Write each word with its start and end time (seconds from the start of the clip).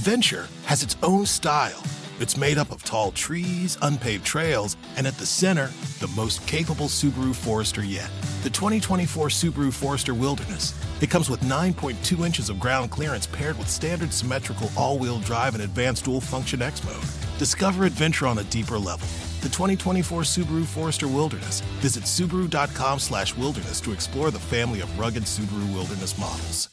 Adventure 0.00 0.48
has 0.64 0.82
its 0.82 0.96
own 1.02 1.26
style. 1.26 1.82
It's 2.20 2.38
made 2.38 2.56
up 2.56 2.72
of 2.72 2.82
tall 2.82 3.12
trees, 3.12 3.76
unpaved 3.82 4.24
trails, 4.24 4.78
and 4.96 5.06
at 5.06 5.18
the 5.18 5.26
center, 5.26 5.66
the 5.98 6.08
most 6.16 6.46
capable 6.46 6.86
Subaru 6.86 7.34
Forester 7.34 7.84
yet. 7.84 8.08
The 8.42 8.48
2024 8.48 9.28
Subaru 9.28 9.70
Forester 9.70 10.14
Wilderness. 10.14 10.72
It 11.02 11.10
comes 11.10 11.28
with 11.28 11.40
9.2 11.40 12.24
inches 12.24 12.48
of 12.48 12.58
ground 12.58 12.90
clearance 12.90 13.26
paired 13.26 13.58
with 13.58 13.68
standard 13.68 14.10
symmetrical 14.10 14.70
all-wheel 14.74 15.18
drive 15.18 15.52
and 15.52 15.64
advanced 15.64 16.06
dual-function 16.06 16.62
X 16.62 16.82
mode. 16.82 17.04
Discover 17.38 17.84
adventure 17.84 18.26
on 18.26 18.38
a 18.38 18.44
deeper 18.44 18.78
level. 18.78 19.06
The 19.42 19.50
2024 19.50 20.22
Subaru 20.22 20.64
Forester 20.64 21.08
Wilderness. 21.08 21.60
Visit 21.82 22.04
Subaru.com 22.04 22.98
slash 23.00 23.36
wilderness 23.36 23.82
to 23.82 23.92
explore 23.92 24.30
the 24.30 24.38
family 24.38 24.80
of 24.80 24.98
rugged 24.98 25.24
Subaru 25.24 25.70
Wilderness 25.74 26.16
models. 26.16 26.69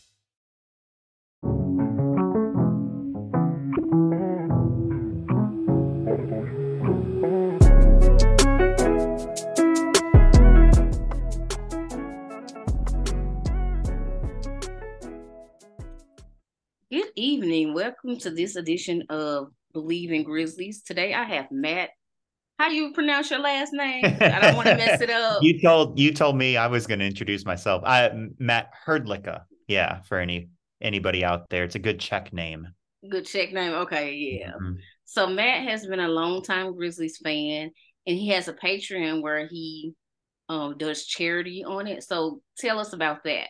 Evening. 17.58 17.74
Welcome 17.74 18.20
to 18.20 18.30
this 18.30 18.56
edition 18.56 19.04
of 19.10 19.48
Believe 19.74 20.12
in 20.12 20.24
Grizzlies. 20.24 20.84
Today 20.84 21.16
I 21.16 21.24
have 21.24 21.48
Matt. 21.50 21.90
How 22.60 22.70
do 22.70 22.76
you 22.76 22.94
pronounce 22.94 23.32
your 23.32 23.40
last 23.40 23.74
name? 23.74 24.06
I 24.06 24.40
don't 24.40 24.56
want 24.56 24.68
to 24.68 24.76
mess 24.76 25.02
it 25.02 25.10
up. 25.10 25.40
you 25.42 25.60
told 25.60 25.98
you 25.98 26.14
told 26.14 26.38
me 26.38 26.56
I 26.56 26.68
was 26.68 26.86
going 26.86 27.00
to 27.00 27.06
introduce 27.06 27.46
myself. 27.46 27.82
I 27.84 28.12
Matt 28.38 28.70
Hrdlicka. 28.86 29.42
Yeah, 29.68 30.02
for 30.04 30.20
any 30.20 30.50
anybody 30.82 31.26
out 31.26 31.50
there, 31.50 31.64
it's 31.64 31.74
a 31.74 31.80
good 31.80 32.00
Czech 32.00 32.32
name. 32.32 32.68
Good 33.10 33.26
Czech 33.26 33.52
name. 33.54 33.74
Okay, 33.74 34.14
yeah. 34.14 34.52
Mm-hmm. 34.52 34.74
So 35.06 35.26
Matt 35.26 35.68
has 35.68 35.88
been 35.88 36.00
a 36.00 36.10
long 36.10 36.44
time 36.44 36.76
Grizzlies 36.76 37.18
fan, 37.18 37.72
and 38.06 38.18
he 38.18 38.28
has 38.30 38.48
a 38.48 38.54
Patreon 38.54 39.24
where 39.24 39.48
he 39.48 39.96
um, 40.48 40.78
does 40.78 41.08
charity 41.08 41.64
on 41.66 41.88
it. 41.88 42.04
So 42.04 42.40
tell 42.60 42.78
us 42.78 42.94
about 42.94 43.24
that. 43.24 43.48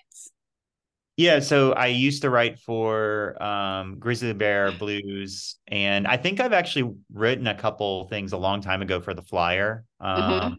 Yeah, 1.18 1.40
so 1.40 1.74
I 1.74 1.88
used 1.88 2.22
to 2.22 2.30
write 2.30 2.60
for 2.60 3.42
um, 3.42 3.98
Grizzly 3.98 4.34
Bear 4.34 4.72
Blues, 4.72 5.56
and 5.68 6.06
I 6.08 6.16
think 6.16 6.40
I've 6.40 6.54
actually 6.54 6.94
written 7.12 7.48
a 7.48 7.56
couple 7.56 8.08
things 8.08 8.34
a 8.34 8.38
long 8.38 8.62
time 8.62 8.84
ago 8.84 9.02
for 9.02 9.16
the 9.16 9.24
Flyer. 9.24 9.84
Mm-hmm. 10.00 10.22
Um, 10.22 10.42
mm-hmm. 10.42 10.54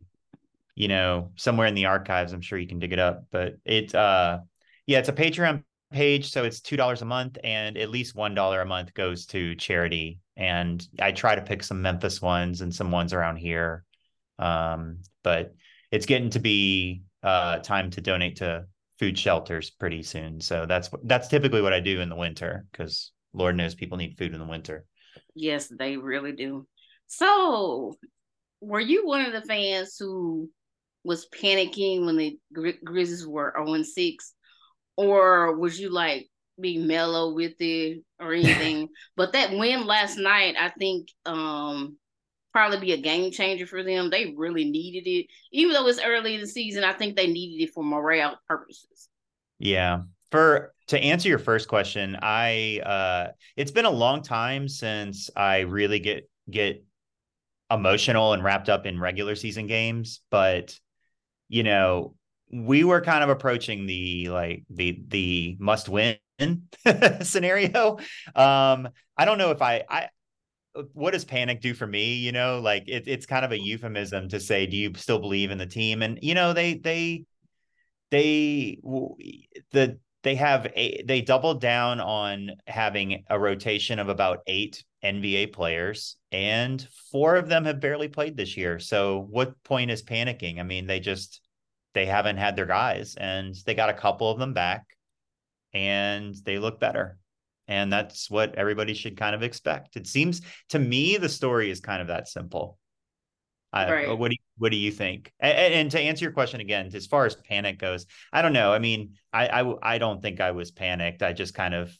You 0.74 0.88
know, 0.88 1.30
somewhere 1.36 1.68
in 1.68 1.76
the 1.76 1.86
archives, 1.86 2.32
I'm 2.32 2.40
sure 2.40 2.58
you 2.58 2.66
can 2.66 2.80
dig 2.80 2.92
it 2.92 2.98
up. 2.98 3.24
But 3.30 3.54
it, 3.64 3.94
uh, 3.94 4.40
yeah, 4.86 4.98
it's 4.98 5.08
a 5.08 5.12
Patreon 5.12 5.62
page, 5.92 6.32
so 6.32 6.42
it's 6.42 6.60
two 6.60 6.76
dollars 6.76 7.02
a 7.02 7.04
month, 7.06 7.38
and 7.44 7.78
at 7.78 7.90
least 7.90 8.16
one 8.16 8.34
dollar 8.34 8.60
a 8.60 8.66
month 8.66 8.92
goes 8.94 9.26
to 9.26 9.54
charity. 9.54 10.18
And 10.36 10.84
I 11.00 11.12
try 11.12 11.36
to 11.36 11.42
pick 11.42 11.62
some 11.62 11.82
Memphis 11.82 12.20
ones 12.20 12.62
and 12.62 12.74
some 12.74 12.90
ones 12.90 13.12
around 13.12 13.36
here. 13.36 13.84
Um, 14.40 15.02
but 15.22 15.54
it's 15.92 16.06
getting 16.06 16.30
to 16.30 16.40
be 16.40 17.02
uh, 17.22 17.58
time 17.58 17.90
to 17.90 18.00
donate 18.00 18.36
to 18.36 18.66
food 18.98 19.18
shelters 19.18 19.70
pretty 19.70 20.02
soon. 20.02 20.40
So 20.40 20.66
that's 20.66 20.90
that's 21.04 21.28
typically 21.28 21.62
what 21.62 21.72
I 21.72 21.80
do 21.80 22.00
in 22.00 22.08
the 22.08 22.16
winter 22.16 22.66
because 22.70 23.12
Lord 23.32 23.56
knows 23.56 23.74
people 23.74 23.98
need 23.98 24.18
food 24.18 24.32
in 24.32 24.40
the 24.40 24.46
winter. 24.46 24.84
Yes, 25.34 25.68
they 25.68 25.96
really 25.96 26.32
do. 26.32 26.66
So, 27.06 27.96
were 28.60 28.80
you 28.80 29.06
one 29.06 29.24
of 29.24 29.32
the 29.32 29.42
fans 29.42 29.96
who 29.98 30.50
was 31.04 31.28
panicking 31.28 32.04
when 32.04 32.16
the 32.16 32.38
Gri- 32.52 32.80
Grizzlies 32.84 33.26
were 33.26 33.54
0 33.56 33.82
6? 33.82 34.34
Or 34.96 35.56
was 35.56 35.78
you 35.78 35.90
like 35.90 36.28
be 36.60 36.78
mellow 36.78 37.34
with 37.34 37.54
it 37.60 38.02
or 38.18 38.32
anything? 38.32 38.88
but 39.16 39.32
that 39.32 39.52
win 39.52 39.86
last 39.86 40.18
night, 40.18 40.56
I 40.58 40.70
think 40.70 41.08
um 41.24 41.96
probably 42.58 42.80
be 42.80 42.92
a 42.92 42.96
game 42.96 43.30
changer 43.30 43.66
for 43.66 43.84
them. 43.84 44.10
They 44.10 44.34
really 44.36 44.64
needed 44.64 45.08
it. 45.08 45.26
Even 45.52 45.74
though 45.74 45.86
it's 45.86 46.00
early 46.02 46.34
in 46.34 46.40
the 46.40 46.46
season, 46.46 46.82
I 46.82 46.92
think 46.92 47.14
they 47.14 47.28
needed 47.28 47.62
it 47.62 47.72
for 47.72 47.84
morale 47.84 48.36
purposes. 48.48 49.08
Yeah. 49.60 50.00
For 50.32 50.74
to 50.88 50.98
answer 50.98 51.28
your 51.28 51.38
first 51.38 51.68
question, 51.68 52.18
I 52.20 52.80
uh 52.84 53.32
it's 53.56 53.70
been 53.70 53.84
a 53.84 53.90
long 53.90 54.22
time 54.22 54.68
since 54.68 55.30
I 55.36 55.60
really 55.60 56.00
get 56.00 56.28
get 56.50 56.84
emotional 57.70 58.32
and 58.32 58.42
wrapped 58.42 58.68
up 58.68 58.86
in 58.86 58.98
regular 58.98 59.36
season 59.36 59.68
games, 59.68 60.20
but 60.28 60.76
you 61.48 61.62
know, 61.62 62.16
we 62.52 62.82
were 62.82 63.02
kind 63.02 63.22
of 63.22 63.30
approaching 63.30 63.86
the 63.86 64.30
like 64.30 64.64
the 64.68 65.00
the 65.06 65.56
must 65.60 65.88
win 65.88 66.16
scenario. 67.22 67.98
Um 68.34 68.88
I 69.16 69.24
don't 69.24 69.38
know 69.38 69.52
if 69.52 69.62
I 69.62 69.84
I 69.88 70.08
Uh, 70.78 70.82
what 70.92 71.12
does 71.12 71.24
panic 71.24 71.60
do 71.60 71.74
for 71.74 71.86
me? 71.86 72.14
You 72.14 72.32
know, 72.32 72.60
like 72.60 72.84
it, 72.88 73.04
it's 73.06 73.26
kind 73.26 73.44
of 73.44 73.52
a 73.52 73.58
euphemism 73.58 74.28
to 74.28 74.40
say, 74.40 74.66
do 74.66 74.76
you 74.76 74.92
still 74.96 75.18
believe 75.18 75.50
in 75.50 75.58
the 75.58 75.66
team? 75.66 76.02
And 76.02 76.18
you 76.22 76.34
know, 76.34 76.52
they 76.52 76.74
they 76.74 77.24
they 78.10 78.78
the 79.72 79.98
they 80.22 80.34
have 80.36 80.66
a 80.76 81.02
they 81.02 81.20
doubled 81.20 81.60
down 81.60 82.00
on 82.00 82.50
having 82.66 83.24
a 83.28 83.38
rotation 83.38 83.98
of 83.98 84.08
about 84.08 84.40
eight 84.46 84.84
NBA 85.04 85.52
players, 85.52 86.16
and 86.32 86.86
four 87.10 87.36
of 87.36 87.48
them 87.48 87.64
have 87.64 87.80
barely 87.80 88.08
played 88.08 88.36
this 88.36 88.56
year. 88.56 88.78
So 88.78 89.26
what 89.30 89.62
point 89.64 89.90
is 89.90 90.02
panicking? 90.02 90.60
I 90.60 90.62
mean, 90.62 90.86
they 90.86 91.00
just 91.00 91.40
they 91.94 92.06
haven't 92.06 92.36
had 92.36 92.56
their 92.56 92.66
guys, 92.66 93.14
and 93.16 93.54
they 93.66 93.74
got 93.74 93.90
a 93.90 93.94
couple 93.94 94.30
of 94.30 94.38
them 94.38 94.54
back, 94.54 94.84
and 95.72 96.34
they 96.44 96.58
look 96.58 96.80
better 96.80 97.18
and 97.68 97.92
that's 97.92 98.30
what 98.30 98.54
everybody 98.56 98.94
should 98.94 99.16
kind 99.16 99.34
of 99.34 99.42
expect. 99.42 99.96
It 99.96 100.06
seems 100.06 100.40
to 100.70 100.78
me 100.78 101.18
the 101.18 101.28
story 101.28 101.70
is 101.70 101.80
kind 101.80 102.00
of 102.00 102.08
that 102.08 102.28
simple. 102.28 102.78
Right. 103.74 104.18
what 104.18 104.30
do 104.30 104.34
you, 104.34 104.44
what 104.56 104.72
do 104.72 104.78
you 104.78 104.90
think? 104.90 105.30
And, 105.38 105.74
and, 105.74 105.90
to 105.90 106.00
answer 106.00 106.24
your 106.24 106.32
question 106.32 106.60
again 106.60 106.90
as 106.94 107.06
far 107.06 107.26
as 107.26 107.34
panic 107.34 107.78
goes 107.78 108.06
i 108.32 108.40
don't 108.40 108.54
know. 108.54 108.72
I 108.72 108.78
mean 108.78 109.14
I, 109.30 109.62
I 109.62 109.94
i 109.94 109.98
don't 109.98 110.22
think 110.22 110.40
i 110.40 110.52
was 110.52 110.70
panicked. 110.70 111.22
I 111.22 111.34
just 111.34 111.54
kind 111.54 111.74
of 111.74 111.96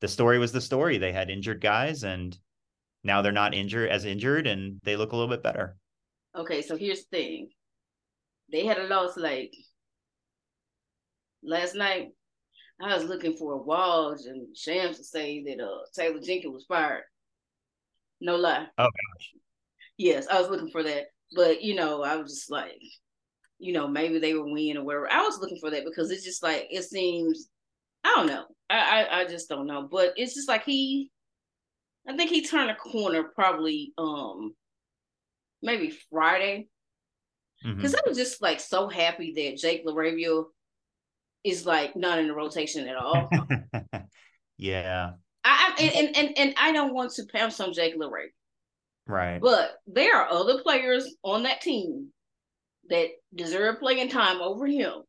the 0.00 0.06
story 0.08 0.38
was 0.38 0.52
the 0.52 0.60
story. 0.60 0.98
They 0.98 1.12
had 1.12 1.28
injured 1.28 1.60
guys 1.60 2.04
and 2.04 2.38
now 3.02 3.22
they're 3.22 3.32
not 3.32 3.54
injured 3.54 3.90
as 3.90 4.04
injured 4.04 4.46
and 4.46 4.80
they 4.84 4.96
look 4.96 5.10
a 5.12 5.16
little 5.16 5.28
bit 5.28 5.42
better. 5.42 5.76
Okay 6.36 6.62
so 6.62 6.76
here's 6.76 7.00
the 7.06 7.16
thing. 7.16 7.48
They 8.52 8.64
had 8.64 8.78
a 8.78 8.86
loss 8.86 9.16
like 9.16 9.52
last 11.42 11.74
night 11.74 12.10
I 12.82 12.94
was 12.94 13.04
looking 13.04 13.36
for 13.36 13.64
Woj 13.64 14.26
and 14.26 14.56
Shams 14.56 14.98
to 14.98 15.04
say 15.04 15.42
that 15.44 15.62
uh 15.62 15.80
Taylor 15.94 16.20
Jenkins 16.20 16.54
was 16.54 16.64
fired. 16.66 17.02
No 18.20 18.36
lie. 18.36 18.66
Oh 18.78 18.84
gosh. 18.84 19.34
Yes, 19.96 20.26
I 20.28 20.40
was 20.40 20.48
looking 20.48 20.70
for 20.70 20.82
that. 20.82 21.06
But 21.34 21.62
you 21.62 21.74
know, 21.74 22.02
I 22.02 22.16
was 22.16 22.32
just 22.32 22.50
like, 22.50 22.80
you 23.58 23.72
know, 23.72 23.86
maybe 23.86 24.18
they 24.18 24.34
were 24.34 24.44
winning 24.44 24.76
or 24.76 24.84
whatever. 24.84 25.12
I 25.12 25.22
was 25.22 25.38
looking 25.38 25.58
for 25.60 25.70
that 25.70 25.84
because 25.84 26.10
it's 26.10 26.24
just 26.24 26.42
like 26.42 26.68
it 26.70 26.82
seems 26.84 27.48
I 28.02 28.14
don't 28.16 28.26
know. 28.26 28.44
I, 28.70 28.78
I, 29.04 29.20
I 29.20 29.24
just 29.26 29.48
don't 29.48 29.66
know. 29.66 29.88
But 29.90 30.14
it's 30.16 30.34
just 30.34 30.48
like 30.48 30.64
he 30.64 31.10
I 32.08 32.16
think 32.16 32.30
he 32.30 32.46
turned 32.46 32.70
a 32.70 32.76
corner 32.76 33.24
probably 33.24 33.92
um 33.98 34.54
maybe 35.62 35.96
Friday. 36.10 36.68
Because 37.62 37.92
mm-hmm. 37.92 38.06
I 38.06 38.08
was 38.08 38.16
just 38.16 38.40
like 38.40 38.58
so 38.58 38.88
happy 38.88 39.34
that 39.36 39.58
Jake 39.58 39.84
LaRavia 39.84 40.44
is 41.44 41.66
like 41.66 41.96
not 41.96 42.18
in 42.18 42.28
the 42.28 42.34
rotation 42.34 42.88
at 42.88 42.96
all. 42.96 43.28
yeah. 44.58 45.12
I, 45.44 45.74
I 45.78 45.82
and, 45.82 46.16
and 46.16 46.38
and 46.38 46.54
I 46.58 46.72
don't 46.72 46.94
want 46.94 47.12
to 47.12 47.24
pounce 47.32 47.60
on 47.60 47.72
Jake 47.72 47.98
LaRavia. 47.98 48.28
Right. 49.06 49.40
But 49.40 49.72
there 49.86 50.16
are 50.16 50.30
other 50.30 50.62
players 50.62 51.14
on 51.24 51.44
that 51.44 51.60
team 51.60 52.08
that 52.90 53.08
deserve 53.34 53.80
playing 53.80 54.08
time 54.08 54.40
over 54.40 54.66
him 54.66 55.02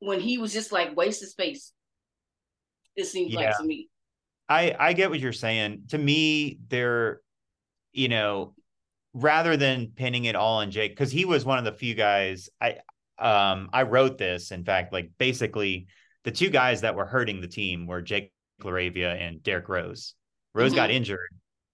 when 0.00 0.20
he 0.20 0.38
was 0.38 0.52
just 0.52 0.72
like 0.72 0.96
wasted 0.96 1.28
space. 1.28 1.72
It 2.94 3.06
seems 3.06 3.32
yeah. 3.32 3.40
like 3.40 3.58
to 3.58 3.64
me. 3.64 3.88
I 4.48 4.76
I 4.78 4.92
get 4.92 5.10
what 5.10 5.20
you're 5.20 5.32
saying. 5.32 5.84
To 5.88 5.98
me, 5.98 6.58
they're 6.68 7.20
you 7.96 8.08
know, 8.08 8.52
rather 9.14 9.56
than 9.56 9.88
pinning 9.96 10.26
it 10.26 10.36
all 10.36 10.58
on 10.58 10.70
Jake, 10.70 10.92
because 10.92 11.10
he 11.10 11.24
was 11.24 11.44
one 11.44 11.58
of 11.58 11.64
the 11.64 11.72
few 11.72 11.94
guys 11.94 12.50
I 12.60 12.76
um, 13.18 13.70
I 13.72 13.82
wrote 13.82 14.18
this, 14.18 14.50
in 14.50 14.64
fact, 14.64 14.92
like 14.92 15.10
basically 15.18 15.86
the 16.24 16.30
two 16.30 16.50
guys 16.50 16.82
that 16.82 16.94
were 16.94 17.06
hurting 17.06 17.40
the 17.40 17.48
team 17.48 17.86
were 17.86 18.02
Jake 18.02 18.32
LaRavia 18.62 19.20
and 19.20 19.42
Derrick 19.42 19.68
Rose. 19.68 20.14
Rose 20.54 20.70
mm-hmm. 20.70 20.76
got 20.76 20.90
injured, 20.90 21.30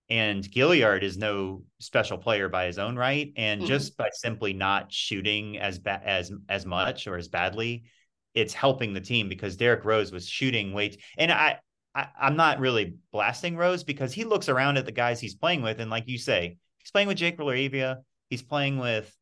and 0.08 0.44
Gilyard 0.44 1.02
is 1.02 1.16
no 1.16 1.62
special 1.78 2.18
player 2.18 2.48
by 2.48 2.66
his 2.66 2.78
own 2.78 2.96
right, 2.96 3.32
and 3.36 3.60
mm-hmm. 3.60 3.68
just 3.68 3.96
by 3.96 4.08
simply 4.12 4.52
not 4.52 4.92
shooting 4.92 5.58
as 5.58 5.78
bad 5.78 6.02
as 6.04 6.32
as 6.48 6.66
much 6.66 7.06
or 7.06 7.16
as 7.16 7.28
badly, 7.28 7.84
it's 8.34 8.54
helping 8.54 8.92
the 8.92 9.00
team 9.00 9.28
because 9.28 9.56
Derrick 9.56 9.84
Rose 9.84 10.12
was 10.12 10.28
shooting 10.28 10.72
way. 10.72 10.90
T- 10.90 11.00
and 11.16 11.32
I, 11.32 11.58
I 11.94 12.08
I'm 12.20 12.36
not 12.36 12.60
really 12.60 12.96
blasting 13.12 13.56
Rose 13.56 13.84
because 13.84 14.12
he 14.12 14.24
looks 14.24 14.48
around 14.48 14.76
at 14.76 14.86
the 14.86 14.92
guys 14.92 15.20
he's 15.20 15.34
playing 15.34 15.62
with, 15.62 15.80
and 15.80 15.90
like 15.90 16.08
you 16.08 16.18
say, 16.18 16.56
he's 16.78 16.90
playing 16.90 17.08
with 17.08 17.16
Jake 17.16 17.38
LaRavia, 17.38 17.98
he's 18.28 18.42
playing 18.42 18.78
with 18.78 19.12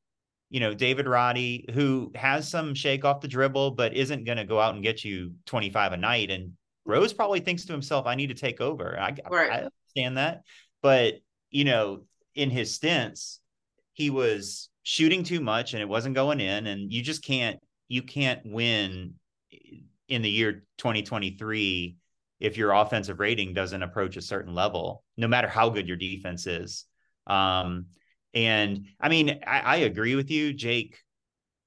you 0.50 0.58
know, 0.58 0.75
David 0.75 1.06
Roddy, 1.06 1.64
who 1.73 2.11
has 2.17 2.49
some 2.49 2.75
shake 2.75 3.05
off 3.05 3.20
the 3.20 3.29
dribble, 3.29 3.73
but 3.73 3.94
isn't 3.94 4.25
going 4.25 4.38
to 4.38 4.44
go 4.44 4.61
out 4.61 4.75
and 4.75 4.82
get 4.82 5.05
you 5.05 5.35
25 5.47 5.93
a 5.93 5.97
night. 5.97 6.31
And 6.31 6.52
Rose 6.85 7.12
probably 7.12 7.38
thinks 7.38 7.64
to 7.67 7.73
himself, 7.73 8.06
I 8.06 8.17
need 8.17 8.26
to 8.29 8.35
take 8.35 8.61
over. 8.61 8.99
I, 8.99 9.14
right. 9.31 9.50
I 9.50 9.69
understand 9.94 10.19
that. 10.19 10.43
But, 10.82 11.14
you 11.50 11.64
know, 11.64 12.02
in 12.35 12.50
his 12.50 12.75
stints, 12.75 13.38
he 13.93 14.11
was 14.11 14.70
shooting 14.82 15.23
too 15.23 15.41
much 15.41 15.73
and 15.73 15.81
it 15.81 15.88
wasn't 15.88 16.17
going 16.17 16.41
in. 16.41 16.67
And 16.67 16.93
you 16.93 17.00
just 17.00 17.25
can't, 17.25 17.61
you 17.87 18.03
can't 18.03 18.41
win 18.44 19.14
in 20.08 20.23
the 20.23 20.31
year 20.31 20.64
2023 20.79 21.96
if 22.41 22.56
your 22.56 22.73
offensive 22.73 23.20
rating 23.20 23.55
doesn't 23.55 23.85
approach 23.85 24.17
a 24.17 24.23
certain 24.23 24.55
level, 24.55 25.05
no 25.17 25.29
matter 25.29 25.46
how 25.46 25.69
good 25.69 25.87
your 25.87 25.96
defense 25.96 26.49
is. 26.49 26.87
Um, 27.29 27.87
and 28.35 28.87
I 29.00 29.09
mean, 29.09 29.41
I, 29.47 29.61
I 29.61 29.77
agree 29.77 30.15
with 30.15 30.31
you. 30.31 30.53
Jake 30.53 30.99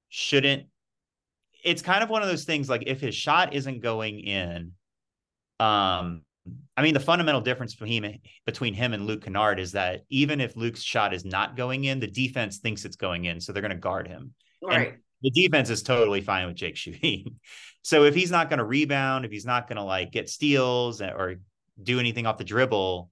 shouldn't. 0.08 0.66
It's 1.64 1.82
kind 1.82 2.02
of 2.02 2.10
one 2.10 2.22
of 2.22 2.28
those 2.28 2.44
things 2.44 2.68
like 2.68 2.84
if 2.86 3.00
his 3.00 3.14
shot 3.14 3.54
isn't 3.54 3.80
going 3.80 4.20
in, 4.20 4.72
um, 5.60 6.22
I 6.76 6.82
mean, 6.82 6.94
the 6.94 7.00
fundamental 7.00 7.40
difference 7.40 7.74
between 7.74 8.04
him, 8.04 8.18
between 8.44 8.74
him 8.74 8.92
and 8.92 9.06
Luke 9.06 9.24
Kennard 9.24 9.58
is 9.58 9.72
that 9.72 10.02
even 10.10 10.40
if 10.40 10.56
Luke's 10.56 10.82
shot 10.82 11.14
is 11.14 11.24
not 11.24 11.56
going 11.56 11.84
in, 11.84 12.00
the 12.00 12.06
defense 12.06 12.58
thinks 12.58 12.84
it's 12.84 12.96
going 12.96 13.24
in, 13.24 13.40
so 13.40 13.52
they're 13.52 13.62
going 13.62 13.70
to 13.70 13.76
guard 13.76 14.06
him. 14.06 14.34
Right. 14.62 14.88
And 14.88 14.98
the 15.22 15.30
defense 15.30 15.70
is 15.70 15.82
totally 15.82 16.20
fine 16.20 16.46
with 16.46 16.56
Jake 16.56 16.76
shooting. 16.76 17.36
so 17.82 18.04
if 18.04 18.14
he's 18.14 18.30
not 18.30 18.50
going 18.50 18.58
to 18.58 18.64
rebound, 18.64 19.24
if 19.24 19.30
he's 19.30 19.46
not 19.46 19.68
going 19.68 19.76
to 19.76 19.82
like 19.82 20.12
get 20.12 20.28
steals 20.28 21.00
or 21.00 21.36
do 21.82 21.98
anything 21.98 22.26
off 22.26 22.36
the 22.36 22.44
dribble, 22.44 23.10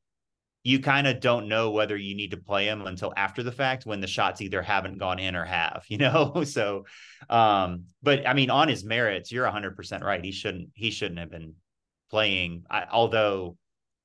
you 0.65 0.79
kind 0.79 1.07
of 1.07 1.21
don't 1.21 1.49
know 1.49 1.71
whether 1.71 1.97
you 1.97 2.15
need 2.15 2.31
to 2.31 2.37
play 2.37 2.67
him 2.67 2.83
until 2.83 3.13
after 3.17 3.43
the 3.43 3.51
fact 3.51 3.85
when 3.85 4.01
the 4.01 4.07
shots 4.07 4.41
either 4.41 4.63
haven't 4.63 4.99
gone 4.99 5.19
in 5.19 5.35
or 5.35 5.45
have, 5.45 5.85
you 5.89 5.99
know? 5.99 6.45
so 6.45 6.87
um, 7.29 7.85
but 8.03 8.27
I 8.27 8.35
mean 8.35 8.51
on 8.51 8.69
his 8.69 8.85
merits, 8.85 9.33
you're 9.33 9.47
100% 9.47 10.03
right. 10.03 10.25
He 10.25 10.33
shouldn't 10.33 10.71
he 10.75 10.91
shouldn't 10.91 11.21
have 11.21 11.31
been 11.31 11.55
playing 12.11 12.65
I, 12.71 12.85
although 12.91 13.57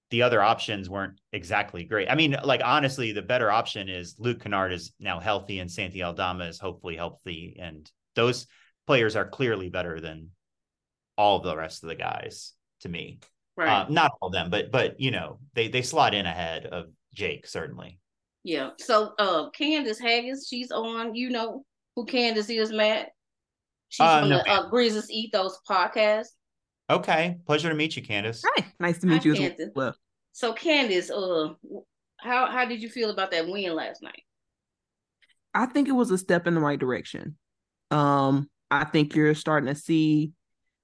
the 0.10 0.22
other 0.22 0.42
options 0.42 0.90
weren't 0.90 1.20
exactly 1.34 1.84
great. 1.84 2.10
I 2.10 2.16
mean, 2.16 2.38
like 2.44 2.62
honestly, 2.64 3.12
the 3.12 3.22
better 3.22 3.52
option 3.52 3.90
is 3.90 4.16
Luke 4.18 4.42
Kennard 4.42 4.72
is 4.72 4.94
now 5.00 5.20
healthy 5.20 5.60
and 5.60 5.70
Santi 5.70 6.02
Aldama 6.02 6.46
is 6.46 6.60
hopefully 6.60 6.96
healthy 6.96 7.58
and 7.60 7.90
those 8.16 8.48
players 8.88 9.16
are 9.16 9.28
clearly 9.28 9.70
better 9.70 10.00
than 10.00 10.32
all 11.18 11.40
the 11.40 11.56
rest 11.56 11.84
of 11.84 11.90
the 11.90 11.96
guys 11.96 12.54
to 12.82 12.90
me. 12.90 13.20
Right. 13.58 13.70
Uh, 13.70 13.86
not 13.90 14.12
all 14.22 14.28
of 14.28 14.34
them, 14.34 14.52
but 14.52 14.72
but 14.72 15.00
you 15.00 15.10
know 15.10 15.40
they 15.56 15.68
they 15.68 15.82
slot 15.82 16.14
in 16.14 16.28
ahead 16.28 16.68
of 16.68 16.86
Jake 17.14 17.48
certainly. 17.48 18.00
Yeah. 18.44 18.70
So 18.80 19.14
uh 19.18 19.50
Candace 19.50 20.00
Haggans, 20.00 20.48
she's 20.48 20.72
on. 20.72 21.16
You 21.16 21.32
know 21.32 21.66
who 21.96 22.06
Candace 22.06 22.50
is, 22.52 22.72
Matt? 22.72 23.10
She's 23.90 24.06
uh, 24.06 24.20
from 24.20 24.30
no, 24.30 24.38
the 24.38 24.50
uh, 24.52 24.70
Grizzlies 24.70 25.10
Ethos 25.10 25.60
podcast. 25.68 26.28
Okay, 26.90 27.38
pleasure 27.46 27.70
to 27.70 27.76
meet 27.76 27.96
you, 27.96 28.04
Candace. 28.04 28.44
Hi, 28.46 28.66
nice 28.80 29.00
to 29.00 29.08
meet 29.08 29.24
Hi, 29.24 29.30
you 29.30 29.36
Candace. 29.36 29.60
as 29.60 29.72
well. 29.76 29.96
So 30.34 30.54
Candace, 30.54 31.10
uh, 31.10 31.50
how 32.18 32.46
how 32.52 32.66
did 32.66 32.82
you 32.82 32.90
feel 32.90 33.10
about 33.10 33.32
that 33.32 33.48
win 33.48 33.74
last 33.76 34.04
night? 34.04 34.22
I 35.54 35.66
think 35.66 35.88
it 35.88 35.94
was 35.94 36.12
a 36.12 36.18
step 36.18 36.46
in 36.46 36.54
the 36.54 36.62
right 36.62 36.80
direction. 36.80 37.38
Um, 37.90 38.50
I 38.70 38.84
think 38.84 39.16
you're 39.16 39.34
starting 39.34 39.74
to 39.74 39.80
see, 39.80 40.34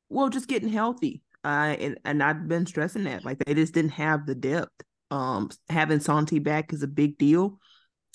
well, 0.09 0.29
just 0.29 0.47
getting 0.47 0.69
healthy. 0.69 1.21
Uh, 1.43 1.75
and, 1.79 1.99
and 2.05 2.23
I've 2.23 2.47
been 2.47 2.65
stressing 2.65 3.03
that 3.03 3.25
like 3.25 3.37
they 3.39 3.53
just 3.53 3.73
didn't 3.73 3.91
have 3.91 4.25
the 4.25 4.35
depth. 4.35 4.71
Um, 5.11 5.49
having 5.69 5.99
Santi 5.99 6.39
back 6.39 6.73
is 6.73 6.83
a 6.83 6.87
big 6.87 7.17
deal. 7.17 7.59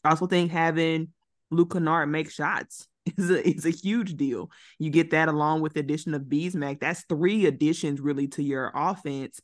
I 0.03 0.11
also 0.11 0.27
think 0.27 0.51
having 0.51 1.09
Luke 1.51 1.73
Kennard 1.73 2.09
make 2.09 2.31
shots 2.31 2.89
is 3.17 3.31
a 3.31 3.47
is 3.47 3.67
a 3.67 3.71
huge 3.71 4.17
deal. 4.17 4.51
You 4.79 4.91
get 4.91 5.11
that 5.11 5.29
along 5.29 5.61
with 5.61 5.75
the 5.75 5.81
addition 5.81 6.15
of 6.15 6.23
Bismack. 6.23 6.81
That's 6.81 7.05
three 7.09 7.47
additions 7.47 8.01
really 8.01 8.29
to 8.29 8.43
your 8.43 8.73
offense 8.75 9.41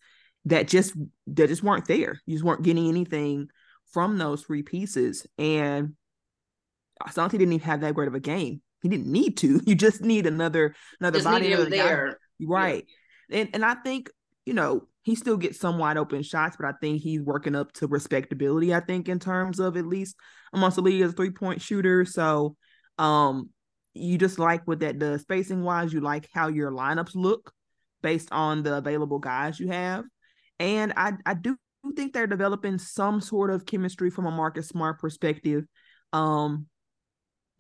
that 0.47 0.69
just 0.69 0.95
that 1.29 1.49
just 1.49 1.63
weren't 1.63 1.87
there. 1.87 2.21
You 2.27 2.35
just 2.35 2.45
weren't 2.45 2.63
getting 2.63 2.89
anything 2.89 3.49
from 3.93 4.19
those 4.19 4.43
three 4.43 4.63
pieces. 4.63 5.27
And 5.39 5.95
Santi 7.11 7.39
didn't 7.39 7.53
even 7.53 7.67
have 7.67 7.83
that 7.83 7.95
great 7.95 8.09
of 8.09 8.15
a 8.15 8.21
game. 8.21 8.63
He 8.83 8.89
didn't 8.89 9.11
need 9.11 9.37
to. 9.39 9.61
You 9.67 9.75
just 9.75 10.01
need 10.01 10.27
another 10.27 10.75
another 11.01 11.19
just 11.19 11.25
body 11.25 11.55
there. 11.55 12.09
Guy. 12.09 12.47
Right. 12.47 12.85
Yeah 12.87 12.95
and 13.31 13.49
and 13.53 13.65
I 13.65 13.75
think 13.75 14.11
you 14.47 14.55
know 14.55 14.89
he 15.03 15.15
still 15.15 15.37
gets 15.37 15.61
some 15.61 15.79
wide 15.79 15.99
open 15.99 16.23
shots, 16.23 16.57
but 16.59 16.67
I 16.67 16.73
think 16.81 17.03
he's 17.03 17.21
working 17.21 17.55
up 17.55 17.73
to 17.75 17.87
respectability. 17.87 18.75
I 18.75 18.81
think 18.81 19.09
in 19.09 19.19
terms 19.19 19.61
of 19.61 19.77
at 19.77 19.87
least 19.87 20.17
amongst 20.53 20.77
the 20.77 20.83
league 20.83 21.03
as 21.03 21.11
a 21.11 21.15
three 21.15 21.31
point 21.31 21.61
shooter. 21.61 22.05
So, 22.07 22.57
um, 22.99 23.51
you 23.93 24.17
just 24.17 24.39
like 24.39 24.67
what 24.67 24.81
that 24.81 24.99
does 24.99 25.21
spacing 25.23 25.63
wise. 25.63 25.93
You 25.93 26.01
like 26.01 26.29
how 26.33 26.49
your 26.49 26.73
lineups 26.73 27.15
look 27.15 27.53
based 28.03 28.31
on 28.33 28.63
the 28.63 28.77
available 28.77 29.19
guys 29.19 29.61
you 29.61 29.69
have, 29.69 30.05
and 30.59 30.93
I 30.97 31.13
I 31.27 31.35
do 31.35 31.57
think 31.95 32.13
they're 32.13 32.27
developing 32.27 32.79
some 32.79 33.21
sort 33.21 33.51
of 33.51 33.67
chemistry 33.67 34.11
from 34.11 34.27
a 34.27 34.31
Marcus 34.31 34.69
Smart 34.69 34.99
perspective. 34.99 35.65
Um, 36.13 36.67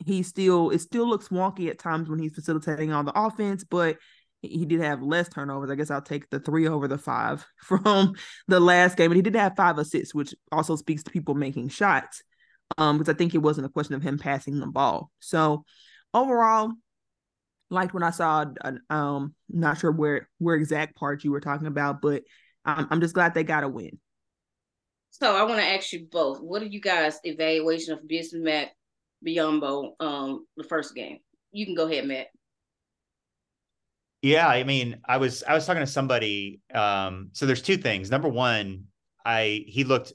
he 0.04 0.22
still 0.22 0.70
it 0.70 0.80
still 0.80 1.08
looks 1.08 1.28
wonky 1.28 1.68
at 1.68 1.78
times 1.78 2.08
when 2.08 2.18
he's 2.18 2.34
facilitating 2.34 2.92
on 2.92 3.04
the 3.04 3.18
offense, 3.18 3.64
but 3.64 3.98
he 4.48 4.64
did 4.64 4.80
have 4.80 5.02
less 5.02 5.28
turnovers. 5.28 5.70
I 5.70 5.74
guess 5.74 5.90
I'll 5.90 6.02
take 6.02 6.30
the 6.30 6.40
three 6.40 6.68
over 6.68 6.88
the 6.88 6.98
five 6.98 7.46
from 7.62 8.14
the 8.48 8.60
last 8.60 8.96
game. 8.96 9.10
But 9.10 9.16
he 9.16 9.22
did 9.22 9.36
have 9.36 9.56
five 9.56 9.78
assists, 9.78 10.14
which 10.14 10.34
also 10.52 10.76
speaks 10.76 11.02
to 11.04 11.10
people 11.10 11.34
making 11.34 11.68
shots. 11.68 12.22
Um, 12.78 12.98
because 12.98 13.14
I 13.14 13.16
think 13.16 13.34
it 13.34 13.42
wasn't 13.42 13.66
a 13.66 13.70
question 13.70 13.94
of 13.94 14.02
him 14.02 14.18
passing 14.18 14.58
the 14.58 14.66
ball. 14.66 15.10
So 15.20 15.64
overall, 16.14 16.72
liked 17.70 17.92
when 17.92 18.02
I 18.02 18.10
saw. 18.10 18.46
Um, 18.88 19.34
not 19.48 19.78
sure 19.78 19.92
where 19.92 20.28
where 20.38 20.56
exact 20.56 20.96
part 20.96 21.24
you 21.24 21.30
were 21.30 21.40
talking 21.40 21.66
about, 21.66 22.00
but 22.00 22.22
I'm 22.64 22.86
I'm 22.90 23.00
just 23.00 23.14
glad 23.14 23.34
they 23.34 23.44
got 23.44 23.64
a 23.64 23.68
win. 23.68 23.98
So 25.10 25.36
I 25.36 25.42
want 25.44 25.60
to 25.60 25.66
ask 25.66 25.92
you 25.92 26.06
both. 26.10 26.40
What 26.40 26.62
are 26.62 26.66
you 26.66 26.80
guys' 26.80 27.20
evaluation 27.22 27.92
of 27.92 28.00
Bismack 28.00 28.68
Biyombo 29.26 29.92
um 30.00 30.46
the 30.56 30.64
first 30.64 30.94
game? 30.94 31.18
You 31.52 31.66
can 31.66 31.74
go 31.74 31.86
ahead, 31.86 32.06
Matt. 32.06 32.28
Yeah, 34.24 34.48
I 34.48 34.64
mean, 34.64 35.00
I 35.04 35.18
was 35.18 35.42
I 35.42 35.52
was 35.52 35.66
talking 35.66 35.82
to 35.82 35.86
somebody. 35.86 36.60
Um, 36.72 37.28
so 37.32 37.44
there's 37.44 37.60
two 37.60 37.76
things. 37.76 38.10
Number 38.10 38.28
one, 38.30 38.84
I 39.22 39.66
he 39.66 39.84
looked 39.84 40.14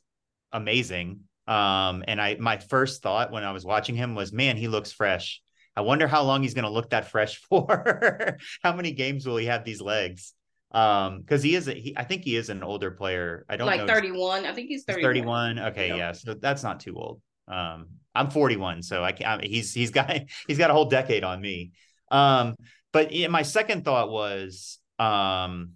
amazing. 0.52 1.20
Um, 1.46 2.04
and 2.08 2.20
I 2.20 2.36
my 2.40 2.58
first 2.58 3.04
thought 3.04 3.32
when 3.32 3.44
I 3.44 3.52
was 3.52 3.66
watching 3.66 3.94
him 3.94 4.16
was, 4.16 4.34
man, 4.34 4.58
he 4.58 4.68
looks 4.68 4.92
fresh. 4.92 5.44
I 5.76 5.82
wonder 5.82 6.08
how 6.08 6.24
long 6.24 6.42
he's 6.42 6.56
going 6.56 6.66
to 6.66 6.72
look 6.72 6.90
that 6.90 7.12
fresh 7.12 7.38
for. 7.50 8.40
how 8.64 8.74
many 8.74 8.94
games 8.94 9.28
will 9.28 9.38
he 9.38 9.46
have 9.46 9.64
these 9.64 9.80
legs? 9.80 10.34
Um, 10.72 11.20
because 11.20 11.44
he 11.44 11.54
is 11.54 11.68
a, 11.68 11.76
he, 11.76 11.96
I 11.96 12.04
think 12.04 12.24
he 12.24 12.36
is 12.36 12.50
an 12.50 12.64
older 12.64 12.90
player. 12.90 13.46
I 13.48 13.58
don't 13.58 13.68
know. 13.68 13.76
like 13.76 13.86
know 13.86 13.94
31. 13.94 14.48
I 14.48 14.54
think 14.54 14.70
he's 14.70 14.86
31. 14.86 15.04
31. 15.04 15.60
Okay, 15.60 15.90
yeah. 15.96 16.14
So 16.14 16.34
that's 16.34 16.64
not 16.64 16.80
too 16.80 16.96
old. 16.96 17.22
Um, 17.48 17.90
I'm 18.16 18.32
41, 18.32 18.82
so 18.82 19.04
I 19.04 19.12
can't. 19.12 19.44
He's 19.44 19.72
he's 19.72 19.92
got 19.92 20.12
he's 20.48 20.58
got 20.58 20.72
a 20.72 20.74
whole 20.74 20.90
decade 20.90 21.24
on 21.24 21.40
me. 21.40 21.74
Um, 22.12 22.56
but 22.92 23.12
my 23.30 23.42
second 23.42 23.86
thought 23.86 24.10
was 24.10 24.80
um, 24.98 25.74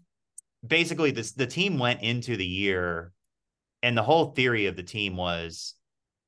basically 0.66 1.12
this 1.12 1.34
the 1.34 1.48
team 1.48 1.78
went 1.78 2.02
into 2.02 2.38
the 2.38 2.46
year 2.46 3.12
and 3.82 3.98
the 3.98 4.04
whole 4.04 4.32
theory 4.32 4.68
of 4.68 4.76
the 4.76 4.84
team 4.84 5.18
was 5.18 5.76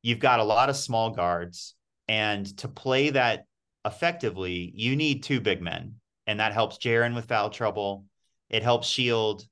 you've 0.02 0.20
got 0.20 0.40
a 0.40 0.44
lot 0.44 0.70
of 0.70 0.76
small 0.76 1.12
guards 1.12 1.76
and 2.08 2.58
to 2.58 2.68
play 2.68 3.10
that 3.10 3.46
effectively 3.86 4.72
you 4.76 4.96
need 4.96 5.24
two 5.24 5.40
big 5.40 5.62
men 5.62 5.96
and 6.28 6.40
that 6.40 6.54
helps 6.54 6.78
Jaren 6.78 7.16
with 7.16 7.28
foul 7.28 7.50
trouble. 7.50 8.06
It 8.50 8.64
helps 8.64 8.88
shield 8.88 9.46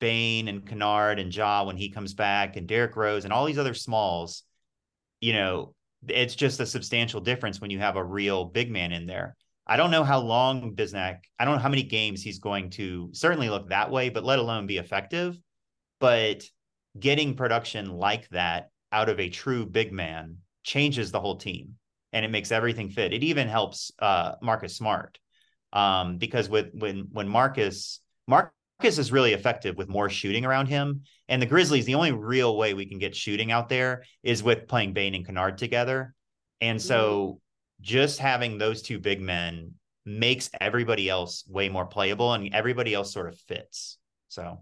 Bane 0.00 0.48
and 0.48 0.66
Kennard 0.66 1.18
and 1.18 1.34
Ja 1.34 1.64
when 1.64 1.76
he 1.76 1.90
comes 1.90 2.14
back 2.14 2.56
and 2.56 2.66
Derrick 2.66 2.96
Rose 2.96 3.24
and 3.24 3.32
all 3.32 3.44
these 3.44 3.58
other 3.58 3.74
smalls. 3.74 4.44
You 5.20 5.34
know 5.34 5.74
it's 6.08 6.34
just 6.34 6.60
a 6.60 6.66
substantial 6.66 7.20
difference 7.20 7.60
when 7.60 7.70
you 7.70 7.78
have 7.78 7.96
a 7.96 8.04
real 8.04 8.46
big 8.46 8.70
man 8.70 8.90
in 8.90 9.06
there 9.06 9.36
I 9.70 9.76
don't 9.76 9.92
know 9.92 10.02
how 10.02 10.18
long 10.18 10.74
Bismack, 10.74 11.18
I 11.38 11.44
don't 11.44 11.54
know 11.54 11.62
how 11.62 11.68
many 11.68 11.84
games 11.84 12.22
he's 12.22 12.40
going 12.40 12.70
to 12.70 13.08
certainly 13.12 13.48
look 13.48 13.68
that 13.68 13.88
way, 13.88 14.08
but 14.08 14.24
let 14.24 14.40
alone 14.40 14.66
be 14.66 14.78
effective. 14.78 15.38
But 16.00 16.42
getting 16.98 17.36
production 17.36 17.88
like 17.88 18.28
that 18.30 18.70
out 18.90 19.08
of 19.08 19.20
a 19.20 19.28
true 19.28 19.64
big 19.64 19.92
man 19.92 20.38
changes 20.64 21.12
the 21.12 21.20
whole 21.20 21.36
team 21.36 21.76
and 22.12 22.24
it 22.24 22.32
makes 22.32 22.50
everything 22.50 22.90
fit. 22.90 23.12
It 23.12 23.22
even 23.22 23.46
helps 23.46 23.92
uh, 24.00 24.32
Marcus 24.42 24.76
Smart 24.76 25.20
um, 25.72 26.18
because 26.18 26.48
with 26.48 26.70
when 26.72 27.06
when 27.12 27.28
Marcus 27.28 28.00
Marcus 28.26 28.52
is 28.82 29.12
really 29.12 29.34
effective 29.34 29.76
with 29.76 29.88
more 29.88 30.10
shooting 30.10 30.44
around 30.44 30.66
him. 30.66 31.02
And 31.28 31.40
the 31.40 31.46
Grizzlies, 31.46 31.84
the 31.84 31.94
only 31.94 32.10
real 32.10 32.56
way 32.56 32.74
we 32.74 32.86
can 32.86 32.98
get 32.98 33.14
shooting 33.14 33.52
out 33.52 33.68
there 33.68 34.02
is 34.24 34.42
with 34.42 34.66
playing 34.66 34.94
Bane 34.94 35.14
and 35.14 35.24
Kennard 35.24 35.58
together. 35.58 36.12
And 36.60 36.82
so 36.82 37.40
just 37.80 38.18
having 38.18 38.58
those 38.58 38.82
two 38.82 38.98
big 38.98 39.20
men 39.20 39.74
makes 40.04 40.50
everybody 40.60 41.08
else 41.08 41.44
way 41.48 41.68
more 41.68 41.86
playable 41.86 42.32
and 42.32 42.52
everybody 42.54 42.94
else 42.94 43.12
sort 43.12 43.28
of 43.28 43.38
fits. 43.38 43.98
So 44.28 44.60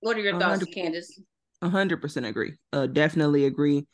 what 0.00 0.16
are 0.16 0.20
your 0.20 0.38
thoughts, 0.38 0.64
Candace? 0.64 1.20
hundred 1.62 2.00
percent 2.00 2.26
agree. 2.26 2.54
Uh, 2.72 2.86
definitely 2.86 3.46
agree. 3.46 3.86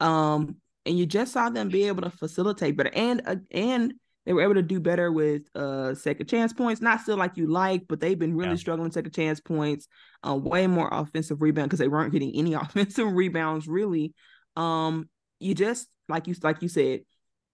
Um, 0.00 0.56
and 0.86 0.96
you 0.96 1.04
just 1.04 1.32
saw 1.32 1.50
them 1.50 1.68
be 1.68 1.88
able 1.88 2.02
to 2.02 2.10
facilitate 2.10 2.76
better, 2.76 2.92
and 2.94 3.22
uh, 3.26 3.36
and 3.50 3.94
they 4.24 4.32
were 4.32 4.42
able 4.42 4.54
to 4.54 4.62
do 4.62 4.78
better 4.78 5.10
with 5.10 5.42
uh 5.56 5.94
second 5.94 6.26
chance 6.28 6.52
points. 6.52 6.80
Not 6.80 7.00
still 7.00 7.16
like 7.16 7.36
you 7.36 7.48
like, 7.48 7.82
but 7.88 7.98
they've 8.00 8.18
been 8.18 8.36
really 8.36 8.50
yeah. 8.50 8.56
struggling 8.56 8.92
second 8.92 9.12
chance 9.12 9.40
points. 9.40 9.88
Uh, 10.26 10.36
way 10.36 10.66
more 10.66 10.88
offensive 10.92 11.42
rebound 11.42 11.70
because 11.70 11.80
they 11.80 11.88
weren't 11.88 12.12
getting 12.12 12.34
any 12.36 12.54
offensive 12.54 13.12
rebounds 13.12 13.66
really. 13.66 14.14
Um, 14.56 15.08
you 15.40 15.54
just 15.54 15.88
like 16.08 16.26
you 16.28 16.36
like 16.42 16.62
you 16.62 16.68
said, 16.68 17.00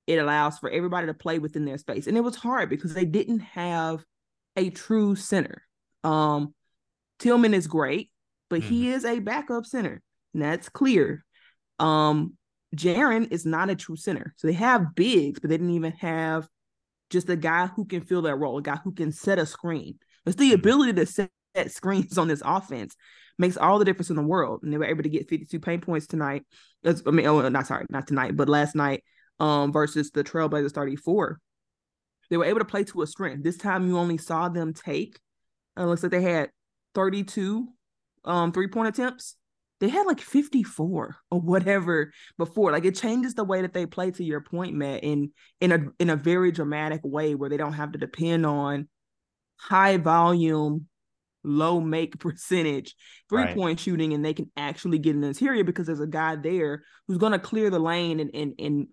it 0.07 0.19
allows 0.19 0.59
for 0.59 0.71
everybody 0.71 1.07
to 1.07 1.15
play 1.15 1.39
within 1.39 1.65
their 1.65 1.79
space, 1.79 2.07
and 2.07 2.17
it 2.17 2.23
was 2.23 2.37
hard 2.37 2.69
because 2.69 2.95
they 2.95 3.05
didn't 3.05 3.41
have 3.41 4.05
a 4.57 4.71
true 4.71 5.17
center. 5.17 5.63
Um, 6.03 6.55
Tillman 7.19 7.55
is 7.55 7.67
great, 7.67 8.11
but 8.51 8.61
mm-hmm. 8.61 8.69
he 8.69 8.91
is 8.91 9.05
a 9.05 9.19
backup 9.19 9.67
center. 9.67 10.03
And 10.33 10.43
that's 10.43 10.69
clear. 10.69 11.25
Um, 11.79 12.35
Jaren 12.77 13.33
is 13.33 13.47
not 13.47 13.71
a 13.71 13.77
true 13.77 13.97
center. 13.97 14.35
So 14.37 14.47
they 14.47 14.55
have 14.55 14.95
bigs, 14.95 15.41
but 15.41 15.51
they 15.51 15.57
didn't 15.57 15.75
even 15.75 15.93
have 15.93 16.49
just 17.11 17.29
a 17.29 17.37
guy 17.37 17.67
who 17.67 17.85
can 17.85 18.01
fill 18.01 18.23
that 18.23 18.37
role, 18.37 18.59
a 18.59 18.63
guy 18.63 18.77
who 18.83 18.93
can 18.93 19.13
set 19.13 19.39
a 19.39 19.47
screen. 19.47 19.99
It's 20.27 20.37
the 20.37 20.51
mm-hmm. 20.51 20.55
ability 20.55 20.93
to 20.95 21.07
set 21.07 21.31
screens 21.69 22.19
on 22.19 22.29
this 22.29 22.43
offense 22.45 22.97
makes 23.39 23.57
all 23.57 23.79
the 23.79 23.85
difference 23.85 24.11
in 24.11 24.17
the 24.17 24.23
world. 24.23 24.61
And 24.63 24.73
they 24.73 24.79
were 24.79 24.85
able 24.85 25.03
to 25.03 25.09
get 25.09 25.29
52 25.29 25.61
paint 25.61 25.85
points 25.85 26.07
tonight. 26.07 26.45
I 26.85 27.11
mean, 27.11 27.27
oh, 27.27 27.49
not 27.49 27.67
sorry, 27.67 27.87
not 27.91 28.07
tonight, 28.07 28.37
but 28.37 28.49
last 28.49 28.75
night 28.75 29.03
um, 29.41 29.73
versus 29.73 30.11
the 30.11 30.25
Trailblazers 30.25 30.73
34. 30.73 31.41
They 32.31 32.37
were 32.37 32.45
able 32.45 32.61
to 32.61 32.65
play 32.65 32.85
to 32.85 33.03
a 33.03 33.07
strength. 33.07 33.43
This 33.43 33.59
time 33.59 33.87
you 33.87 33.99
only 33.99 34.19
saw 34.19 34.49
them 34.49 34.73
take, 34.73 35.19
uh, 35.77 35.85
looks 35.85 36.03
like 36.03 36.13
they 36.13 36.23
had 36.23 36.51
32 36.95 37.69
um 38.25 38.53
three 38.53 38.69
point 38.69 38.89
attempts. 38.89 39.37
They 39.81 39.89
had 39.89 40.07
like 40.07 40.21
54 40.21 41.17
or 41.31 41.41
whatever 41.41 42.13
before. 42.39 42.73
Like 42.73 42.85
it 42.85 42.97
changes 42.97 43.35
the 43.35 43.45
way 43.45 43.63
that 43.63 43.75
they 43.75 43.87
play 43.87 44.11
to 44.13 44.25
your 44.25 44.41
point, 44.41 44.75
Matt, 44.75 45.05
in 45.05 45.33
in 45.61 45.73
a 45.73 45.79
in 45.99 46.11
a 46.11 46.17
very 46.17 46.53
dramatic 46.53 47.01
way 47.05 47.35
where 47.35 47.51
they 47.51 47.57
don't 47.57 47.75
have 47.75 47.93
to 47.93 47.99
depend 47.99 48.47
on 48.47 48.89
high 49.57 49.97
volume, 49.99 50.87
low 51.43 51.81
make 51.81 52.19
percentage 52.21 52.95
three 53.29 53.47
point 53.47 53.59
right. 53.59 53.81
shooting, 53.81 54.15
and 54.15 54.25
they 54.25 54.33
can 54.35 54.51
actually 54.57 54.99
get 54.99 55.17
an 55.17 55.25
interior 55.25 55.65
because 55.65 55.87
there's 55.87 56.01
a 56.01 56.07
guy 56.07 56.37
there 56.37 56.83
who's 57.07 57.19
gonna 57.19 57.39
clear 57.39 57.69
the 57.69 57.79
lane 57.79 58.21
and 58.21 58.31
and 58.33 58.55
and 58.59 58.87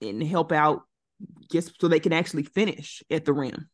and 0.00 0.22
help 0.22 0.52
out 0.52 0.82
just 1.50 1.80
so 1.80 1.88
they 1.88 2.00
can 2.00 2.12
actually 2.12 2.44
finish 2.44 3.02
at 3.10 3.24
the 3.24 3.32
rim. 3.32 3.68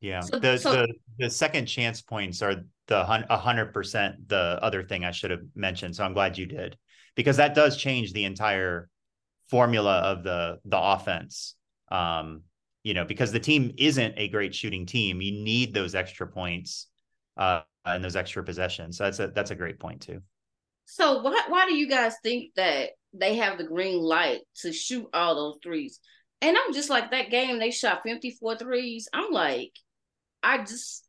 Yeah, 0.00 0.20
so, 0.20 0.38
the 0.38 0.58
so, 0.58 0.72
the 0.72 0.94
the 1.18 1.30
second 1.30 1.66
chance 1.66 2.02
points 2.02 2.42
are 2.42 2.64
the 2.88 3.04
hundred 3.04 3.72
percent 3.72 4.28
the 4.28 4.58
other 4.60 4.82
thing 4.82 5.04
I 5.04 5.10
should 5.10 5.30
have 5.30 5.42
mentioned. 5.54 5.96
So 5.96 6.04
I'm 6.04 6.12
glad 6.12 6.36
you 6.36 6.46
did 6.46 6.76
because 7.14 7.38
that 7.38 7.54
does 7.54 7.76
change 7.76 8.12
the 8.12 8.24
entire 8.24 8.90
formula 9.48 9.98
of 9.98 10.22
the 10.22 10.58
the 10.64 10.78
offense. 10.78 11.54
Um, 11.90 12.42
you 12.82 12.92
know, 12.92 13.04
because 13.04 13.32
the 13.32 13.40
team 13.40 13.72
isn't 13.78 14.14
a 14.18 14.28
great 14.28 14.54
shooting 14.54 14.84
team, 14.84 15.22
you 15.22 15.32
need 15.32 15.72
those 15.72 15.94
extra 15.94 16.26
points 16.26 16.88
uh, 17.38 17.62
and 17.86 18.04
those 18.04 18.16
extra 18.16 18.44
possessions. 18.44 18.98
So 18.98 19.04
that's 19.04 19.20
a 19.20 19.28
that's 19.28 19.50
a 19.50 19.54
great 19.54 19.78
point 19.78 20.02
too. 20.02 20.20
So 20.84 21.22
why 21.22 21.44
why 21.48 21.66
do 21.66 21.74
you 21.74 21.88
guys 21.88 22.14
think 22.22 22.52
that 22.56 22.90
they 23.14 23.36
have 23.36 23.58
the 23.58 23.64
green 23.64 23.98
light 23.98 24.40
to 24.62 24.72
shoot 24.72 25.06
all 25.12 25.34
those 25.34 25.58
threes? 25.62 26.00
And 26.40 26.56
I'm 26.56 26.74
just 26.74 26.90
like 26.90 27.10
that 27.10 27.30
game 27.30 27.58
they 27.58 27.70
shot 27.70 28.02
54 28.04 28.58
threes. 28.58 29.08
I'm 29.12 29.30
like, 29.32 29.72
I 30.42 30.58
just, 30.58 31.06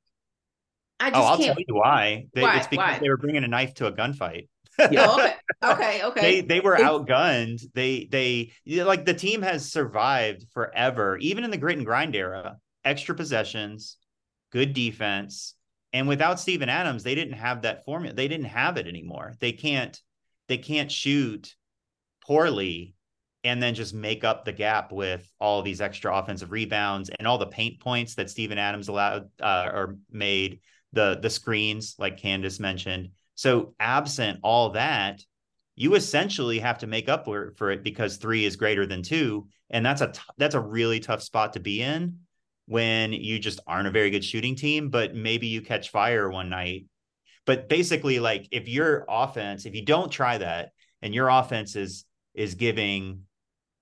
I 1.00 1.08
oh, 1.08 1.12
just 1.12 1.22
oh, 1.22 1.26
I'll 1.26 1.38
tell 1.38 1.56
you 1.58 1.76
why. 1.76 2.26
They, 2.34 2.42
why? 2.42 2.58
It's 2.58 2.68
because 2.68 2.94
why? 2.94 3.00
they 3.00 3.10
were 3.10 3.18
bringing 3.18 3.44
a 3.44 3.48
knife 3.48 3.74
to 3.76 3.88
a 3.88 3.92
gunfight. 3.92 4.48
yeah. 4.92 5.12
okay. 5.12 5.34
Okay. 5.64 6.04
Okay. 6.04 6.22
They 6.22 6.42
they 6.42 6.60
were 6.60 6.78
outgunned. 6.78 7.62
They 7.74 8.08
they 8.10 8.52
like 8.84 9.06
the 9.06 9.14
team 9.14 9.42
has 9.42 9.72
survived 9.72 10.46
forever, 10.54 11.18
even 11.18 11.44
in 11.44 11.52
the 11.52 11.58
grit 11.58 11.78
and 11.78 11.86
grind 11.86 12.16
era. 12.16 12.58
Extra 12.84 13.16
possessions, 13.16 13.98
good 14.52 14.74
defense, 14.74 15.56
and 15.92 16.08
without 16.08 16.40
Steven 16.40 16.70
Adams, 16.70 17.04
they 17.04 17.16
didn't 17.16 17.34
have 17.34 17.62
that 17.62 17.84
formula. 17.86 18.14
They 18.14 18.28
didn't 18.28 18.48
have 18.48 18.78
it 18.78 18.86
anymore. 18.86 19.34
They 19.40 19.54
can't 19.54 20.00
they 20.48 20.58
can't 20.58 20.92
shoot 20.92 21.56
poorly 22.26 22.96
and 23.44 23.62
then 23.62 23.76
just 23.76 23.94
make 23.94 24.24
up 24.24 24.44
the 24.44 24.52
gap 24.52 24.92
with 24.92 25.32
all 25.40 25.62
these 25.62 25.80
extra 25.80 26.16
offensive 26.16 26.52
rebounds 26.52 27.10
and 27.10 27.28
all 27.28 27.38
the 27.38 27.46
paint 27.46 27.80
points 27.80 28.16
that 28.16 28.30
Steven 28.30 28.58
Adams 28.58 28.88
allowed 28.88 29.30
uh, 29.40 29.70
or 29.72 29.98
made 30.12 30.62
the 30.94 31.20
the 31.22 31.30
screens 31.30 31.96
like 32.00 32.18
Candace 32.18 32.60
mentioned. 32.60 33.10
So 33.36 33.76
absent 33.80 34.40
all 34.42 34.72
that, 34.72 35.22
you 35.76 35.96
essentially 35.96 36.60
have 36.60 36.80
to 36.80 36.88
make 36.88 37.10
up 37.10 37.26
for, 37.26 37.72
it 37.72 37.84
because 37.84 38.18
three 38.18 38.46
is 38.46 38.56
greater 38.56 38.88
than 38.88 39.04
two, 39.04 39.48
and 39.70 39.86
that's 39.86 40.02
a 40.02 40.08
t- 40.08 40.20
that's 40.38 40.56
a 40.56 40.60
really 40.60 41.00
tough 41.00 41.22
spot 41.22 41.54
to 41.54 41.60
be 41.60 41.82
in 41.82 42.20
when 42.66 43.14
you 43.14 43.38
just 43.38 43.60
aren't 43.68 43.88
a 43.88 43.92
very 43.92 44.10
good 44.10 44.26
shooting 44.26 44.56
team, 44.56 44.90
but 44.90 45.14
maybe 45.14 45.48
you 45.48 45.62
catch 45.62 45.90
fire 45.90 46.30
one 46.30 46.50
night. 46.50 46.86
But 47.46 47.70
basically, 47.70 48.20
like 48.20 48.48
if 48.52 48.68
your 48.68 49.06
offense, 49.08 49.66
if 49.66 49.76
you 49.76 49.86
don't 49.86 50.12
try 50.12 50.40
that, 50.40 50.72
and 51.04 51.14
your 51.14 51.30
offense 51.30 51.76
is 51.76 52.06
is 52.36 52.56
giving 52.56 53.22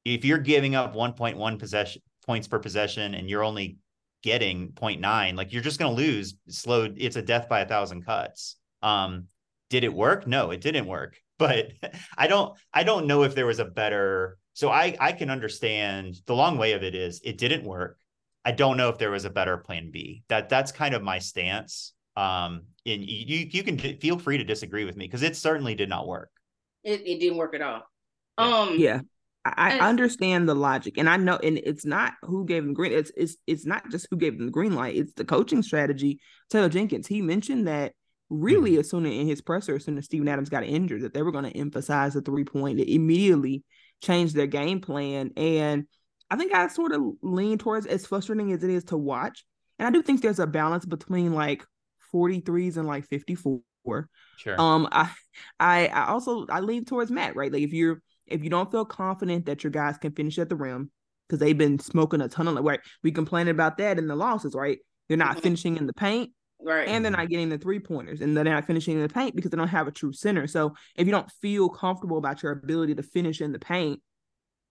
if 0.06 0.24
you're 0.24 0.38
giving 0.38 0.76
up 0.76 0.96
1.1 0.96 1.60
possession 1.60 2.02
points 2.26 2.48
per 2.48 2.60
possession 2.60 3.16
and 3.16 3.30
you're 3.30 3.44
only 3.44 3.78
getting 4.22 4.70
0.9 4.70 5.36
like 5.36 5.52
you're 5.52 5.62
just 5.62 5.80
going 5.80 5.94
to 5.94 6.02
lose 6.02 6.36
slow 6.48 6.88
it's 6.96 7.18
a 7.18 7.22
death 7.22 7.50
by 7.50 7.62
a 7.62 7.68
thousand 7.68 8.06
cuts. 8.06 8.56
Um 8.82 9.28
did 9.70 9.84
it 9.84 9.94
work? 9.94 10.28
No 10.28 10.52
it 10.52 10.62
didn't 10.62 10.86
work. 10.88 11.18
But 11.40 11.74
i 12.16 12.28
don't 12.28 12.58
i 12.74 12.84
don't 12.84 13.08
know 13.08 13.24
if 13.24 13.36
there 13.36 13.48
was 13.48 13.60
a 13.60 13.66
better 13.66 14.38
so 14.54 14.70
i 14.70 14.96
i 15.00 15.12
can 15.12 15.30
understand 15.30 16.16
the 16.28 16.36
long 16.36 16.58
way 16.58 16.74
of 16.74 16.84
it 16.84 16.96
is 16.96 17.20
it 17.24 17.38
didn't 17.38 17.66
work. 17.66 17.98
I 18.46 18.52
don't 18.52 18.78
know 18.78 18.90
if 18.90 18.98
there 18.98 19.12
was 19.12 19.26
a 19.26 19.30
better 19.30 19.58
plan 19.58 19.90
b. 19.92 20.24
That 20.30 20.48
that's 20.48 20.72
kind 20.72 20.94
of 20.94 21.02
my 21.02 21.20
stance. 21.20 21.94
Um 22.16 22.62
and 22.86 23.02
you 23.04 23.50
you 23.52 23.64
can 23.64 23.78
feel 23.78 24.20
free 24.20 24.38
to 24.38 24.44
disagree 24.44 24.86
with 24.86 24.96
me 24.96 25.06
because 25.06 25.24
it 25.24 25.36
certainly 25.36 25.76
did 25.76 25.90
not 25.90 26.08
work. 26.08 26.30
It, 26.84 27.02
it 27.06 27.20
didn't 27.20 27.38
work 27.38 27.56
at 27.56 27.62
all. 27.62 27.82
Um 28.38 28.76
yeah 28.78 29.02
I, 29.46 29.78
I 29.78 29.90
understand 29.90 30.48
the 30.48 30.56
logic, 30.56 30.98
and 30.98 31.10
I 31.10 31.18
know, 31.18 31.36
and 31.36 31.58
it's 31.58 31.86
not 31.86 32.14
who 32.22 32.46
gave 32.46 32.64
them 32.64 32.74
green. 32.74 32.94
It's 32.94 33.12
it's 33.18 33.36
it's 33.46 33.66
not 33.66 33.90
just 33.92 34.08
who 34.10 34.16
gave 34.16 34.38
them 34.38 34.46
the 34.46 34.54
green 34.54 34.74
light. 34.74 34.96
It's 34.96 35.14
the 35.14 35.26
coaching 35.26 35.62
strategy. 35.62 36.22
Taylor 36.50 36.70
Jenkins, 36.70 37.08
he 37.08 37.22
mentioned 37.22 37.68
that 37.68 37.92
really 38.30 38.72
mm-hmm. 38.72 38.80
as 38.80 38.90
soon 38.90 39.06
as 39.06 39.12
in 39.12 39.28
his 39.28 39.42
presser, 39.42 39.76
as 39.76 39.84
soon 39.84 39.98
as 39.98 40.06
Steven 40.06 40.30
Adams 40.30 40.50
got 40.50 40.64
injured, 40.64 41.02
that 41.02 41.14
they 41.14 41.22
were 41.22 41.34
going 41.34 41.44
to 41.44 41.58
emphasize 41.58 42.14
the 42.14 42.22
three 42.22 42.46
point. 42.46 42.80
It 42.80 42.94
immediately 42.94 43.66
changed 44.02 44.34
their 44.34 44.48
game 44.48 44.80
plan, 44.80 45.32
and 45.36 45.88
I 46.30 46.38
think 46.38 46.54
I 46.54 46.68
sort 46.68 46.94
of 46.94 47.02
lean 47.22 47.58
towards 47.58 47.86
as 47.86 48.06
frustrating 48.06 48.54
as 48.54 48.64
it 48.64 48.70
is 48.70 48.86
to 48.86 48.98
watch. 48.98 49.44
And 49.78 49.88
I 49.88 49.92
do 49.92 50.02
think 50.02 50.22
there's 50.22 50.40
a 50.40 50.48
balance 50.48 50.86
between 50.86 51.34
like 51.34 51.66
43s 52.14 52.78
and 52.78 52.88
like 52.88 53.06
54. 53.08 53.62
Sure. 54.38 54.62
Um, 54.62 54.88
I 54.90 55.12
I 55.60 55.88
I 55.88 56.08
also 56.08 56.46
I 56.48 56.62
lean 56.62 56.86
towards 56.86 57.12
Matt, 57.12 57.36
right? 57.36 57.52
Like 57.52 57.64
if 57.64 57.74
you're 57.74 58.02
if 58.28 58.44
you 58.44 58.50
don't 58.50 58.72
feel 58.72 58.86
confident 58.86 59.46
that 59.46 59.64
your 59.64 59.72
guys 59.72 59.98
can 59.98 60.12
finish 60.12 60.40
at 60.40 60.50
the 60.50 60.56
rim, 60.56 60.92
because 61.28 61.40
they've 61.40 61.58
been 61.58 61.80
smoking 61.80 62.22
a 62.22 62.28
ton 62.28 62.48
of 62.48 62.64
right, 62.64 62.80
we 63.04 63.12
complained 63.12 63.50
about 63.50 63.78
that 63.78 63.98
in 63.98 64.08
the 64.08 64.16
losses, 64.16 64.56
right? 64.56 64.80
They're 65.08 65.18
not 65.18 65.32
mm-hmm. 65.32 65.40
finishing 65.42 65.78
in 65.78 65.88
the 65.88 65.94
paint, 65.94 66.32
right? 66.62 66.88
And 66.88 67.04
they're 67.04 67.12
not 67.12 67.30
getting 67.30 67.50
the 67.50 67.58
three 67.58 67.80
pointers, 67.80 68.22
and 68.22 68.36
they're 68.36 68.44
not 68.44 68.66
finishing 68.66 68.96
in 68.96 69.02
the 69.02 69.10
paint 69.10 69.36
because 69.36 69.52
they 69.52 69.58
don't 69.58 69.68
have 69.68 69.88
a 69.88 69.92
true 69.92 70.14
center. 70.14 70.48
So 70.48 70.74
if 70.96 71.06
you 71.06 71.12
don't 71.12 71.32
feel 71.42 71.70
comfortable 71.70 72.18
about 72.18 72.44
your 72.44 72.52
ability 72.52 72.96
to 72.96 73.04
finish 73.04 73.42
in 73.42 73.52
the 73.52 73.60
paint, 73.60 74.02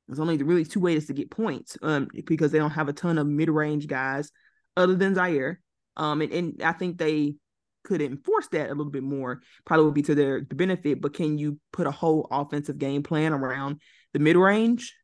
there's 0.09 0.21
only 0.21 0.37
really 0.37 0.65
two 0.65 0.81
ways 0.81 1.07
to 1.07 1.13
get 1.13 1.31
points, 1.31 1.79
um, 1.83 2.09
because 2.27 2.53
they 2.53 2.59
don't 2.59 2.71
have 2.71 2.89
a 2.89 2.93
ton 2.93 3.19
of 3.19 3.27
mid 3.27 3.49
range 3.51 3.87
guys 3.87 4.31
other 4.77 4.95
than 4.95 5.15
Zaire. 5.15 5.61
Um, 5.97 6.23
and, 6.23 6.33
and 6.33 6.63
I 6.63 6.73
think 6.73 6.99
they 6.99 7.35
could 7.85 8.03
enforce 8.03 8.49
that 8.49 8.69
a 8.69 8.75
little 8.75 8.93
bit 8.93 9.03
more, 9.03 9.43
probably 9.65 9.87
would 9.87 9.95
be 9.95 10.03
to 10.03 10.15
their 10.15 10.43
benefit. 10.43 11.01
But 11.01 11.15
can 11.15 11.39
you 11.39 11.59
put 11.73 11.87
a 11.87 11.91
whole 11.91 12.29
offensive 12.31 12.79
game 12.79 13.03
plan 13.03 13.33
around 13.33 13.81
the 14.13 14.19
mid 14.19 14.37
range? 14.37 14.95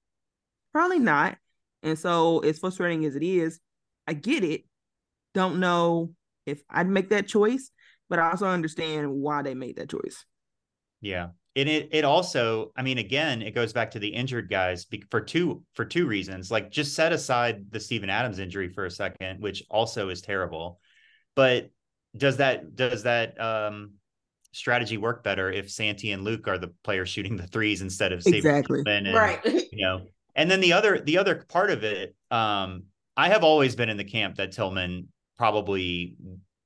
Probably 0.72 0.98
not. 0.98 1.36
And 1.82 1.98
so, 1.98 2.40
as 2.40 2.58
frustrating 2.58 3.04
as 3.04 3.16
it 3.16 3.22
is, 3.22 3.60
I 4.06 4.14
get 4.14 4.44
it. 4.44 4.62
Don't 5.34 5.60
know 5.60 6.14
if 6.46 6.60
I'd 6.68 6.88
make 6.88 7.10
that 7.10 7.28
choice, 7.28 7.70
but 8.08 8.18
I 8.18 8.30
also 8.30 8.46
understand 8.46 9.12
why 9.12 9.42
they 9.42 9.54
made 9.54 9.76
that 9.76 9.90
choice. 9.90 10.24
Yeah. 11.00 11.28
And 11.56 11.68
it 11.68 11.88
it 11.92 12.04
also, 12.04 12.72
I 12.76 12.82
mean, 12.82 12.98
again, 12.98 13.42
it 13.42 13.54
goes 13.54 13.72
back 13.72 13.90
to 13.92 13.98
the 13.98 14.08
injured 14.08 14.48
guys 14.48 14.86
for 15.10 15.20
two 15.20 15.62
for 15.74 15.84
two 15.84 16.06
reasons. 16.06 16.50
Like 16.50 16.70
just 16.70 16.94
set 16.94 17.12
aside 17.12 17.66
the 17.70 17.80
Steven 17.80 18.10
Adams 18.10 18.38
injury 18.38 18.68
for 18.68 18.84
a 18.84 18.90
second, 18.90 19.40
which 19.40 19.64
also 19.68 20.08
is 20.08 20.20
terrible. 20.20 20.80
But 21.34 21.70
does 22.16 22.38
that 22.38 22.74
does 22.74 23.02
that 23.04 23.40
um 23.40 23.92
strategy 24.52 24.96
work 24.96 25.22
better 25.22 25.50
if 25.50 25.70
Santi 25.70 26.12
and 26.12 26.24
Luke 26.24 26.48
are 26.48 26.58
the 26.58 26.72
players 26.82 27.08
shooting 27.08 27.36
the 27.36 27.46
threes 27.46 27.82
instead 27.82 28.12
of 28.12 28.26
exactly 28.26 28.82
and, 28.86 29.14
right. 29.14 29.44
You 29.72 29.84
know, 29.84 30.00
and 30.34 30.50
then 30.50 30.60
the 30.60 30.72
other 30.72 31.00
the 31.00 31.18
other 31.18 31.44
part 31.48 31.70
of 31.70 31.84
it, 31.84 32.14
um, 32.30 32.84
I 33.16 33.28
have 33.28 33.44
always 33.44 33.76
been 33.76 33.88
in 33.88 33.96
the 33.96 34.04
camp 34.04 34.36
that 34.36 34.52
Tillman 34.52 35.08
probably 35.36 36.16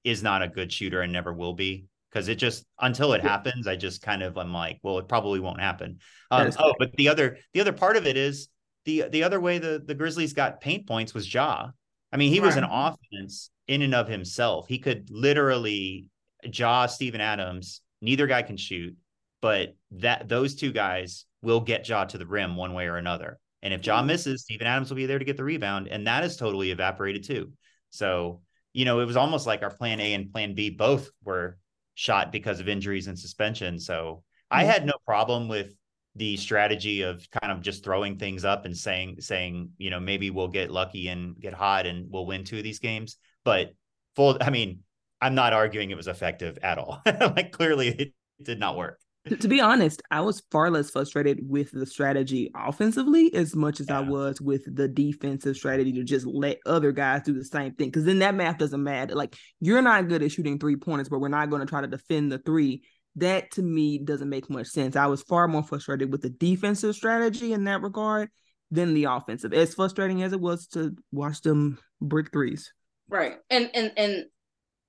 is 0.05 0.23
not 0.23 0.43
a 0.43 0.49
good 0.49 0.73
shooter 0.73 1.03
and 1.03 1.13
never 1.13 1.33
will 1.33 1.55
be 1.55 1.87
because 2.11 2.29
it 2.29 2.37
just 2.37 2.65
until 2.81 3.13
it 3.13 3.23
happens, 3.23 3.67
I 3.67 3.77
just 3.77 4.03
kind 4.03 4.23
of 4.23 4.37
I'm 4.37 4.53
like, 4.53 4.79
well, 4.83 4.99
it 4.99 5.09
probably 5.09 5.41
won't 5.41 5.61
happen. 5.61 5.99
Um, 6.31 6.51
oh, 6.59 6.75
but 6.79 6.93
the 6.95 7.09
other 7.09 7.39
the 7.53 7.61
other 7.61 7.73
part 7.73 7.97
of 7.97 8.07
it 8.07 8.17
is 8.17 8.49
the 8.85 9.05
the 9.11 9.25
other 9.25 9.41
way 9.41 9.59
the 9.59 9.83
the 9.85 9.95
Grizzlies 9.95 10.33
got 10.33 10.61
paint 10.61 10.87
points 10.87 11.15
was 11.15 11.33
Ja. 11.33 11.71
I 12.13 12.17
mean, 12.17 12.33
he 12.33 12.41
right. 12.41 12.47
was 12.47 12.57
an 12.57 12.65
offense 12.65 13.51
in 13.69 13.83
and 13.83 13.95
of 13.95 14.09
himself. 14.09 14.69
He 14.69 14.79
could 14.79 15.11
literally 15.11 16.09
jaw 16.49 16.87
Steven 16.87 17.21
Adams. 17.21 17.81
Neither 18.01 18.27
guy 18.27 18.43
can 18.43 18.57
shoot, 18.57 18.97
but 19.41 19.77
that 19.93 20.29
those 20.29 20.55
two 20.55 20.73
guys 20.73 21.25
will 21.43 21.61
get 21.61 21.89
Ja 21.89 22.05
to 22.05 22.19
the 22.19 22.27
rim 22.27 22.57
one 22.57 22.75
way 22.75 22.87
or 22.87 22.97
another. 22.97 23.39
And 23.63 23.73
if 23.73 23.85
Ja 23.87 23.99
mm-hmm. 23.99 24.09
misses, 24.09 24.43
Steven 24.43 24.67
Adams 24.67 24.91
will 24.91 24.97
be 24.97 25.07
there 25.07 25.19
to 25.19 25.25
get 25.25 25.37
the 25.37 25.45
rebound, 25.45 25.89
and 25.89 26.07
that 26.07 26.25
is 26.25 26.37
totally 26.37 26.71
evaporated 26.71 27.25
too. 27.25 27.53
So 27.91 28.43
you 28.73 28.85
know, 28.85 29.01
it 29.01 29.05
was 29.05 29.17
almost 29.17 29.47
like 29.47 29.63
our 29.63 29.71
plan 29.71 30.01
A 30.01 30.15
and 30.15 30.33
plan 30.33 30.55
B 30.55 30.71
both 30.71 31.11
were 31.25 31.59
shot 31.95 32.33
because 32.33 32.59
of 32.61 32.69
injuries 32.69 33.07
and 33.07 33.19
suspension. 33.19 33.79
So. 33.79 34.23
I 34.55 34.65
had 34.65 34.85
no 34.85 34.93
problem 35.07 35.49
with 35.49 35.75
the 36.17 36.37
strategy 36.37 37.03
of 37.03 37.27
kind 37.31 37.53
of 37.53 37.63
just 37.63 37.85
throwing 37.85 38.19
things 38.19 38.45
up 38.45 38.67
and 38.67 38.77
saying 38.77 39.17
saying 39.21 39.71
you 39.79 39.91
know 39.91 40.01
maybe 40.01 40.31
we'll 40.31 40.49
get 40.49 40.71
lucky 40.71 41.09
and 41.09 41.39
get 41.41 41.55
hot 41.55 41.87
and 41.87 42.07
we'll 42.11 42.27
win 42.27 42.45
two 42.45 42.59
of 42.59 42.65
these 42.65 42.79
games. 42.79 43.17
But 43.45 43.75
full 44.15 44.37
i 44.41 44.51
mean 44.51 44.81
i'm 45.21 45.35
not 45.35 45.53
arguing 45.53 45.91
it 45.91 45.97
was 45.97 46.09
effective 46.09 46.59
at 46.63 46.79
all. 46.79 47.03
Like 47.07 47.53
clearly 47.53 47.89
it 47.89 48.13
did 48.43 48.59
not 48.59 48.77
work. 48.77 48.99
To 49.41 49.49
be 49.49 49.61
honest 49.61 50.03
i 50.11 50.21
was 50.21 50.43
far 50.51 50.71
less 50.71 50.91
frustrated 50.91 51.41
with 51.43 51.71
the 51.71 51.87
strategy 51.87 52.51
offensively 52.55 53.33
as 53.35 53.57
much 53.57 53.81
as 53.81 53.87
yeah. 53.89 53.99
i 53.99 54.01
was 54.01 54.39
with 54.41 54.65
the 54.67 54.89
defensive 54.89 55.57
strategy 55.57 55.93
to 55.93 56.05
just 56.05 56.27
let 56.27 56.59
other 56.67 56.93
guys 56.93 57.23
do 57.23 57.33
the 57.33 57.45
same 57.45 57.73
thing. 57.75 57.89
Because 57.89 58.05
then 58.05 58.19
that 58.19 58.35
math 58.35 58.59
doesn't 58.59 58.83
matter. 58.83 59.15
Like 59.15 59.35
you're 59.61 59.81
not 59.81 60.09
good 60.09 60.23
at 60.23 60.33
shooting 60.33 60.59
three 60.59 60.77
pointers 60.77 61.09
but 61.09 61.21
we're 61.21 61.29
not 61.29 61.49
going 61.49 61.61
to 61.61 61.67
try 61.67 61.81
to 61.81 61.87
defend 61.87 62.31
the 62.31 62.39
three 62.39 62.83
that 63.17 63.51
to 63.53 63.63
me 63.63 63.99
doesn't 63.99 64.29
make 64.29 64.49
much 64.49 64.69
sense. 64.69 64.97
I 64.97 65.07
was 65.07 65.23
far 65.23 65.49
more 65.49 65.63
frustrated 65.63 66.11
with 66.11 66.23
the 66.23 66.31
defensive 66.31 66.95
strategy 66.95 67.53
in 67.53 67.65
that 67.65 67.83
regard 67.83 68.31
than 68.71 68.95
the 68.95 69.05
offensive. 69.05 69.53
As 69.53 69.75
frustrating 69.75 70.23
as 70.23 70.33
it 70.33 70.41
was 70.41 70.67
to 70.69 70.97
watch 71.11 71.43
them 71.43 71.79
brick 72.01 72.33
threes. 72.33 72.73
Right. 73.09 73.37
And 73.51 73.71
and 73.75 73.93
and 73.97 74.25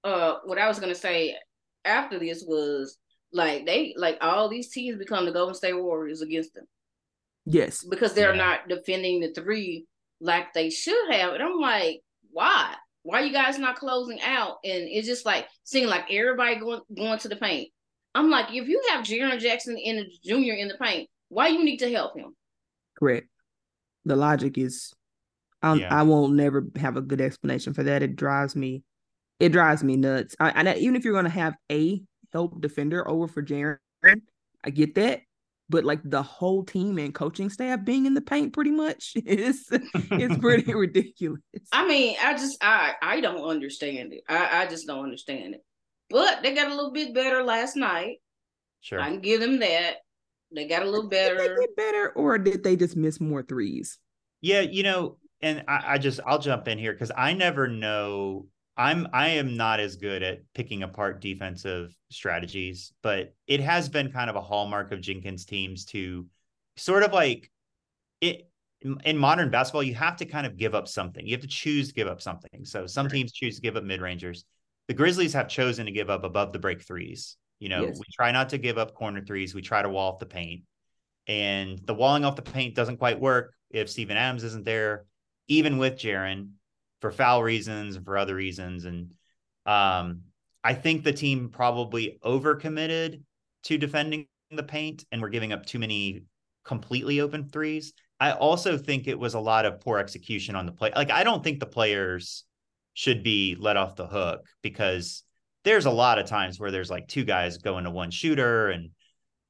uh 0.04 0.36
what 0.46 0.58
I 0.58 0.68
was 0.68 0.80
gonna 0.80 0.96
say 0.96 1.36
after 1.84 2.18
this 2.18 2.44
was 2.48 2.98
like 3.34 3.66
they 3.66 3.94
like 3.98 4.18
all 4.22 4.48
these 4.48 4.70
teams 4.70 4.98
become 4.98 5.26
the 5.26 5.32
Golden 5.32 5.56
State 5.56 5.74
Warriors 5.74 6.22
against 6.22 6.54
them. 6.54 6.66
Yes. 7.46 7.84
Because 7.84 8.14
they're 8.14 8.36
yeah. 8.36 8.42
not 8.42 8.70
defending 8.70 9.20
the 9.20 9.34
three 9.34 9.86
like 10.22 10.54
they 10.54 10.70
should 10.70 11.12
have. 11.12 11.34
And 11.34 11.44
I'm 11.44 11.60
like, 11.60 12.02
why? 12.32 12.76
Why 13.02 13.22
you 13.22 13.34
guys 13.34 13.60
not 13.60 13.76
closing 13.76 14.22
out? 14.22 14.58
And 14.64 14.84
it's 14.88 15.08
just 15.08 15.26
like 15.26 15.48
seeing 15.66 15.88
like 15.88 16.06
everybody 16.10 16.56
going 16.56 16.82
going 16.96 17.20
to 17.20 17.28
the 17.28 17.36
paint. 17.36 17.70
I'm 18.16 18.30
like, 18.30 18.54
if 18.54 18.68
you 18.68 18.82
have 18.92 19.06
Jaren 19.06 19.40
Jackson 19.40 19.78
in 19.78 19.98
the 19.98 20.06
junior 20.24 20.54
in 20.54 20.68
the 20.68 20.76
paint, 20.76 21.10
why 21.30 21.48
you 21.48 21.64
need 21.64 21.78
to 21.78 21.92
help 21.92 22.16
him? 22.16 22.36
Correct. 22.98 23.28
The 24.06 24.16
logic 24.16 24.58
is, 24.58 24.94
yeah. 25.64 25.88
I 25.90 26.04
won't 26.04 26.34
never 26.34 26.66
have 26.76 26.98
a 26.98 27.02
good 27.02 27.22
explanation 27.22 27.74
for 27.74 27.84
that. 27.84 28.04
It 28.04 28.16
drives 28.16 28.56
me, 28.56 28.84
it 29.40 29.50
drives 29.50 29.84
me 29.84 29.96
nuts. 29.96 30.36
I, 30.40 30.52
I 30.52 30.76
even 30.76 30.96
if 30.96 31.06
you're 31.06 31.14
gonna 31.16 31.30
have 31.30 31.56
a 31.72 32.02
help 32.32 32.62
defender 32.62 33.08
over 33.08 33.28
for 33.28 33.42
Jaren, 33.42 33.78
I 34.64 34.70
get 34.70 34.96
that. 34.96 35.22
But 35.70 35.86
like 35.86 36.02
the 36.04 36.22
whole 36.22 36.64
team 36.64 37.00
and 37.00 37.16
coaching 37.16 37.50
staff 37.50 37.84
being 37.84 38.06
in 38.06 38.14
the 38.14 38.22
paint 38.22 38.54
pretty 38.54 38.72
much 38.72 39.14
is 39.26 39.66
it's 39.72 40.38
pretty 40.38 40.72
ridiculous. 40.76 41.42
I 41.72 41.88
mean, 41.88 42.18
I 42.22 42.34
just 42.34 42.58
I 42.62 42.94
I 43.02 43.22
don't 43.22 43.50
understand 43.50 44.14
it. 44.14 44.24
I, 44.28 44.64
I 44.64 44.68
just 44.68 44.86
don't 44.86 45.04
understand 45.04 45.56
it. 45.56 45.62
But 46.14 46.44
they 46.44 46.54
got 46.54 46.72
a 46.72 46.76
little 46.76 46.92
bit 46.92 47.14
better 47.16 47.44
last 47.44 47.76
night. 47.76 48.18
Sure. 48.82 49.02
I 49.02 49.10
can 49.10 49.20
give 49.20 49.42
them 49.42 49.60
that. 49.62 49.96
They 50.54 50.68
got 50.68 50.84
a 50.84 50.86
little 50.90 51.10
better. 51.10 51.36
Did 51.36 51.52
they 51.52 51.62
get 51.62 51.76
better 51.76 52.10
or 52.12 52.38
did 52.38 52.64
they 52.64 52.76
just 52.76 52.96
miss 52.96 53.20
more 53.20 53.42
threes? 53.42 53.98
Yeah, 54.40 54.62
you 54.62 54.84
know, 54.84 55.18
and 55.42 55.64
I, 55.68 55.84
I 55.94 55.98
just 55.98 56.20
I'll 56.24 56.38
jump 56.38 56.68
in 56.68 56.78
here 56.78 56.94
because 56.94 57.12
I 57.18 57.34
never 57.34 57.68
know 57.68 58.46
I'm 58.78 59.08
I 59.12 59.30
am 59.30 59.58
not 59.58 59.80
as 59.80 59.96
good 59.96 60.22
at 60.22 60.42
picking 60.54 60.84
apart 60.84 61.20
defensive 61.20 61.98
strategies, 62.12 62.94
but 63.02 63.34
it 63.48 63.60
has 63.62 63.90
been 63.90 64.12
kind 64.12 64.30
of 64.30 64.36
a 64.36 64.42
hallmark 64.42 64.92
of 64.92 65.02
Jenkins 65.02 65.46
teams 65.46 65.84
to 65.86 66.28
sort 66.78 67.02
of 67.02 67.12
like 67.12 67.50
it 68.22 68.48
in 69.04 69.18
modern 69.18 69.50
basketball, 69.50 69.82
you 69.82 69.96
have 69.96 70.18
to 70.18 70.26
kind 70.26 70.46
of 70.46 70.58
give 70.58 70.76
up 70.76 70.88
something. 70.88 71.26
You 71.26 71.32
have 71.32 71.42
to 71.42 71.48
choose 71.48 71.88
to 71.88 71.94
give 71.96 72.08
up 72.08 72.22
something. 72.22 72.66
So 72.66 72.86
some 72.86 73.08
teams 73.10 73.32
choose 73.32 73.56
to 73.56 73.62
give 73.62 73.78
up 73.78 73.84
mid 73.84 74.02
rangers 74.02 74.46
the 74.88 74.94
Grizzlies 74.94 75.34
have 75.34 75.48
chosen 75.48 75.86
to 75.86 75.92
give 75.92 76.10
up 76.10 76.24
above 76.24 76.54
the 76.54 76.60
break 76.60 76.84
threes. 76.84 77.38
You 77.60 77.70
know, 77.70 77.86
yes. 77.86 77.98
we 77.98 78.06
try 78.14 78.32
not 78.32 78.50
to 78.50 78.58
give 78.58 78.78
up 78.78 78.94
corner 78.94 79.24
threes. 79.24 79.56
We 79.56 79.62
try 79.62 79.82
to 79.82 79.90
wall 79.90 80.14
off 80.14 80.20
the 80.20 80.26
paint. 80.26 80.64
And 81.28 81.80
the 81.86 81.94
walling 81.94 82.26
off 82.26 82.36
the 82.36 82.42
paint 82.42 82.76
doesn't 82.76 82.98
quite 82.98 83.20
work 83.20 83.54
if 83.72 83.90
Steven 83.90 84.18
Adams 84.18 84.44
isn't 84.44 84.66
there, 84.66 85.06
even 85.48 85.78
with 85.78 85.96
Jaren 85.96 86.50
for 87.00 87.12
foul 87.12 87.42
reasons 87.42 87.96
and 87.96 88.04
for 88.04 88.18
other 88.18 88.36
reasons. 88.36 88.86
And 88.86 89.14
um, 89.66 90.24
I 90.64 90.74
think 90.74 91.04
the 91.04 91.14
team 91.14 91.50
probably 91.50 92.20
overcommitted 92.24 93.22
to 93.64 93.78
defending 93.78 94.28
the 94.52 94.64
paint 94.64 95.06
and 95.12 95.22
we're 95.22 95.30
giving 95.30 95.54
up 95.54 95.66
too 95.66 95.80
many 95.80 96.26
completely 96.66 97.22
open 97.22 97.48
threes. 97.48 97.94
I 98.20 98.32
also 98.32 98.78
think 98.78 99.08
it 99.08 99.20
was 99.20 99.34
a 99.34 99.40
lot 99.40 99.66
of 99.66 99.80
poor 99.80 100.00
execution 100.00 100.56
on 100.56 100.66
the 100.66 100.72
play. 100.72 100.92
Like, 100.96 101.12
I 101.12 101.24
don't 101.24 101.44
think 101.44 101.60
the 101.60 101.66
players 101.66 102.46
should 102.94 103.24
be 103.24 103.56
let 103.60 103.78
off 103.78 103.96
the 103.96 104.08
hook 104.08 104.46
because 104.62 105.24
there's 105.64 105.86
a 105.86 105.92
lot 105.92 106.20
of 106.20 106.26
times 106.26 106.60
where 106.60 106.72
there's 106.72 106.92
like 106.92 107.08
two 107.08 107.24
guys 107.24 107.58
going 107.58 107.86
to 107.86 107.90
one 107.90 108.12
shooter 108.12 108.70
and 108.70 108.90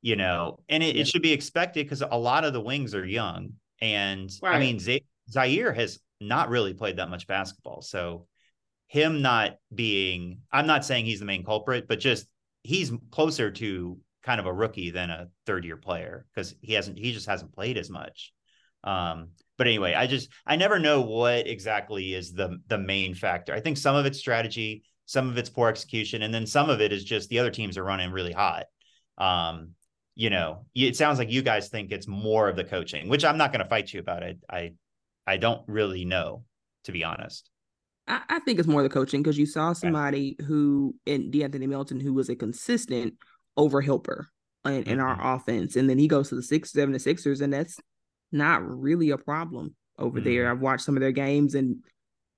you 0.01 0.15
know 0.15 0.59
and 0.69 0.83
it, 0.83 0.95
it 0.95 1.07
should 1.07 1.21
be 1.21 1.33
expected 1.33 1.85
because 1.85 2.01
a 2.01 2.17
lot 2.17 2.45
of 2.45 2.53
the 2.53 2.61
wings 2.61 2.95
are 2.95 3.05
young. 3.05 3.53
And 3.81 4.29
right. 4.41 4.55
i 4.55 4.59
mean 4.59 4.79
Z- 4.79 5.05
zaire 5.29 5.73
has 5.73 5.99
not 6.21 6.49
really 6.49 6.73
played 6.73 6.97
that 6.97 7.09
much 7.09 7.27
basketball. 7.27 7.81
So 7.81 8.27
him 8.87 9.21
not 9.21 9.57
being 9.73 10.39
i'm 10.51 10.67
not 10.67 10.85
saying 10.85 11.05
he's 11.05 11.19
the 11.19 11.25
main 11.25 11.43
culprit 11.43 11.87
but 11.87 11.99
just 11.99 12.27
he's 12.61 12.91
closer 13.09 13.49
to 13.49 13.97
kind 14.23 14.39
of 14.39 14.45
a 14.45 14.53
rookie 14.53 14.89
than 14.89 15.09
a 15.09 15.27
third 15.45 15.65
year 15.65 15.77
player 15.77 16.25
because 16.33 16.55
he 16.61 16.73
hasn't 16.73 16.97
he 16.97 17.11
just 17.11 17.27
hasn't 17.27 17.53
played 17.53 17.77
as 17.77 17.89
much. 17.89 18.33
Um 18.83 19.29
but 19.57 19.67
anyway, 19.67 19.93
I 19.93 20.07
just 20.07 20.29
I 20.45 20.55
never 20.55 20.79
know 20.79 21.01
what 21.01 21.47
exactly 21.47 22.13
is 22.13 22.33
the 22.33 22.59
the 22.67 22.77
main 22.77 23.13
factor. 23.13 23.53
I 23.53 23.59
think 23.59 23.77
some 23.77 23.95
of 23.95 24.05
it's 24.05 24.19
strategy, 24.19 24.83
some 25.05 25.29
of 25.29 25.37
it's 25.37 25.49
poor 25.49 25.69
execution, 25.69 26.23
and 26.23 26.33
then 26.33 26.45
some 26.45 26.69
of 26.69 26.81
it 26.81 26.91
is 26.91 27.03
just 27.03 27.29
the 27.29 27.39
other 27.39 27.51
teams 27.51 27.77
are 27.77 27.83
running 27.83 28.11
really 28.11 28.33
hot. 28.33 28.65
Um, 29.17 29.71
you 30.15 30.29
know, 30.29 30.65
it 30.75 30.95
sounds 30.95 31.19
like 31.19 31.31
you 31.31 31.41
guys 31.41 31.69
think 31.69 31.91
it's 31.91 32.07
more 32.07 32.49
of 32.49 32.55
the 32.55 32.63
coaching, 32.63 33.09
which 33.09 33.25
I'm 33.25 33.37
not 33.37 33.51
going 33.51 33.63
to 33.63 33.69
fight 33.69 33.93
you 33.93 33.99
about. 33.99 34.23
I 34.23 34.35
I 34.49 34.73
I 35.25 35.37
don't 35.37 35.61
really 35.67 36.05
know, 36.05 36.43
to 36.85 36.91
be 36.91 37.03
honest. 37.03 37.49
I, 38.07 38.21
I 38.29 38.39
think 38.39 38.59
it's 38.59 38.67
more 38.67 38.83
the 38.83 38.89
coaching 38.89 39.21
because 39.21 39.37
you 39.37 39.45
saw 39.45 39.73
somebody 39.73 40.35
okay. 40.39 40.47
who 40.47 40.95
in 41.05 41.31
De'Anthony 41.31 41.67
Melton 41.67 41.99
who 41.99 42.13
was 42.13 42.29
a 42.29 42.35
consistent 42.35 43.15
over 43.55 43.81
helper 43.81 44.29
in, 44.65 44.73
in 44.73 44.83
mm-hmm. 44.83 45.01
our 45.01 45.35
offense, 45.35 45.75
and 45.75 45.89
then 45.89 45.99
he 45.99 46.07
goes 46.07 46.29
to 46.29 46.35
the 46.35 46.43
six, 46.43 46.71
seven, 46.71 46.93
to 46.93 46.99
Sixers, 46.99 47.41
and 47.41 47.53
that's 47.53 47.79
not 48.33 48.67
really 48.67 49.11
a 49.11 49.17
problem 49.17 49.75
over 49.97 50.19
mm. 50.19 50.23
there. 50.23 50.49
I've 50.49 50.59
watched 50.59 50.83
some 50.83 50.97
of 50.97 51.01
their 51.01 51.11
games 51.11 51.55
and 51.55 51.77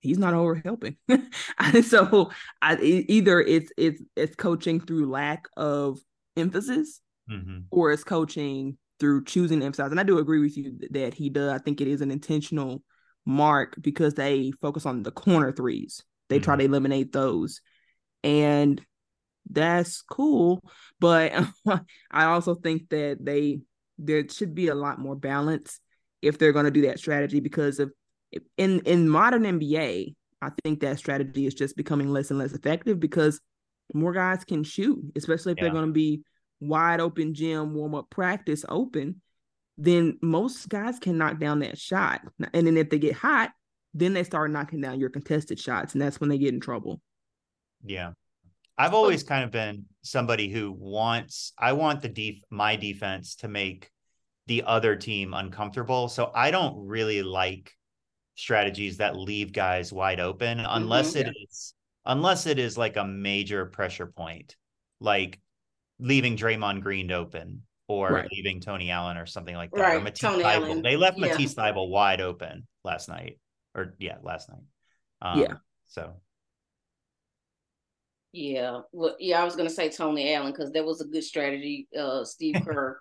he's 0.02 0.20
not 0.20 0.34
over 0.34 0.56
helping. 0.56 0.98
so 1.84 2.32
I, 2.62 2.76
either 2.78 3.42
it's 3.42 3.72
it's 3.78 4.02
it's 4.16 4.36
coaching 4.36 4.80
through 4.80 5.10
lack 5.10 5.46
of 5.58 6.00
emphasis 6.38 7.02
mm-hmm. 7.30 7.60
or 7.72 7.92
it's 7.92 8.04
coaching 8.04 8.78
through 9.00 9.26
choosing 9.26 9.60
to 9.60 9.66
emphasize. 9.66 9.92
And 9.92 10.00
I 10.00 10.04
do 10.04 10.20
agree 10.20 10.40
with 10.40 10.58
you 10.58 10.78
that 10.92 11.14
he 11.14 11.30
does. 11.30 11.52
I 11.52 11.58
think 11.58 11.82
it 11.82 11.88
is 11.88 12.02
an 12.02 12.12
intentional 12.12 12.84
mark 13.26 13.76
because 13.82 14.14
they 14.14 14.52
focus 14.62 14.86
on 14.86 15.04
the 15.04 15.12
corner 15.12 15.52
threes. 15.52 16.04
They 16.30 16.38
mm-hmm. 16.38 16.44
try 16.44 16.56
to 16.58 16.64
eliminate 16.64 17.12
those. 17.12 17.62
And 18.24 18.82
that's 19.50 20.02
cool. 20.02 20.64
But 21.00 21.34
I 22.12 22.26
also 22.26 22.56
think 22.56 22.90
that 22.90 23.18
they 23.22 23.62
there 23.98 24.28
should 24.28 24.54
be 24.54 24.68
a 24.68 24.76
lot 24.76 25.00
more 25.00 25.16
balance 25.16 25.80
if 26.22 26.38
they're 26.38 26.54
going 26.54 26.66
to 26.66 26.72
do 26.72 26.84
that 26.84 27.00
strategy 27.00 27.40
because 27.40 27.80
of 27.80 27.92
in 28.58 28.80
in 28.82 29.08
modern 29.08 29.44
NBA, 29.44 30.16
I 30.42 30.50
think 30.64 30.82
that 30.82 31.00
strategy 31.00 31.46
is 31.46 31.54
just 31.54 31.78
becoming 31.78 32.10
less 32.10 32.30
and 32.30 32.40
less 32.40 32.54
effective 32.54 33.00
because 33.00 33.40
more 33.94 34.14
guys 34.14 34.44
can 34.44 34.64
shoot, 34.64 35.00
especially 35.16 35.54
if 35.54 35.58
yeah. 35.58 35.66
they're 35.66 35.74
going 35.74 35.88
to 35.88 35.94
be 35.94 36.24
wide 36.60 37.00
open 37.00 37.34
gym 37.34 37.74
warm 37.74 37.96
up 37.96 38.10
practice 38.10 38.66
open. 38.70 39.22
Then 39.78 40.18
most 40.22 40.70
guys 40.70 41.00
can 41.00 41.18
knock 41.18 41.40
down 41.40 41.60
that 41.60 41.78
shot, 41.78 42.22
and 42.54 42.66
then 42.66 42.78
if 42.78 42.90
they 42.90 43.00
get 43.00 43.14
hot, 43.14 43.52
then 43.94 44.14
they 44.14 44.24
start 44.24 44.52
knocking 44.52 44.82
down 44.82 45.00
your 45.00 45.10
contested 45.10 45.60
shots, 45.60 45.94
and 45.94 46.02
that's 46.02 46.20
when 46.20 46.30
they 46.30 46.38
get 46.38 46.54
in 46.54 46.62
trouble. 46.62 47.02
Yeah, 47.84 48.12
I've 48.78 48.94
always 48.94 49.24
kind 49.24 49.44
of 49.44 49.52
been 49.52 49.86
somebody 50.02 50.50
who 50.50 50.72
wants 50.72 51.54
I 51.58 51.74
want 51.74 52.02
the 52.02 52.10
def 52.10 52.36
my 52.50 52.76
defense 52.76 53.36
to 53.38 53.48
make 53.48 53.90
the 54.48 54.64
other 54.64 54.96
team 54.96 55.34
uncomfortable. 55.34 56.08
So 56.08 56.32
I 56.34 56.52
don't 56.52 56.88
really 56.88 57.24
like 57.24 57.72
strategies 58.36 58.98
that 58.98 59.16
leave 59.16 59.54
guys 59.54 59.94
wide 59.94 60.20
open 60.20 60.60
unless 60.60 61.12
mm-hmm, 61.12 61.20
it 61.20 61.26
yeah. 61.28 61.46
is 61.50 61.74
unless 62.06 62.46
it 62.46 62.60
is 62.60 62.78
like 62.78 62.98
a 62.98 63.06
major 63.06 63.66
pressure 63.66 64.08
point, 64.08 64.56
like 65.00 65.40
leaving 66.00 66.38
Draymond 66.38 66.82
Green 66.82 67.12
open 67.12 67.64
or 67.88 68.10
right. 68.10 68.30
leaving 68.32 68.62
Tony 68.62 68.92
Allen 68.92 69.18
or 69.18 69.26
something 69.26 69.56
like 69.56 69.72
that. 69.72 69.82
Right. 69.82 69.96
Or 69.96 70.02
Matisse 70.02 70.20
Tony 70.20 70.44
Allen. 70.44 70.82
They 70.82 70.98
left 70.98 71.18
yeah. 71.18 71.28
Matisse 71.28 71.56
Thybulle 71.56 71.90
wide 71.90 72.22
open 72.22 72.68
last 72.84 73.10
night. 73.10 73.40
Or 73.74 73.96
yeah, 74.00 74.18
last 74.22 74.50
night. 74.50 74.64
Um, 75.22 75.40
yeah. 75.40 75.54
So 75.88 76.14
yeah, 78.32 78.82
well, 78.92 79.16
yeah, 79.18 79.42
I 79.42 79.46
was 79.46 79.56
gonna 79.56 79.70
say 79.70 79.90
Tony 79.90 80.34
Allen 80.34 80.52
because 80.52 80.72
that 80.72 80.86
was 80.86 81.00
a 81.00 81.06
good 81.06 81.24
strategy. 81.24 81.88
Uh, 81.98 82.26
Steve 82.26 82.56
Kerr 82.66 83.00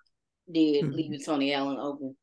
did 0.52 0.92
leaving 0.92 1.20
Tony 1.20 1.52
Allen 1.52 1.78
open. 1.78 2.16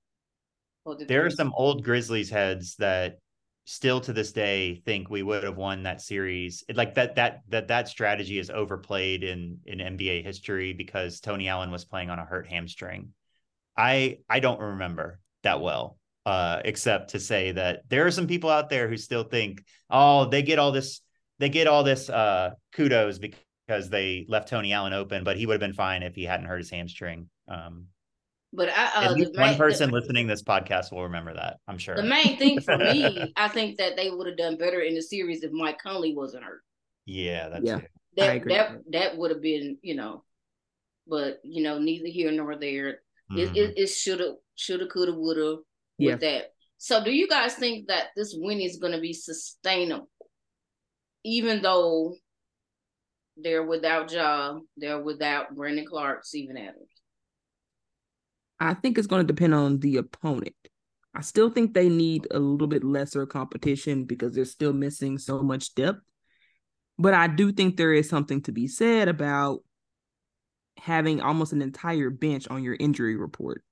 There 1.08 1.26
are 1.26 1.30
some 1.30 1.54
old 1.56 1.84
Grizzlies 1.84 2.30
heads 2.30 2.76
that 2.78 3.20
still 3.66 4.02
to 4.02 4.14
this 4.14 4.32
day 4.32 4.82
think 4.86 5.10
we 5.10 5.24
would 5.24 5.44
have 5.44 5.58
won 5.58 5.84
that 5.84 6.02
series. 6.02 6.64
It, 6.68 6.76
like 6.76 6.96
that 6.96 7.16
that 7.16 7.42
that 7.50 7.68
that 7.68 7.88
strategy 7.88 8.40
is 8.40 8.50
overplayed 8.50 9.24
in 9.24 9.60
in 9.66 9.78
NBA 9.80 10.24
history 10.24 10.74
because 10.74 11.20
Tony 11.20 11.48
Allen 11.48 11.72
was 11.72 11.86
playing 11.86 12.10
on 12.10 12.20
a 12.20 12.26
hurt 12.26 12.48
hamstring. 12.48 13.14
I 13.78 14.20
I 14.30 14.40
don't 14.40 14.60
remember 14.60 15.20
that 15.44 15.62
well, 15.62 15.98
uh, 16.26 16.62
except 16.66 17.12
to 17.12 17.20
say 17.20 17.52
that 17.52 17.88
there 17.90 18.06
are 18.06 18.12
some 18.12 18.28
people 18.28 18.50
out 18.50 18.70
there 18.70 18.88
who 18.90 18.98
still 18.98 19.24
think, 19.24 19.64
oh, 19.90 20.26
they 20.26 20.42
get 20.42 20.60
all 20.60 20.72
this 20.72 21.02
they 21.40 21.50
get 21.50 21.68
all 21.68 21.84
this 21.84 22.10
uh, 22.10 22.52
kudos 22.74 23.20
because 23.20 23.90
they 23.90 24.26
left 24.28 24.50
Tony 24.50 24.74
Allen 24.74 24.94
open, 24.94 25.24
but 25.24 25.38
he 25.38 25.46
would 25.46 25.54
have 25.54 25.60
been 25.60 25.74
fine 25.74 26.04
if 26.04 26.16
he 26.16 26.24
hadn't 26.24 26.46
hurt 26.46 26.60
his 26.60 26.70
hamstring. 26.70 27.30
Um, 27.48 27.88
but 28.54 28.70
I, 28.70 29.06
uh, 29.06 29.14
one 29.14 29.32
main, 29.36 29.58
person 29.58 29.90
the, 29.90 30.00
listening 30.00 30.28
this 30.28 30.44
podcast 30.44 30.92
will 30.92 31.04
remember 31.04 31.34
that. 31.34 31.58
I'm 31.68 31.78
sure. 31.78 31.96
The 31.96 32.04
main 32.04 32.38
thing 32.38 32.62
for 32.62 32.78
me, 32.78 33.34
I 33.38 33.48
think 33.48 33.78
that 33.78 33.96
they 33.96 34.10
would 34.10 34.28
have 34.28 34.38
done 34.38 34.58
better 34.58 34.82
in 34.82 34.96
the 34.96 35.02
series 35.02 35.44
if 35.44 35.52
Mike 35.52 35.80
Conley 35.82 36.16
wasn't 36.16 36.44
hurt. 36.44 36.62
Yeah, 37.06 37.50
that's 37.50 37.66
yeah. 37.66 37.78
It. 37.78 37.92
That 38.18 38.44
that 38.46 38.72
that 38.92 39.18
would 39.18 39.32
have 39.32 39.42
been, 39.42 39.78
you 39.82 39.96
know, 39.96 40.24
but 41.08 41.40
you 41.44 41.64
know, 41.64 41.80
neither 41.80 42.08
here 42.08 42.32
nor 42.32 42.58
there. 42.58 43.00
Mm-hmm. 43.32 43.38
It, 43.38 43.58
it, 43.58 43.74
it 43.78 43.88
shoulda, 43.88 44.36
shoulda, 44.56 44.88
coulda, 44.88 45.14
woulda 45.14 45.62
yeah. 45.98 46.12
with 46.12 46.22
that. 46.22 46.48
So, 46.78 47.04
do 47.04 47.12
you 47.12 47.28
guys 47.28 47.56
think 47.56 47.88
that 47.88 48.08
this 48.18 48.36
win 48.36 48.60
is 48.60 48.78
going 48.78 48.94
to 48.94 49.00
be 49.00 49.14
sustainable? 49.14 50.10
even 51.24 51.62
though 51.62 52.16
they're 53.38 53.66
without 53.66 54.10
job, 54.10 54.62
they're 54.78 55.02
without 55.02 55.56
Brandon 55.56 55.86
Clarke, 55.86 56.26
Steven 56.26 56.58
Adams. 56.58 56.91
I 58.62 58.76
think 58.76 58.98
it's 58.98 59.08
going 59.08 59.26
to 59.26 59.34
depend 59.34 59.56
on 59.56 59.80
the 59.80 59.98
opponent. 59.98 60.56
I 61.16 61.22
still 61.22 61.50
think 61.50 61.74
they 61.74 61.90
need 61.90 62.28
a 62.32 62.40
little 62.40 62.68
bit 62.68 62.84
lesser 62.84 63.26
competition 63.26 64.06
because 64.06 64.34
they're 64.34 64.46
still 64.46 64.72
missing 64.72 65.18
so 65.18 65.42
much 65.42 65.74
depth. 65.74 66.00
But 66.98 67.16
I 67.16 67.28
do 67.28 67.52
think 67.52 67.76
there 67.76 67.92
is 67.92 68.08
something 68.08 68.42
to 68.44 68.52
be 68.52 68.68
said 68.68 69.08
about 69.08 69.62
having 70.78 71.22
almost 71.22 71.54
an 71.54 71.62
entire 71.62 72.12
bench 72.12 72.48
on 72.50 72.64
your 72.64 72.78
injury 72.80 73.16
report. 73.16 73.64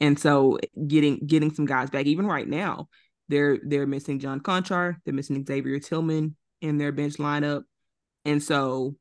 And 0.00 0.18
so 0.18 0.58
getting 0.86 1.24
getting 1.26 1.54
some 1.54 1.64
guys 1.64 1.88
back, 1.88 2.06
even 2.06 2.26
right 2.26 2.48
now, 2.48 2.88
they're 3.28 3.58
they're 3.64 3.86
missing 3.86 4.18
John 4.18 4.40
Konchar, 4.40 4.96
they're 5.04 5.14
missing 5.14 5.46
Xavier 5.46 5.78
Tillman, 5.78 6.36
in 6.60 6.78
their 6.78 6.92
bench 6.92 7.14
lineup. 7.14 7.62
And 8.24 8.42
so 8.42 8.96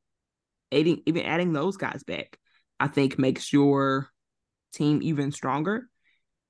adding 0.71 1.01
even 1.08 1.23
adding 1.23 1.51
those 1.51 1.77
guys 1.77 2.03
back, 2.03 2.38
I 2.79 2.88
think 2.88 3.17
makes 3.17 3.51
your 3.51 4.12
team 4.73 5.01
even 5.01 5.31
stronger 5.31 5.88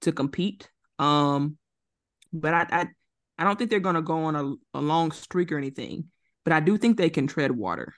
to 0.01 0.11
compete. 0.11 0.69
Um, 0.99 1.57
but 2.31 2.53
I 2.53 2.67
I, 2.71 2.87
I 3.37 3.43
don't 3.43 3.57
think 3.57 3.69
they're 3.69 3.79
gonna 3.79 4.01
go 4.01 4.23
on 4.23 4.35
a, 4.35 4.77
a 4.77 4.81
long 4.81 5.11
streak 5.11 5.51
or 5.51 5.57
anything. 5.57 6.05
But 6.43 6.53
I 6.53 6.59
do 6.59 6.77
think 6.77 6.97
they 6.97 7.09
can 7.09 7.27
tread 7.27 7.51
water 7.51 7.93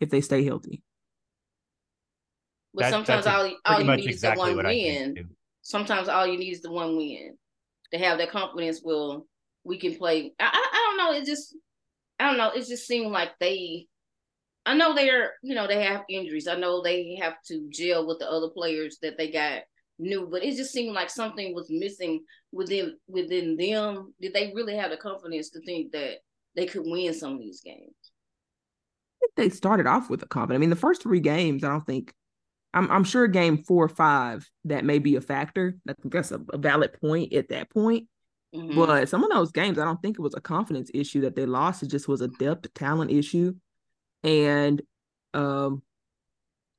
if 0.00 0.10
they 0.10 0.20
stay 0.20 0.44
healthy. 0.44 0.82
But 2.74 2.82
that, 2.82 2.90
sometimes 2.90 3.26
all, 3.26 3.50
all 3.64 3.80
you 3.80 3.96
need 3.96 4.08
exactly 4.08 4.50
is 4.50 4.56
the 4.56 4.62
one 4.62 4.64
win. 4.64 5.28
Sometimes 5.62 6.08
all 6.08 6.26
you 6.26 6.38
need 6.38 6.52
is 6.52 6.62
the 6.62 6.72
one 6.72 6.96
win. 6.96 7.36
To 7.92 7.98
have 7.98 8.18
that 8.18 8.30
confidence, 8.30 8.80
will 8.82 9.26
we 9.64 9.78
can 9.78 9.94
play. 9.94 10.32
I, 10.40 10.44
I, 10.44 10.68
I 10.72 10.96
don't 10.96 10.96
know. 10.96 11.18
It 11.20 11.26
just 11.26 11.54
I 12.18 12.28
don't 12.28 12.38
know. 12.38 12.50
It 12.50 12.66
just 12.66 12.86
seemed 12.86 13.12
like 13.12 13.30
they. 13.38 13.86
I 14.64 14.74
know 14.74 14.94
they're, 14.94 15.32
you 15.42 15.54
know, 15.54 15.66
they 15.66 15.82
have 15.82 16.02
injuries. 16.08 16.46
I 16.46 16.54
know 16.54 16.82
they 16.82 17.18
have 17.20 17.34
to 17.46 17.68
gel 17.70 18.06
with 18.06 18.20
the 18.20 18.30
other 18.30 18.48
players 18.48 18.98
that 19.02 19.18
they 19.18 19.30
got 19.30 19.62
new, 19.98 20.28
but 20.30 20.44
it 20.44 20.56
just 20.56 20.72
seemed 20.72 20.94
like 20.94 21.10
something 21.10 21.54
was 21.54 21.68
missing 21.70 22.24
within 22.52 22.96
within 23.08 23.56
them. 23.56 24.14
Did 24.20 24.34
they 24.34 24.52
really 24.54 24.76
have 24.76 24.90
the 24.90 24.96
confidence 24.96 25.50
to 25.50 25.60
think 25.60 25.92
that 25.92 26.18
they 26.54 26.66
could 26.66 26.82
win 26.84 27.12
some 27.14 27.34
of 27.34 27.40
these 27.40 27.60
games? 27.60 27.94
they 29.36 29.48
started 29.48 29.86
off 29.86 30.10
with 30.10 30.22
a 30.22 30.26
confidence. 30.26 30.58
I 30.58 30.60
mean, 30.60 30.70
the 30.70 30.76
first 30.76 31.02
three 31.02 31.20
games, 31.20 31.64
I 31.64 31.68
don't 31.68 31.86
think. 31.86 32.12
I'm 32.74 32.90
I'm 32.90 33.04
sure 33.04 33.26
game 33.28 33.62
four 33.64 33.84
or 33.84 33.88
five 33.88 34.48
that 34.64 34.84
may 34.84 34.98
be 34.98 35.16
a 35.16 35.20
factor. 35.20 35.76
I 35.86 35.92
think 35.92 36.12
that's 36.12 36.32
a, 36.32 36.40
a 36.54 36.58
valid 36.58 36.94
point 37.00 37.34
at 37.34 37.50
that 37.50 37.70
point. 37.70 38.08
Mm-hmm. 38.54 38.78
But 38.78 39.08
some 39.08 39.22
of 39.24 39.30
those 39.30 39.52
games, 39.52 39.78
I 39.78 39.84
don't 39.84 40.00
think 40.00 40.18
it 40.18 40.22
was 40.22 40.34
a 40.34 40.40
confidence 40.40 40.90
issue 40.94 41.20
that 41.22 41.36
they 41.36 41.44
lost. 41.44 41.82
It 41.82 41.90
just 41.90 42.08
was 42.08 42.22
a 42.22 42.28
depth 42.28 42.72
talent 42.74 43.10
issue. 43.10 43.54
And 44.22 44.82
um 45.34 45.82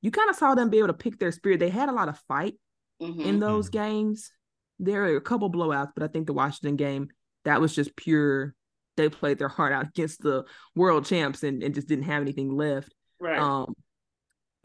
you 0.02 0.12
kind 0.12 0.30
of 0.30 0.36
saw 0.36 0.54
them 0.54 0.70
be 0.70 0.80
able 0.80 0.90
to 0.90 0.94
pick 0.94 1.18
their 1.18 1.32
spirit. 1.32 1.60
They 1.60 1.70
had 1.70 1.90
a 1.90 1.94
lot 1.94 2.10
of 2.10 2.20
fight 2.28 2.56
mm-hmm. 3.02 3.22
in 3.22 3.40
those 3.40 3.70
mm-hmm. 3.70 3.84
games. 3.84 4.32
There 4.80 5.02
were 5.02 5.16
a 5.16 5.22
couple 5.22 5.52
blowouts, 5.52 5.92
but 5.96 6.04
I 6.04 6.08
think 6.08 6.28
the 6.28 6.34
Washington 6.34 6.76
game, 6.76 7.08
that 7.46 7.62
was 7.62 7.74
just 7.74 7.96
pure. 7.96 8.54
They 8.98 9.08
played 9.08 9.40
their 9.40 9.48
heart 9.48 9.72
out 9.72 9.88
against 9.90 10.22
the 10.22 10.44
world 10.76 11.06
champs 11.06 11.44
and, 11.44 11.64
and 11.64 11.74
just 11.74 11.88
didn't 11.88 12.06
have 12.06 12.22
anything 12.22 12.56
left. 12.56 12.94
Right. 13.20 13.40
Um 13.40 13.74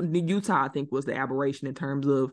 the 0.00 0.20
Utah, 0.20 0.64
I 0.64 0.68
think, 0.68 0.92
was 0.92 1.04
the 1.04 1.16
aberration 1.16 1.66
in 1.66 1.74
terms 1.74 2.06
of 2.06 2.32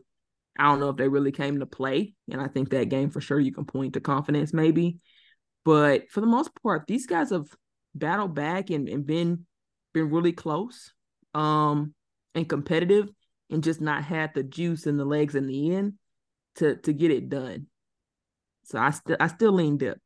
I 0.58 0.64
don't 0.64 0.80
know 0.80 0.90
if 0.90 0.96
they 0.96 1.08
really 1.08 1.32
came 1.32 1.60
to 1.60 1.66
play. 1.66 2.14
And 2.30 2.40
I 2.40 2.48
think 2.48 2.70
that 2.70 2.88
game 2.88 3.10
for 3.10 3.20
sure 3.20 3.38
you 3.38 3.52
can 3.52 3.64
point 3.64 3.94
to 3.94 4.00
confidence 4.00 4.52
maybe. 4.52 4.98
But 5.64 6.10
for 6.10 6.20
the 6.20 6.26
most 6.26 6.50
part, 6.62 6.86
these 6.86 7.06
guys 7.06 7.30
have 7.30 7.46
battled 7.94 8.34
back 8.34 8.70
and, 8.70 8.88
and 8.88 9.04
been 9.04 9.45
been 9.96 10.10
really 10.10 10.32
close 10.32 10.92
um 11.34 11.94
and 12.34 12.48
competitive 12.48 13.08
and 13.50 13.64
just 13.64 13.80
not 13.80 14.04
had 14.04 14.34
the 14.34 14.42
juice 14.42 14.86
and 14.86 15.00
the 15.00 15.04
legs 15.04 15.34
in 15.34 15.46
the 15.46 15.74
end 15.74 15.94
to 16.56 16.76
to 16.76 16.92
get 16.92 17.10
it 17.10 17.28
done. 17.28 17.66
So 18.64 18.78
I 18.78 18.90
still 18.90 19.16
I 19.18 19.28
still 19.28 19.52
lean 19.52 19.78
dip. 19.78 19.98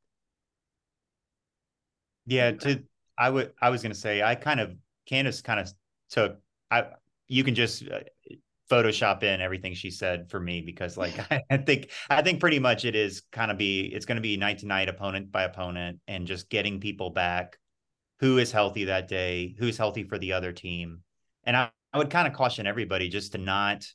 Yeah, 2.26 2.52
to 2.52 2.82
I 3.18 3.30
would 3.30 3.52
I 3.60 3.70
was 3.70 3.82
gonna 3.82 3.94
say 3.94 4.22
I 4.22 4.34
kind 4.34 4.60
of 4.60 4.76
Candace 5.06 5.40
kind 5.40 5.58
of 5.58 5.72
took 6.10 6.38
I 6.70 6.86
you 7.26 7.42
can 7.42 7.54
just 7.54 7.88
uh, 7.88 8.00
Photoshop 8.70 9.24
in 9.24 9.40
everything 9.40 9.74
she 9.74 9.90
said 9.90 10.30
for 10.30 10.38
me 10.38 10.60
because 10.60 10.96
like 10.96 11.14
I 11.50 11.56
think 11.56 11.90
I 12.08 12.22
think 12.22 12.38
pretty 12.38 12.58
much 12.58 12.84
it 12.84 12.94
is 12.94 13.22
kind 13.32 13.50
of 13.50 13.58
be 13.58 13.86
it's 13.86 14.06
going 14.06 14.16
to 14.16 14.22
be 14.22 14.36
night 14.36 14.58
to 14.58 14.66
night 14.66 14.88
opponent 14.88 15.32
by 15.32 15.44
opponent 15.44 15.98
and 16.06 16.26
just 16.26 16.50
getting 16.50 16.78
people 16.78 17.10
back 17.10 17.58
who 18.20 18.38
is 18.38 18.52
healthy 18.52 18.84
that 18.84 19.08
day 19.08 19.54
who's 19.58 19.78
healthy 19.78 20.04
for 20.04 20.18
the 20.18 20.32
other 20.32 20.52
team. 20.52 21.00
And 21.44 21.56
I, 21.56 21.70
I 21.92 21.98
would 21.98 22.10
kind 22.10 22.28
of 22.28 22.34
caution 22.34 22.66
everybody 22.66 23.08
just 23.08 23.32
to 23.32 23.38
not 23.38 23.86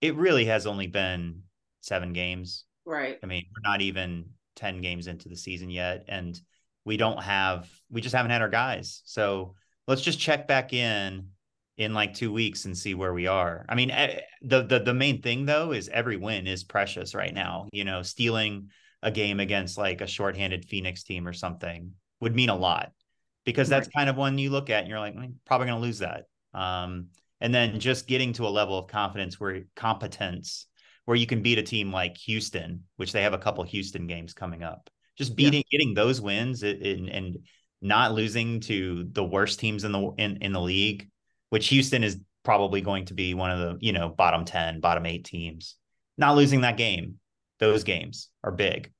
it 0.00 0.16
really 0.16 0.46
has 0.46 0.66
only 0.66 0.86
been 0.86 1.42
seven 1.80 2.12
games. 2.12 2.64
Right. 2.84 3.18
I 3.22 3.26
mean 3.26 3.44
we're 3.54 3.70
not 3.70 3.80
even 3.80 4.30
10 4.56 4.80
games 4.80 5.06
into 5.06 5.28
the 5.28 5.36
season 5.36 5.70
yet 5.70 6.04
and 6.08 6.40
we 6.84 6.96
don't 6.96 7.22
have 7.22 7.68
we 7.90 8.00
just 8.00 8.14
haven't 8.14 8.30
had 8.30 8.42
our 8.42 8.48
guys. 8.48 9.02
So 9.04 9.54
let's 9.86 10.02
just 10.02 10.18
check 10.18 10.48
back 10.48 10.72
in 10.72 11.28
in 11.76 11.92
like 11.92 12.14
two 12.14 12.32
weeks 12.32 12.64
and 12.64 12.76
see 12.76 12.94
where 12.94 13.12
we 13.12 13.26
are. 13.26 13.66
I 13.68 13.74
mean, 13.74 13.88
the 14.42 14.62
the 14.62 14.78
the 14.78 14.94
main 14.94 15.20
thing 15.20 15.44
though 15.44 15.72
is 15.72 15.88
every 15.88 16.16
win 16.16 16.46
is 16.46 16.64
precious 16.64 17.14
right 17.14 17.34
now. 17.34 17.68
You 17.72 17.84
know, 17.84 18.02
stealing 18.02 18.70
a 19.02 19.10
game 19.10 19.40
against 19.40 19.76
like 19.76 20.00
a 20.00 20.06
shorthanded 20.06 20.64
Phoenix 20.64 21.02
team 21.02 21.28
or 21.28 21.34
something 21.34 21.92
would 22.20 22.34
mean 22.34 22.48
a 22.48 22.56
lot 22.56 22.92
because 23.46 23.70
that's 23.70 23.88
kind 23.88 24.10
of 24.10 24.16
one 24.16 24.36
you 24.36 24.50
look 24.50 24.68
at 24.68 24.80
and 24.80 24.88
you're 24.88 24.98
like, 24.98 25.14
probably 25.46 25.68
going 25.68 25.80
to 25.80 25.86
lose 25.86 26.00
that. 26.00 26.24
Um, 26.52 27.06
and 27.40 27.54
then 27.54 27.80
just 27.80 28.06
getting 28.06 28.34
to 28.34 28.46
a 28.46 28.48
level 28.48 28.78
of 28.78 28.88
confidence 28.88 29.40
where 29.40 29.62
competence 29.74 30.66
where 31.06 31.16
you 31.16 31.26
can 31.26 31.40
beat 31.40 31.58
a 31.58 31.62
team 31.62 31.90
like 31.90 32.18
Houston, 32.18 32.82
which 32.96 33.12
they 33.12 33.22
have 33.22 33.32
a 33.32 33.38
couple 33.38 33.64
Houston 33.64 34.06
games 34.06 34.34
coming 34.34 34.62
up. 34.62 34.90
Just 35.16 35.36
beating, 35.36 35.62
yeah. 35.70 35.78
getting 35.78 35.94
those 35.94 36.20
wins 36.20 36.62
and, 36.62 37.08
and 37.08 37.38
not 37.80 38.12
losing 38.12 38.60
to 38.60 39.08
the 39.12 39.24
worst 39.24 39.60
teams 39.60 39.84
in 39.84 39.92
the 39.92 40.12
in, 40.18 40.36
in 40.38 40.52
the 40.52 40.60
league 40.60 41.08
which 41.50 41.68
Houston 41.68 42.04
is 42.04 42.20
probably 42.44 42.80
going 42.80 43.06
to 43.06 43.14
be 43.14 43.34
one 43.34 43.50
of 43.50 43.58
the, 43.58 43.78
you 43.80 43.92
know, 43.92 44.08
bottom 44.08 44.44
10, 44.44 44.80
bottom 44.80 45.06
eight 45.06 45.24
teams. 45.24 45.76
Not 46.18 46.36
losing 46.36 46.62
that 46.62 46.76
game, 46.76 47.18
those 47.58 47.84
games 47.84 48.28
are 48.42 48.52
big. 48.52 48.92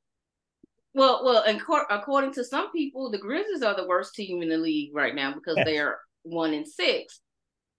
Well, 0.97 1.23
well, 1.25 1.43
and 1.47 1.61
according 1.91 2.33
to 2.33 2.45
some 2.45 2.73
people, 2.73 3.11
the 3.11 3.19
Grizzlies 3.19 3.63
are 3.63 3.77
the 3.77 3.87
worst 3.87 4.15
team 4.15 4.43
in 4.43 4.49
the 4.49 4.57
league 4.57 4.93
right 4.95 5.15
now 5.15 5.35
because 5.35 5.57
they're 5.65 5.99
one 6.23 6.55
and 6.55 6.67
six. 6.67 7.21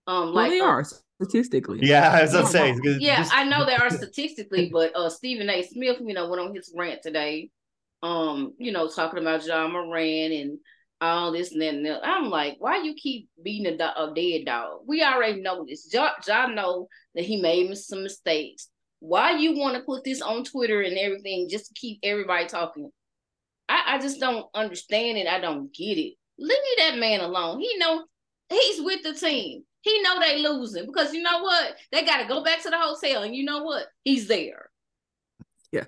Um, 0.05 0.25
Well, 0.27 0.33
like 0.35 0.51
they 0.51 0.59
uh, 0.59 0.65
are 0.65 0.83
statistically. 1.19 1.79
Yeah, 1.81 2.11
I 2.11 2.21
was 2.21 2.31
gonna 2.31 2.45
say. 2.45 2.75
yeah, 2.99 3.17
just- 3.17 3.33
I 3.33 3.43
know 3.43 3.65
they 3.65 3.75
are 3.75 3.89
statistically, 4.03 4.69
but 4.71 4.95
uh 4.95 5.09
Stephen 5.09 5.49
A. 5.49 5.63
Smith, 5.63 5.97
you 5.99 6.13
know, 6.13 6.29
went 6.29 6.41
on 6.43 6.53
his 6.53 6.71
rant 6.77 7.01
today, 7.01 7.49
um, 8.03 8.53
you 8.59 8.71
know, 8.71 8.87
talking 8.87 9.19
about 9.19 9.43
Ja 9.43 9.67
Morant 9.67 10.33
and 10.33 10.59
all 11.01 11.31
this 11.31 11.51
and 11.53 11.61
that. 11.63 11.73
And 11.73 11.85
that. 11.87 12.07
I'm 12.07 12.29
like, 12.29 12.57
why 12.59 12.83
you 12.83 12.93
keep 12.93 13.29
beating 13.43 13.73
a, 13.73 13.77
do- 13.77 13.83
a 13.83 14.13
dead 14.15 14.45
dog? 14.45 14.81
We 14.87 15.03
already 15.03 15.41
know 15.41 15.65
this. 15.67 15.87
John, 15.87 16.11
John 16.23 16.53
know 16.53 16.87
that 17.15 17.25
he 17.25 17.41
made 17.41 17.75
some 17.77 18.03
mistakes. 18.03 18.69
Why 18.99 19.31
you 19.37 19.57
want 19.57 19.75
to 19.75 19.81
put 19.81 20.03
this 20.03 20.21
on 20.21 20.43
Twitter 20.43 20.81
and 20.81 20.97
everything 20.99 21.49
just 21.49 21.67
to 21.67 21.73
keep 21.73 21.99
everybody 22.03 22.45
talking? 22.45 22.91
I, 23.69 23.95
I 23.95 23.99
just 23.99 24.19
don't 24.19 24.45
understand 24.53 25.17
it. 25.17 25.27
I 25.27 25.39
don't 25.39 25.73
get 25.73 25.97
it. 25.97 26.15
Leave 26.39 26.57
that 26.77 26.97
man 26.97 27.19
alone. 27.19 27.59
He 27.59 27.77
know 27.77 28.05
he's 28.49 28.81
with 28.81 29.03
the 29.03 29.13
team. 29.13 29.63
He 29.81 30.01
know 30.01 30.19
they 30.19 30.41
losing 30.41 30.85
because 30.85 31.13
you 31.13 31.21
know 31.21 31.41
what? 31.41 31.75
They 31.91 32.03
got 32.05 32.21
to 32.21 32.27
go 32.27 32.43
back 32.43 32.61
to 32.63 32.69
the 32.69 32.77
hotel, 32.77 33.23
and 33.23 33.35
you 33.35 33.43
know 33.45 33.63
what? 33.63 33.85
He's 34.03 34.27
there. 34.27 34.69
Yeah, 35.71 35.85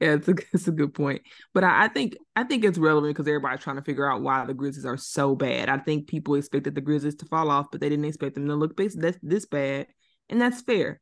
yeah, 0.00 0.14
it's 0.14 0.28
a 0.28 0.34
it's 0.52 0.68
a 0.68 0.72
good 0.72 0.94
point. 0.94 1.22
But 1.54 1.64
I, 1.64 1.84
I 1.84 1.88
think 1.88 2.16
I 2.34 2.44
think 2.44 2.64
it's 2.64 2.78
relevant 2.78 3.14
because 3.14 3.28
everybody's 3.28 3.60
trying 3.60 3.76
to 3.76 3.82
figure 3.82 4.10
out 4.10 4.22
why 4.22 4.44
the 4.44 4.54
Grizzlies 4.54 4.86
are 4.86 4.96
so 4.96 5.34
bad. 5.34 5.68
I 5.68 5.78
think 5.78 6.08
people 6.08 6.34
expected 6.34 6.74
the 6.74 6.80
Grizzlies 6.80 7.16
to 7.16 7.26
fall 7.26 7.50
off, 7.50 7.66
but 7.70 7.80
they 7.80 7.88
didn't 7.88 8.04
expect 8.06 8.34
them 8.34 8.48
to 8.48 8.54
look 8.54 8.76
this 8.76 8.94
this, 8.94 9.18
this 9.22 9.46
bad, 9.46 9.86
and 10.28 10.40
that's 10.40 10.62
fair. 10.62 11.00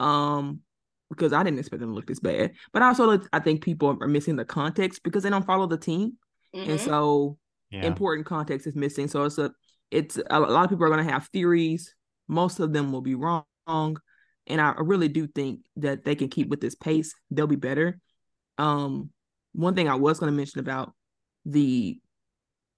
Um, 0.00 0.60
because 1.16 1.32
I 1.32 1.42
didn't 1.42 1.58
expect 1.58 1.80
them 1.80 1.90
to 1.90 1.94
look 1.94 2.06
this 2.06 2.20
bad. 2.20 2.52
But 2.72 2.82
also, 2.82 3.20
I 3.32 3.38
think 3.38 3.62
people 3.62 3.96
are 4.00 4.08
missing 4.08 4.36
the 4.36 4.44
context 4.44 5.02
because 5.02 5.22
they 5.22 5.30
don't 5.30 5.46
follow 5.46 5.66
the 5.66 5.78
team, 5.78 6.18
and 6.52 6.78
Mhm. 6.78 6.84
so 6.84 7.38
yeah. 7.70 7.84
important 7.84 8.26
context 8.26 8.66
is 8.66 8.74
missing. 8.74 9.08
So 9.08 9.24
it's 9.24 9.38
a 9.38 9.52
it's 9.90 10.16
a, 10.16 10.24
a 10.30 10.40
lot 10.40 10.64
of 10.64 10.70
people 10.70 10.84
are 10.84 10.90
going 10.90 11.04
to 11.06 11.12
have 11.12 11.28
theories. 11.28 11.94
Most 12.28 12.58
of 12.60 12.72
them 12.72 12.90
will 12.92 13.02
be 13.02 13.14
wrong, 13.14 13.44
and 13.66 14.60
I 14.60 14.74
really 14.78 15.08
do 15.08 15.26
think 15.26 15.60
that 15.76 16.04
they 16.04 16.14
can 16.14 16.28
keep 16.28 16.48
with 16.48 16.60
this 16.60 16.74
pace. 16.74 17.14
They'll 17.30 17.46
be 17.46 17.56
better. 17.56 17.98
Um, 18.58 19.10
one 19.52 19.74
thing 19.74 19.88
I 19.88 19.94
was 19.94 20.18
going 20.18 20.32
to 20.32 20.36
mention 20.36 20.60
about 20.60 20.92
the 21.44 22.00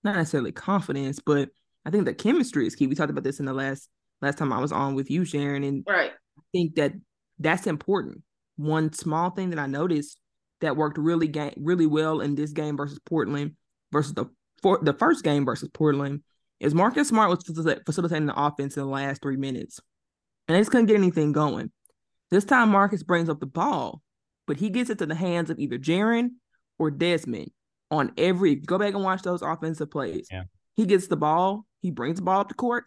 not 0.04 0.16
necessarily 0.16 0.52
confidence, 0.52 1.20
but 1.24 1.48
I 1.84 1.90
think 1.90 2.04
the 2.04 2.14
chemistry 2.14 2.66
is 2.66 2.74
key. 2.74 2.86
We 2.86 2.94
talked 2.94 3.10
about 3.10 3.24
this 3.24 3.40
in 3.40 3.46
the 3.46 3.52
last 3.54 3.88
last 4.20 4.38
time 4.38 4.52
I 4.52 4.60
was 4.60 4.72
on 4.72 4.94
with 4.94 5.10
you, 5.10 5.24
Sharon, 5.24 5.62
and 5.64 5.84
right. 5.88 6.12
I 6.38 6.42
think 6.52 6.74
that 6.76 6.92
that's 7.38 7.66
important. 7.66 8.22
One 8.56 8.92
small 8.92 9.30
thing 9.30 9.50
that 9.50 9.58
I 9.58 9.66
noticed 9.66 10.18
that 10.60 10.76
worked 10.76 10.98
really 10.98 11.32
really 11.56 11.86
well 11.86 12.20
in 12.20 12.34
this 12.34 12.52
game 12.52 12.76
versus 12.76 12.98
Portland 13.04 13.56
versus 13.92 14.14
the 14.14 14.26
for 14.62 14.78
the 14.82 14.94
first 14.94 15.22
game 15.22 15.44
versus 15.44 15.68
Portland 15.72 16.22
is 16.60 16.74
Marcus 16.74 17.08
Smart 17.08 17.28
was 17.28 17.44
facil- 17.44 17.84
facilitating 17.84 18.26
the 18.26 18.40
offense 18.40 18.76
in 18.76 18.82
the 18.82 18.88
last 18.88 19.20
three 19.20 19.36
minutes, 19.36 19.80
and 20.48 20.54
they 20.54 20.60
just 20.60 20.70
couldn't 20.70 20.86
get 20.86 20.96
anything 20.96 21.32
going. 21.32 21.70
This 22.30 22.44
time, 22.44 22.70
Marcus 22.70 23.02
brings 23.02 23.28
up 23.28 23.40
the 23.40 23.46
ball, 23.46 24.02
but 24.46 24.56
he 24.56 24.70
gets 24.70 24.90
it 24.90 24.98
to 24.98 25.06
the 25.06 25.14
hands 25.14 25.50
of 25.50 25.58
either 25.58 25.78
Jaren 25.78 26.30
or 26.78 26.90
Desmond 26.90 27.50
on 27.90 28.12
every. 28.16 28.56
Go 28.56 28.78
back 28.78 28.94
and 28.94 29.04
watch 29.04 29.22
those 29.22 29.42
offensive 29.42 29.90
plays. 29.90 30.28
Yeah. 30.30 30.44
He 30.74 30.86
gets 30.86 31.06
the 31.06 31.16
ball, 31.16 31.66
he 31.80 31.90
brings 31.90 32.16
the 32.16 32.22
ball 32.22 32.40
up 32.40 32.48
the 32.48 32.54
court, 32.54 32.84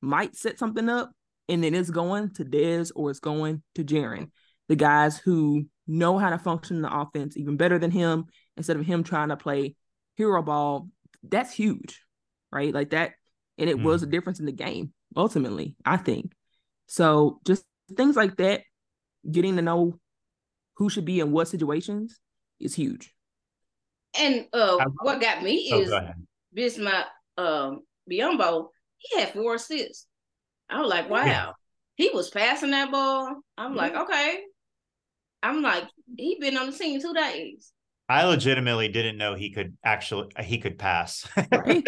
might 0.00 0.36
set 0.36 0.58
something 0.58 0.88
up, 0.88 1.12
and 1.48 1.62
then 1.62 1.74
it's 1.74 1.90
going 1.90 2.30
to 2.34 2.44
Dez 2.44 2.90
or 2.94 3.10
it's 3.10 3.20
going 3.20 3.62
to 3.74 3.84
Jaren, 3.84 4.30
the 4.68 4.76
guys 4.76 5.18
who 5.18 5.66
know 5.86 6.18
how 6.18 6.30
to 6.30 6.38
function 6.38 6.76
in 6.76 6.82
the 6.82 6.94
offense 6.94 7.36
even 7.36 7.56
better 7.56 7.78
than 7.78 7.90
him. 7.90 8.26
Instead 8.56 8.76
of 8.76 8.86
him 8.86 9.04
trying 9.04 9.28
to 9.28 9.36
play 9.36 9.76
hero 10.16 10.42
ball, 10.42 10.88
that's 11.22 11.52
huge, 11.52 12.00
right? 12.50 12.72
Like 12.72 12.90
that, 12.90 13.12
and 13.58 13.68
it 13.70 13.78
was 13.78 14.02
a 14.02 14.06
difference 14.06 14.40
in 14.40 14.46
the 14.46 14.52
game 14.52 14.92
ultimately. 15.14 15.76
I 15.84 15.96
think 15.98 16.32
so. 16.86 17.40
Just 17.46 17.64
things 17.96 18.16
like 18.16 18.36
that, 18.36 18.62
getting 19.30 19.56
to 19.56 19.62
know 19.62 19.98
who 20.76 20.88
should 20.88 21.04
be 21.04 21.20
in 21.20 21.32
what 21.32 21.48
situations 21.48 22.18
is 22.60 22.74
huge. 22.74 23.12
And 24.18 24.46
uh, 24.52 24.78
I- 24.80 24.86
what 25.02 25.20
got 25.20 25.42
me 25.42 25.70
Oh, 25.72 25.80
is 25.80 25.90
go 25.90 25.96
ahead. 25.98 26.14
Um 27.38 27.80
Biyombo. 28.10 28.68
He 28.98 29.20
had 29.20 29.32
four 29.32 29.56
assists. 29.56 30.06
I 30.68 30.80
was 30.80 30.90
like, 30.90 31.08
wow. 31.08 31.24
Yeah. 31.24 31.50
He 31.96 32.10
was 32.12 32.28
passing 32.30 32.72
that 32.72 32.90
ball. 32.90 33.36
I'm 33.56 33.74
like, 33.74 33.94
mm-hmm. 33.94 34.02
okay. 34.02 34.40
I'm 35.42 35.62
like, 35.62 35.84
he 36.16 36.36
been 36.40 36.56
on 36.56 36.66
the 36.66 36.72
scene 36.72 37.00
two 37.00 37.14
days. 37.14 37.72
I 38.08 38.24
legitimately 38.24 38.88
didn't 38.88 39.18
know 39.18 39.34
he 39.34 39.50
could 39.50 39.76
actually 39.84 40.28
he 40.40 40.58
could 40.58 40.78
pass. 40.78 41.26
Right. 41.52 41.84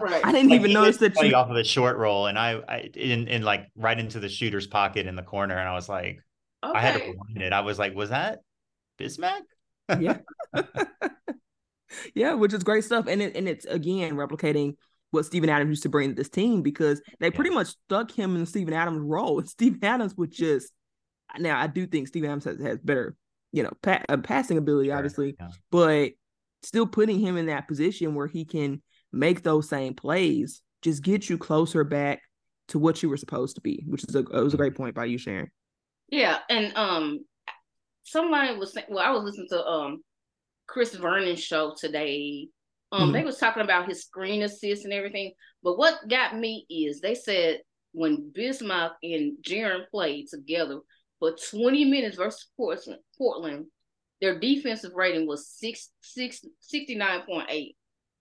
Right. 0.00 0.24
I 0.24 0.32
didn't 0.32 0.50
Like, 0.50 0.60
even 0.60 0.72
notice 0.72 0.98
was 0.98 1.12
that 1.14 1.26
you. 1.26 1.34
off 1.34 1.50
of 1.50 1.56
a 1.56 1.64
short 1.64 1.96
roll, 1.98 2.26
and 2.26 2.38
I, 2.38 2.60
I 2.68 2.78
in 2.94 3.28
in 3.28 3.42
like 3.42 3.68
right 3.76 3.98
into 3.98 4.18
the 4.18 4.28
shooter's 4.28 4.66
pocket 4.66 5.06
in 5.06 5.14
the 5.16 5.22
corner, 5.22 5.56
and 5.56 5.68
I 5.68 5.74
was 5.74 5.88
like, 5.88 6.20
Okay. 6.64 6.78
I 6.78 6.80
had 6.80 6.94
to 6.94 7.00
rewind 7.00 7.42
it. 7.42 7.52
I 7.52 7.60
was 7.60 7.78
like, 7.78 7.94
was 7.94 8.10
that 8.10 8.40
Bismack? 8.98 9.42
Yeah. 10.00 10.18
yeah, 12.14 12.34
which 12.34 12.52
is 12.52 12.62
great 12.62 12.84
stuff. 12.84 13.06
And 13.06 13.20
it 13.22 13.36
and 13.36 13.48
it's 13.48 13.64
again 13.64 14.14
replicating 14.14 14.76
what 15.12 15.24
Steven 15.24 15.48
Adams 15.48 15.68
used 15.70 15.82
to 15.84 15.88
bring 15.88 16.08
to 16.08 16.14
this 16.14 16.28
team 16.28 16.62
because 16.62 17.00
they 17.20 17.30
pretty 17.30 17.50
much 17.50 17.68
stuck 17.68 18.10
him 18.10 18.34
in 18.34 18.44
Steven 18.46 18.74
Adams' 18.74 19.00
role. 19.00 19.38
And 19.38 19.48
Steven 19.48 19.84
Adams 19.84 20.16
would 20.16 20.32
just 20.32 20.72
now 21.38 21.60
I 21.60 21.66
do 21.66 21.86
think 21.86 22.08
Steven 22.08 22.28
Adams 22.28 22.44
has, 22.44 22.60
has 22.60 22.78
better, 22.80 23.14
you 23.52 23.62
know, 23.62 23.72
pa- 23.82 24.02
uh, 24.08 24.16
passing 24.16 24.58
ability, 24.58 24.88
Sure, 24.88 24.96
obviously, 24.96 25.36
yeah. 25.38 25.48
but 25.70 26.10
still 26.62 26.86
putting 26.86 27.20
him 27.20 27.36
in 27.36 27.46
that 27.46 27.68
position 27.68 28.14
where 28.14 28.26
he 28.26 28.44
can 28.44 28.82
make 29.12 29.42
those 29.42 29.68
same 29.68 29.94
plays, 29.94 30.62
just 30.80 31.02
get 31.02 31.28
you 31.28 31.38
closer 31.38 31.84
back 31.84 32.20
to 32.68 32.78
what 32.78 33.02
you 33.02 33.08
were 33.08 33.16
supposed 33.16 33.56
to 33.56 33.60
be, 33.60 33.84
which 33.86 34.04
is 34.04 34.14
a 34.14 34.20
it 34.20 34.32
was 34.42 34.54
a 34.54 34.58
great 34.58 34.74
point 34.74 34.94
by 34.94 35.04
you, 35.04 35.18
Sharon. 35.18 35.50
Yeah, 36.08 36.38
and 36.48 36.76
um, 36.76 37.20
somebody 38.04 38.56
was 38.56 38.72
saying. 38.72 38.86
Well, 38.90 39.04
I 39.04 39.10
was 39.10 39.24
listening 39.24 39.48
to 39.50 39.64
um, 39.64 40.02
Chris 40.66 40.94
Vernon's 40.94 41.42
show 41.42 41.74
today. 41.78 42.48
Um, 42.92 43.08
Mhm. 43.08 43.12
they 43.14 43.24
was 43.24 43.38
talking 43.38 43.62
about 43.62 43.88
his 43.88 44.04
screen 44.04 44.42
assist 44.42 44.84
and 44.84 44.92
everything. 44.92 45.32
But 45.62 45.78
what 45.78 46.06
got 46.08 46.36
me 46.36 46.66
is 46.68 47.00
they 47.00 47.14
said 47.14 47.62
when 47.92 48.30
Bismack 48.32 48.94
and 49.02 49.38
Jaren 49.42 49.88
played 49.90 50.28
together 50.28 50.80
for 51.18 51.32
20 51.32 51.84
minutes 51.86 52.16
versus 52.16 52.50
Portland, 52.56 53.00
Portland 53.16 53.66
their 54.20 54.38
defensive 54.38 54.92
rating 54.94 55.26
was 55.26 55.48
six 55.48 55.90
six 56.00 56.44
sixty 56.60 56.94
nine 56.94 57.22
point 57.26 57.48
eight. 57.50 57.76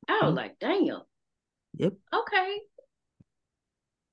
I 0.07 0.21
was 0.23 0.33
Mhm. 0.33 0.35
like, 0.35 0.57
damn. 0.57 1.03
Yep. 1.75 1.93
Okay. 2.11 2.61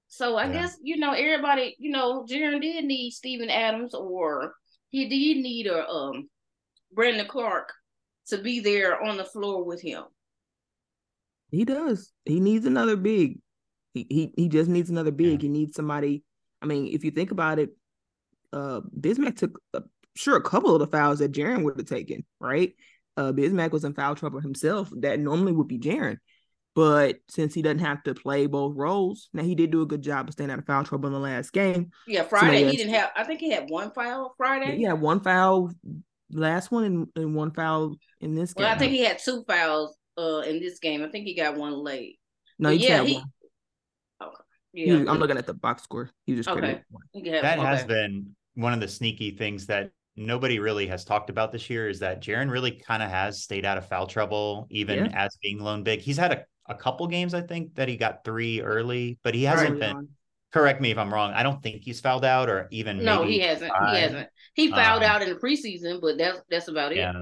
So 0.08 0.36
I 0.36 0.46
Yeah. 0.46 0.52
guess 0.52 0.76
you 0.82 0.96
know 0.98 1.12
everybody. 1.12 1.76
You 1.78 1.90
know, 1.90 2.24
Jaren 2.28 2.60
did 2.60 2.84
need 2.84 3.12
Steven 3.12 3.48
Adams, 3.48 3.94
or 3.94 4.54
he 4.90 5.08
did 5.08 5.40
need 5.42 5.66
a 5.66 5.88
um 5.88 6.28
Brandon 6.92 7.26
Clarke 7.26 7.72
to 8.26 8.38
be 8.38 8.60
there 8.60 9.02
on 9.02 9.16
the 9.16 9.24
floor 9.24 9.64
with 9.64 9.80
him. 9.80 10.04
He 11.50 11.64
does. 11.64 12.12
He 12.24 12.40
needs 12.40 12.66
another 12.66 12.96
big. 12.96 13.38
He 13.94 14.06
he 14.08 14.32
he 14.36 14.48
just 14.48 14.68
needs 14.68 14.90
another 14.90 15.10
big. 15.10 15.42
He 15.42 15.48
needs 15.48 15.74
somebody. 15.74 16.22
I 16.60 16.66
mean, 16.66 16.88
if 16.92 17.04
you 17.04 17.10
think 17.10 17.30
about 17.30 17.58
it, 17.58 17.70
uh, 18.52 18.80
Bismack 18.98 19.36
took 19.36 19.60
uh, 19.74 19.80
sure 20.16 20.36
a 20.36 20.42
couple 20.42 20.74
of 20.74 20.80
the 20.80 20.86
fouls 20.86 21.20
that 21.20 21.32
Jaren 21.32 21.64
would 21.64 21.78
have 21.78 21.86
taken, 21.86 22.24
right? 22.40 22.74
Uh, 23.16 23.32
Bismack 23.32 23.70
was 23.72 23.84
in 23.84 23.94
foul 23.94 24.14
trouble 24.14 24.40
himself. 24.40 24.90
That 24.98 25.18
normally 25.20 25.52
would 25.52 25.68
be 25.68 25.78
Jaren, 25.78 26.18
but 26.74 27.16
since 27.28 27.54
he 27.54 27.62
doesn't 27.62 27.78
have 27.80 28.02
to 28.04 28.14
play 28.14 28.46
both 28.46 28.76
roles, 28.76 29.28
now 29.32 29.42
he 29.42 29.54
did 29.54 29.70
do 29.70 29.82
a 29.82 29.86
good 29.86 30.02
job 30.02 30.28
of 30.28 30.34
staying 30.34 30.50
out 30.50 30.58
of 30.58 30.66
foul 30.66 30.84
trouble 30.84 31.08
in 31.08 31.12
the 31.12 31.18
last 31.18 31.52
game. 31.52 31.90
Yeah, 32.06 32.22
Friday 32.22 32.62
else- 32.64 32.70
he 32.72 32.76
didn't 32.76 32.94
have. 32.94 33.10
I 33.16 33.24
think 33.24 33.40
he 33.40 33.50
had 33.50 33.68
one 33.70 33.90
foul 33.90 34.34
Friday. 34.36 34.76
He 34.76 34.84
had 34.84 35.00
one 35.00 35.20
foul 35.20 35.72
last 36.30 36.70
one 36.70 36.84
and, 36.84 37.06
and 37.16 37.34
one 37.34 37.52
foul 37.52 37.96
in 38.20 38.34
this 38.34 38.52
game. 38.52 38.64
Well, 38.64 38.74
I 38.74 38.78
think 38.78 38.92
he 38.92 39.02
had 39.02 39.18
two 39.18 39.44
fouls 39.48 39.96
uh 40.18 40.40
in 40.40 40.60
this 40.60 40.78
game. 40.80 41.02
I 41.04 41.08
think 41.08 41.24
he 41.26 41.34
got 41.34 41.56
one 41.56 41.72
late. 41.72 42.18
no, 42.58 42.70
but 42.70 42.76
he 42.78 42.86
yeah, 42.88 42.96
had 42.98 43.06
he- 43.06 43.14
one. 43.14 43.24
He 44.74 44.86
Yeah, 44.86 44.98
was- 44.98 45.08
I'm 45.08 45.18
looking 45.18 45.38
at 45.38 45.46
the 45.46 45.54
box 45.54 45.82
score. 45.82 46.10
He 46.26 46.34
just 46.36 46.48
Okay. 46.48 46.58
credited 46.60 46.84
with 46.90 47.00
one. 47.12 47.24
he 47.24 47.30
That 47.30 47.58
has 47.58 47.80
okay. 47.84 47.88
been 47.88 48.36
one 48.54 48.72
of 48.74 48.80
the 48.80 48.88
sneaky 48.88 49.30
things 49.32 49.66
that 49.66 49.90
nobody 50.16 50.58
really 50.58 50.86
has 50.88 51.04
talked 51.04 51.30
about 51.30 51.52
this 51.52 51.70
year 51.70 51.88
is 51.88 52.00
that 52.00 52.20
Jaren 52.20 52.50
really 52.50 52.72
kind 52.72 53.02
of 53.02 53.08
has 53.10 53.42
stayed 53.42 53.64
out 53.64 53.78
of 53.78 53.88
foul 53.88 54.06
trouble, 54.06 54.66
even 54.70 55.06
Yeah. 55.06 55.10
as 55.24 55.36
being 55.42 55.58
lone 55.60 55.84
big. 55.84 56.00
He's 56.00 56.16
had 56.18 56.32
a, 56.32 56.44
a 56.66 56.74
couple 56.74 57.06
games, 57.06 57.34
I 57.34 57.40
think, 57.40 57.74
that 57.76 57.88
he 57.88 57.96
got 57.96 58.24
three 58.24 58.60
early, 58.60 59.18
but 59.22 59.34
he 59.34 59.44
hasn't 59.44 59.70
Early 59.70 59.80
been. 59.80 59.96
on. 59.96 60.08
Correct 60.52 60.80
me 60.80 60.90
if 60.90 60.98
I'm 60.98 61.12
wrong. 61.12 61.32
I 61.34 61.42
don't 61.42 61.62
think 61.62 61.82
he's 61.84 62.00
fouled 62.00 62.24
out 62.24 62.48
or 62.48 62.68
even 62.70 63.02
No, 63.04 63.20
maybe 63.20 63.34
he 63.34 63.40
hasn't. 63.40 63.70
five. 63.72 63.94
He 63.96 64.02
hasn't. 64.02 64.28
He 64.54 64.70
fouled 64.70 65.02
Um, 65.02 65.10
out 65.10 65.22
in 65.22 65.28
the 65.28 65.36
preseason, 65.36 66.00
but 66.00 66.18
that's 66.18 66.40
that's 66.50 66.68
about 66.68 66.92
it. 66.92 66.96
Yeah, 66.98 67.12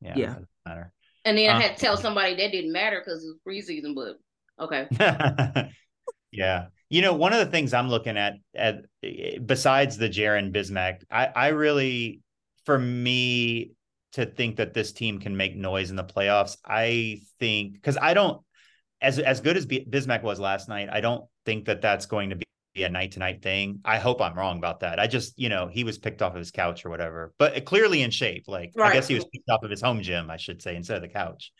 yeah, 0.00 0.14
Yeah. 0.16 0.26
doesn't 0.26 0.48
matter. 0.66 0.92
And 1.24 1.38
then 1.38 1.50
I 1.50 1.54
Um, 1.54 1.60
had 1.60 1.76
to 1.76 1.80
tell 1.80 1.96
somebody 1.96 2.34
that 2.36 2.52
didn't 2.52 2.72
matter 2.72 3.00
because 3.04 3.24
it 3.24 3.28
was 3.28 3.38
preseason, 3.46 3.94
but 3.94 4.18
okay. 4.64 4.88
yeah. 6.32 6.66
You 6.90 7.02
know, 7.02 7.14
one 7.14 7.32
of 7.32 7.38
the 7.38 7.50
things 7.50 7.72
I'm 7.74 7.88
looking 7.88 8.16
at, 8.16 8.34
at 8.54 8.84
besides 9.46 9.96
the 9.96 10.08
Jaren 10.08 10.54
Bismack, 10.54 11.02
I, 11.10 11.26
I 11.34 11.48
really, 11.48 12.20
for 12.66 12.78
me 12.78 13.72
to 14.12 14.26
think 14.26 14.56
that 14.56 14.74
this 14.74 14.92
team 14.92 15.18
can 15.18 15.36
make 15.36 15.56
noise 15.56 15.90
in 15.90 15.96
the 15.96 16.04
playoffs, 16.04 16.56
I 16.64 17.20
think 17.40 17.74
because 17.74 17.96
I 18.00 18.14
don't, 18.14 18.40
as 19.00 19.18
as 19.18 19.40
good 19.40 19.56
as 19.56 19.66
B- 19.66 19.86
Bismack 19.88 20.22
was 20.22 20.38
last 20.38 20.68
night, 20.68 20.88
I 20.92 21.00
don't 21.00 21.24
think 21.44 21.66
that 21.66 21.82
that's 21.82 22.06
going 22.06 22.30
to 22.30 22.36
be 22.36 22.44
a 22.82 22.88
night 22.88 23.12
to 23.12 23.20
night 23.20 23.42
thing. 23.42 23.80
I 23.84 23.98
hope 23.98 24.20
I'm 24.20 24.34
wrong 24.34 24.58
about 24.58 24.80
that. 24.80 24.98
I 24.98 25.06
just, 25.06 25.38
you 25.38 25.48
know, 25.48 25.68
he 25.68 25.84
was 25.84 25.98
picked 25.98 26.22
off 26.22 26.32
of 26.32 26.38
his 26.38 26.50
couch 26.50 26.84
or 26.84 26.90
whatever, 26.90 27.32
but 27.38 27.64
clearly 27.64 28.02
in 28.02 28.10
shape. 28.10 28.44
Like 28.48 28.72
right. 28.74 28.90
I 28.90 28.94
guess 28.94 29.06
he 29.06 29.14
was 29.14 29.24
picked 29.26 29.48
off 29.48 29.62
of 29.62 29.70
his 29.70 29.82
home 29.82 30.02
gym, 30.02 30.30
I 30.30 30.36
should 30.36 30.60
say, 30.60 30.74
instead 30.74 30.96
of 30.96 31.02
the 31.02 31.08
couch. 31.08 31.52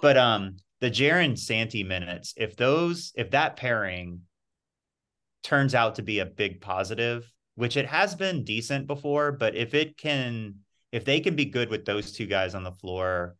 But 0.00 0.16
um 0.16 0.56
the 0.80 0.90
Jaren 0.90 1.36
Santi 1.38 1.82
minutes, 1.82 2.34
if 2.36 2.56
those 2.56 3.12
if 3.16 3.30
that 3.32 3.56
pairing 3.56 4.20
turns 5.42 5.74
out 5.74 5.96
to 5.96 6.02
be 6.02 6.20
a 6.20 6.26
big 6.26 6.60
positive, 6.60 7.30
which 7.56 7.76
it 7.76 7.86
has 7.86 8.14
been 8.14 8.44
decent 8.44 8.86
before, 8.86 9.32
but 9.32 9.56
if 9.56 9.74
it 9.74 9.96
can 9.96 10.56
if 10.92 11.04
they 11.04 11.20
can 11.20 11.34
be 11.34 11.46
good 11.46 11.68
with 11.68 11.84
those 11.84 12.12
two 12.12 12.26
guys 12.26 12.54
on 12.54 12.62
the 12.62 12.72
floor, 12.72 13.36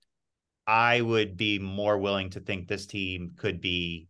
I 0.67 1.01
would 1.01 1.37
be 1.37 1.59
more 1.59 1.99
willing 1.99 2.31
to 2.31 2.41
think 2.41 2.67
this 2.67 2.87
team 2.87 3.33
could 3.37 3.61
be 3.61 4.09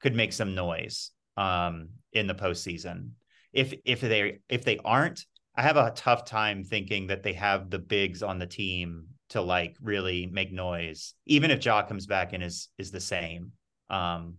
could 0.00 0.16
make 0.16 0.32
some 0.32 0.54
noise 0.54 1.12
um, 1.36 1.88
in 2.12 2.26
the 2.26 2.34
postseason. 2.34 3.10
If 3.52 3.74
if 3.84 4.00
they 4.00 4.38
if 4.48 4.64
they 4.64 4.78
aren't, 4.84 5.24
I 5.56 5.62
have 5.62 5.76
a 5.76 5.92
tough 5.94 6.24
time 6.24 6.64
thinking 6.64 7.08
that 7.08 7.22
they 7.22 7.32
have 7.34 7.70
the 7.70 7.78
bigs 7.78 8.22
on 8.22 8.38
the 8.38 8.46
team 8.46 9.06
to 9.30 9.40
like 9.40 9.76
really 9.80 10.26
make 10.26 10.52
noise, 10.52 11.14
even 11.26 11.50
if 11.50 11.64
Ja 11.64 11.82
comes 11.82 12.06
back 12.06 12.32
and 12.32 12.42
is 12.42 12.68
is 12.78 12.90
the 12.90 13.00
same. 13.00 13.52
Um, 13.88 14.36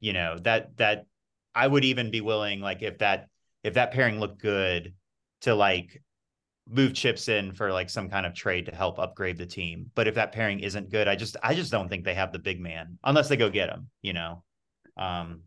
you 0.00 0.12
know 0.12 0.38
that 0.40 0.76
that 0.76 1.06
I 1.54 1.66
would 1.66 1.84
even 1.84 2.10
be 2.10 2.20
willing, 2.20 2.60
like 2.60 2.82
if 2.82 2.98
that 2.98 3.28
if 3.64 3.74
that 3.74 3.92
pairing 3.92 4.20
looked 4.20 4.40
good, 4.40 4.94
to 5.42 5.54
like 5.54 6.00
move 6.68 6.94
chips 6.94 7.28
in 7.28 7.52
for 7.52 7.72
like 7.72 7.88
some 7.88 8.10
kind 8.10 8.26
of 8.26 8.34
trade 8.34 8.66
to 8.66 8.74
help 8.74 8.98
upgrade 8.98 9.38
the 9.38 9.46
team. 9.46 9.90
But 9.94 10.06
if 10.06 10.14
that 10.16 10.32
pairing 10.32 10.60
isn't 10.60 10.90
good, 10.90 11.08
I 11.08 11.16
just 11.16 11.36
I 11.42 11.54
just 11.54 11.72
don't 11.72 11.88
think 11.88 12.04
they 12.04 12.14
have 12.14 12.32
the 12.32 12.38
big 12.38 12.60
man 12.60 12.98
unless 13.04 13.28
they 13.28 13.36
go 13.36 13.50
get 13.50 13.70
him. 13.70 13.88
You 14.02 14.12
know, 14.12 14.44
um, 14.96 15.42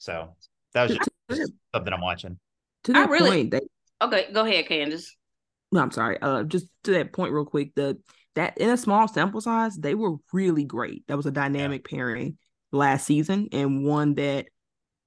so 0.00 0.34
that 0.72 0.88
was 0.88 0.98
just 1.28 1.52
something 1.74 1.92
I'm 1.92 2.00
watching. 2.00 2.38
To 2.84 2.92
that 2.94 3.10
really, 3.10 3.42
point, 3.42 3.50
they, 3.50 3.60
okay, 4.02 4.32
go 4.32 4.44
ahead, 4.46 4.66
Candace. 4.66 5.14
No, 5.70 5.80
I'm 5.80 5.90
sorry. 5.90 6.18
Uh, 6.20 6.42
just 6.44 6.66
to 6.84 6.92
that 6.92 7.12
point, 7.12 7.32
real 7.32 7.44
quick. 7.44 7.74
The 7.76 7.98
that 8.34 8.56
in 8.58 8.70
a 8.70 8.76
small 8.76 9.06
sample 9.06 9.40
size, 9.42 9.76
they 9.76 9.94
were 9.94 10.16
really 10.32 10.64
great. 10.64 11.06
That 11.06 11.16
was 11.16 11.26
a 11.26 11.30
dynamic 11.30 11.86
yeah. 11.90 11.96
pairing 11.96 12.38
last 12.72 13.06
season, 13.06 13.48
and 13.52 13.84
one 13.84 14.14
that 14.14 14.46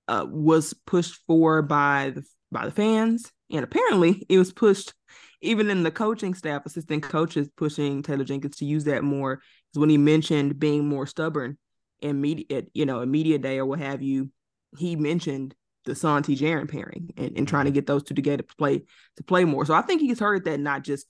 uh, 0.08 0.25
was 0.29 0.73
pushed 0.86 1.19
for 1.25 1.63
by 1.63 2.12
the 2.15 2.23
by 2.51 2.65
the 2.65 2.71
fans, 2.71 3.32
and 3.51 3.63
apparently 3.63 4.23
it 4.29 4.38
was 4.38 4.53
pushed 4.53 4.93
even 5.41 5.69
in 5.69 5.82
the 5.84 5.91
coaching 5.91 6.36
staff, 6.36 6.65
assistant 6.65 7.03
coaches 7.03 7.49
pushing 7.58 8.03
Taylor 8.03 8.23
Jenkins 8.23 8.58
to 8.58 8.65
use 8.65 8.84
that 8.84 9.03
more. 9.03 9.41
Is 9.73 9.79
when 9.79 9.89
he 9.89 9.97
mentioned 9.97 10.60
being 10.60 10.88
more 10.88 11.08
stubborn 11.08 11.58
and 12.03 12.21
media, 12.21 12.63
you 12.73 12.86
know, 12.86 12.99
a 12.99 13.08
media 13.08 13.39
day 13.39 13.58
or 13.58 13.65
what 13.65 13.79
have 13.79 14.03
you 14.03 14.29
he 14.78 14.96
mentioned 14.96 15.56
the 15.86 15.96
Santi 15.96 16.36
Jaren 16.36 16.70
pairing 16.70 17.12
and, 17.18 17.38
and 17.38 17.48
trying 17.48 17.66
to 17.66 17.70
mm-hmm. 17.70 17.76
get 17.76 17.88
those 17.88 18.04
two 18.04 18.14
together 18.14 18.44
to 18.44 18.56
play 18.56 18.84
to 19.18 19.24
play 19.24 19.46
more. 19.46 19.66
So 19.66 19.74
I 19.74 19.82
think 19.82 20.02
he's 20.02 20.20
heard 20.20 20.46
that 20.46 20.60
not 20.60 20.84
just 20.84 21.08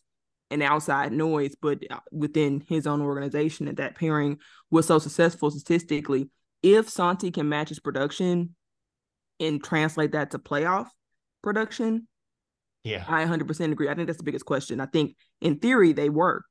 an 0.52 0.62
outside 0.62 1.12
noise, 1.12 1.56
but 1.62 1.80
uh, 1.90 2.00
within 2.12 2.64
his 2.68 2.88
own 2.88 3.02
organization 3.02 3.66
that 3.66 3.78
that 3.78 3.96
pairing 3.96 4.38
was 4.70 4.88
so 4.88 5.00
successful 5.00 5.52
statistically. 5.52 6.30
If 6.62 6.90
Santi 6.90 7.32
can 7.32 7.50
match 7.50 7.70
his 7.70 7.80
production 7.80 8.56
and 9.40 9.64
translate 9.64 10.14
that 10.14 10.32
to 10.32 10.40
playoff 10.40 10.88
production, 11.42 12.08
yeah, 12.84 13.04
I 13.08 13.26
100% 13.26 13.72
agree. 13.72 13.90
I 13.90 13.96
think 13.96 14.08
that's 14.08 14.18
the 14.18 14.24
biggest 14.24 14.46
question. 14.46 14.80
I 14.80 14.86
think 14.86 15.16
in 15.42 15.60
theory 15.60 15.94
they 15.94 16.10
work. 16.10 16.46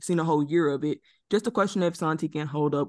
seen 0.00 0.18
a 0.18 0.24
whole 0.24 0.44
year 0.44 0.68
of 0.68 0.84
it. 0.84 1.00
Just 1.30 1.46
a 1.46 1.50
question 1.50 1.82
if 1.82 1.96
Santi 1.96 2.28
can 2.28 2.46
hold 2.46 2.74
up 2.74 2.88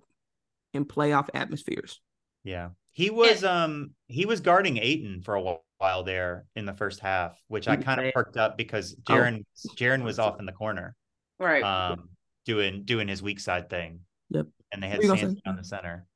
in 0.74 0.86
playoff 0.86 1.30
atmospheres. 1.34 2.00
Yeah. 2.44 2.70
He 3.00 3.10
was 3.10 3.46
um 3.46 3.92
he 4.08 4.26
was 4.26 4.42
guarding 4.42 4.78
Ayton 4.78 5.22
for 5.22 5.36
a 5.36 5.56
while 5.78 6.04
there 6.04 6.48
in 6.58 6.66
the 6.66 6.74
first 6.74 7.00
half, 7.00 7.42
which 7.48 7.66
I 7.70 7.78
kind 7.78 8.06
of 8.06 8.14
perked 8.14 8.36
up 8.36 8.58
because 8.58 8.94
Jaren 9.08 9.46
oh. 9.70 9.74
Jaren 9.76 10.04
was 10.04 10.20
off 10.20 10.38
in 10.38 10.46
the 10.46 10.52
corner. 10.52 10.98
Right. 11.40 11.64
Um 11.64 12.10
doing 12.46 12.84
doing 12.84 13.08
his 13.08 13.24
weak 13.24 13.40
side 13.40 13.70
thing. 13.70 14.02
Yep. 14.32 14.48
And 14.74 14.84
they 14.84 14.90
had 14.90 15.02
Santi 15.02 15.42
on 15.46 15.56
the 15.56 15.64
center. 15.64 16.08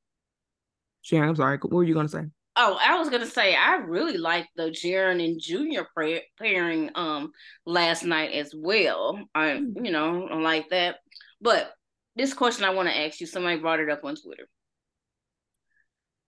Jaren, 1.05 1.29
I'm 1.29 1.35
sorry. 1.37 1.57
What 1.61 1.71
were 1.71 1.85
you 1.85 1.93
gonna 1.93 2.09
say? 2.09 2.25
Oh, 2.57 2.77
I 2.85 2.99
was 2.99 3.09
gonna 3.09 3.27
say 3.27 3.55
I 3.55 3.75
really 3.75 4.17
liked 4.17 4.49
the 4.57 4.63
Jaren 4.63 5.23
and 5.23 5.39
Junior 5.39 5.87
pairing 6.37 6.89
um 6.95 7.31
last 7.65 8.03
night 8.03 8.33
as 8.33 8.53
well. 8.53 9.17
I 9.33 9.55
hmm. 9.55 9.85
you 9.85 9.93
know 9.93 10.27
I 10.27 10.35
like 10.35 10.67
that. 10.71 10.97
But 11.39 11.71
this 12.17 12.33
question 12.33 12.65
I 12.65 12.71
want 12.71 12.89
to 12.89 12.97
ask 12.97 13.21
you, 13.21 13.25
somebody 13.25 13.57
brought 13.61 13.79
it 13.79 13.89
up 13.89 14.03
on 14.03 14.17
Twitter 14.17 14.49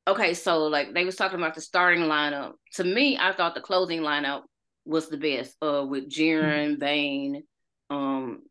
okay, 0.08 0.34
so 0.34 0.64
like 0.68 0.94
they 0.94 1.06
was 1.06 1.16
talking 1.16 1.40
about 1.40 1.56
the 1.56 1.62
starting 1.62 2.04
lineup. 2.04 2.54
To 2.74 2.84
me, 2.84 3.18
I 3.20 3.34
thought 3.34 3.56
the 3.56 3.62
closing 3.62 4.02
lineup 4.02 4.44
was 4.86 5.10
the 5.10 5.18
best. 5.18 5.56
Uh, 5.62 5.86
with 5.88 6.10
Jaren, 6.10 6.72
mm-hmm. 6.72 6.80
Bane, 6.80 7.44
um, 7.90 8.44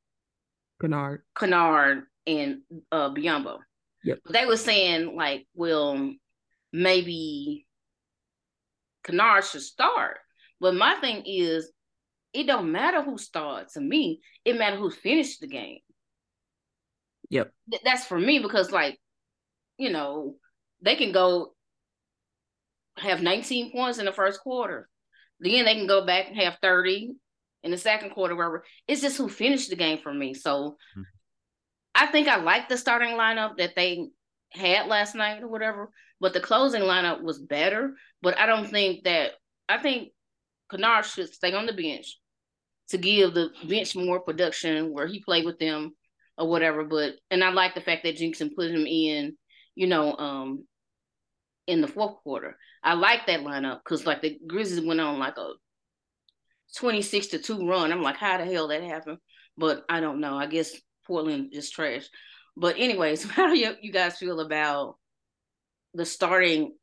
Kennard, 0.80 1.22
Kennard, 1.36 2.04
and 2.26 2.58
uh 2.90 3.10
Biyombo. 3.10 3.58
Yep. 4.04 4.18
They 4.30 4.44
were 4.44 4.58
saying 4.58 5.16
like, 5.16 5.46
well, 5.54 6.12
maybe 6.72 7.66
Kennard 9.04 9.44
should 9.44 9.62
start. 9.62 10.18
But 10.60 10.74
my 10.74 10.96
thing 10.96 11.22
is, 11.24 11.72
it 12.32 12.46
don't 12.46 12.72
matter 12.72 13.02
who 13.02 13.16
starts. 13.16 13.74
To 13.74 13.80
me, 13.80 14.20
it 14.44 14.58
matter 14.58 14.76
who 14.76 14.90
finished 14.90 15.40
the 15.40 15.46
game. 15.46 15.78
Yep. 17.30 17.52
Th- 17.70 17.82
that's 17.84 18.04
for 18.04 18.18
me 18.18 18.40
because, 18.40 18.70
like, 18.70 18.98
you 19.78 19.90
know, 19.90 20.36
they 20.84 20.96
can 20.96 21.12
go 21.12 21.54
have 22.98 23.22
19 23.22 23.72
points 23.72 23.98
in 23.98 24.04
the 24.04 24.12
first 24.12 24.40
quarter. 24.40 24.88
Then 25.40 25.64
they 25.64 25.74
can 25.74 25.86
go 25.86 26.06
back 26.06 26.28
and 26.28 26.36
have 26.36 26.58
30 26.62 27.14
in 27.62 27.70
the 27.70 27.78
second 27.78 28.10
quarter, 28.10 28.36
wherever. 28.36 28.64
It's 28.86 29.00
just 29.00 29.16
who 29.16 29.28
finished 29.28 29.70
the 29.70 29.76
game 29.76 29.98
for 29.98 30.12
me. 30.12 30.34
So 30.34 30.76
mm-hmm. 30.96 31.02
I 31.94 32.06
think 32.06 32.28
I 32.28 32.36
like 32.36 32.68
the 32.68 32.76
starting 32.76 33.16
lineup 33.16 33.56
that 33.56 33.74
they 33.74 34.08
had 34.50 34.86
last 34.86 35.14
night 35.14 35.42
or 35.42 35.48
whatever, 35.48 35.90
but 36.20 36.32
the 36.32 36.40
closing 36.40 36.82
lineup 36.82 37.22
was 37.22 37.38
better. 37.38 37.94
But 38.22 38.38
I 38.38 38.46
don't 38.46 38.68
think 38.68 39.04
that 39.04 39.32
I 39.68 39.78
think 39.78 40.10
Kennard 40.70 41.06
should 41.06 41.32
stay 41.32 41.52
on 41.54 41.66
the 41.66 41.72
bench 41.72 42.18
to 42.90 42.98
give 42.98 43.34
the 43.34 43.50
bench 43.66 43.96
more 43.96 44.20
production 44.20 44.92
where 44.92 45.06
he 45.06 45.22
played 45.22 45.46
with 45.46 45.58
them 45.58 45.94
or 46.36 46.48
whatever. 46.48 46.84
But 46.84 47.14
and 47.30 47.42
I 47.42 47.50
like 47.50 47.74
the 47.74 47.80
fact 47.80 48.04
that 48.04 48.16
Jenkins 48.16 48.52
put 48.54 48.70
him 48.70 48.86
in, 48.86 49.36
you 49.74 49.86
know, 49.86 50.16
um, 50.16 50.66
in 51.66 51.80
the 51.80 51.88
fourth 51.88 52.16
quarter. 52.22 52.56
I 52.82 52.94
like 52.94 53.26
that 53.26 53.40
lineup 53.40 53.80
because 53.84 54.06
like 54.06 54.22
the 54.22 54.38
Grizzlies 54.46 54.84
went 54.84 55.00
on 55.00 55.18
like 55.18 55.36
a 55.36 55.52
26 56.76 57.28
to 57.28 57.38
2 57.38 57.68
run. 57.68 57.92
I'm 57.92 58.02
like, 58.02 58.16
how 58.16 58.38
the 58.38 58.44
hell 58.44 58.68
that 58.68 58.82
happened? 58.82 59.18
But 59.56 59.84
I 59.88 60.00
don't 60.00 60.20
know. 60.20 60.36
I 60.36 60.46
guess 60.46 60.72
Portland 61.06 61.50
is 61.52 61.70
trash. 61.70 62.08
But 62.56 62.76
anyways, 62.78 63.24
how 63.30 63.48
do 63.48 63.58
you, 63.58 63.74
you 63.80 63.92
guys 63.92 64.18
feel 64.18 64.40
about 64.40 64.96
the 65.94 66.04
starting 66.04 66.74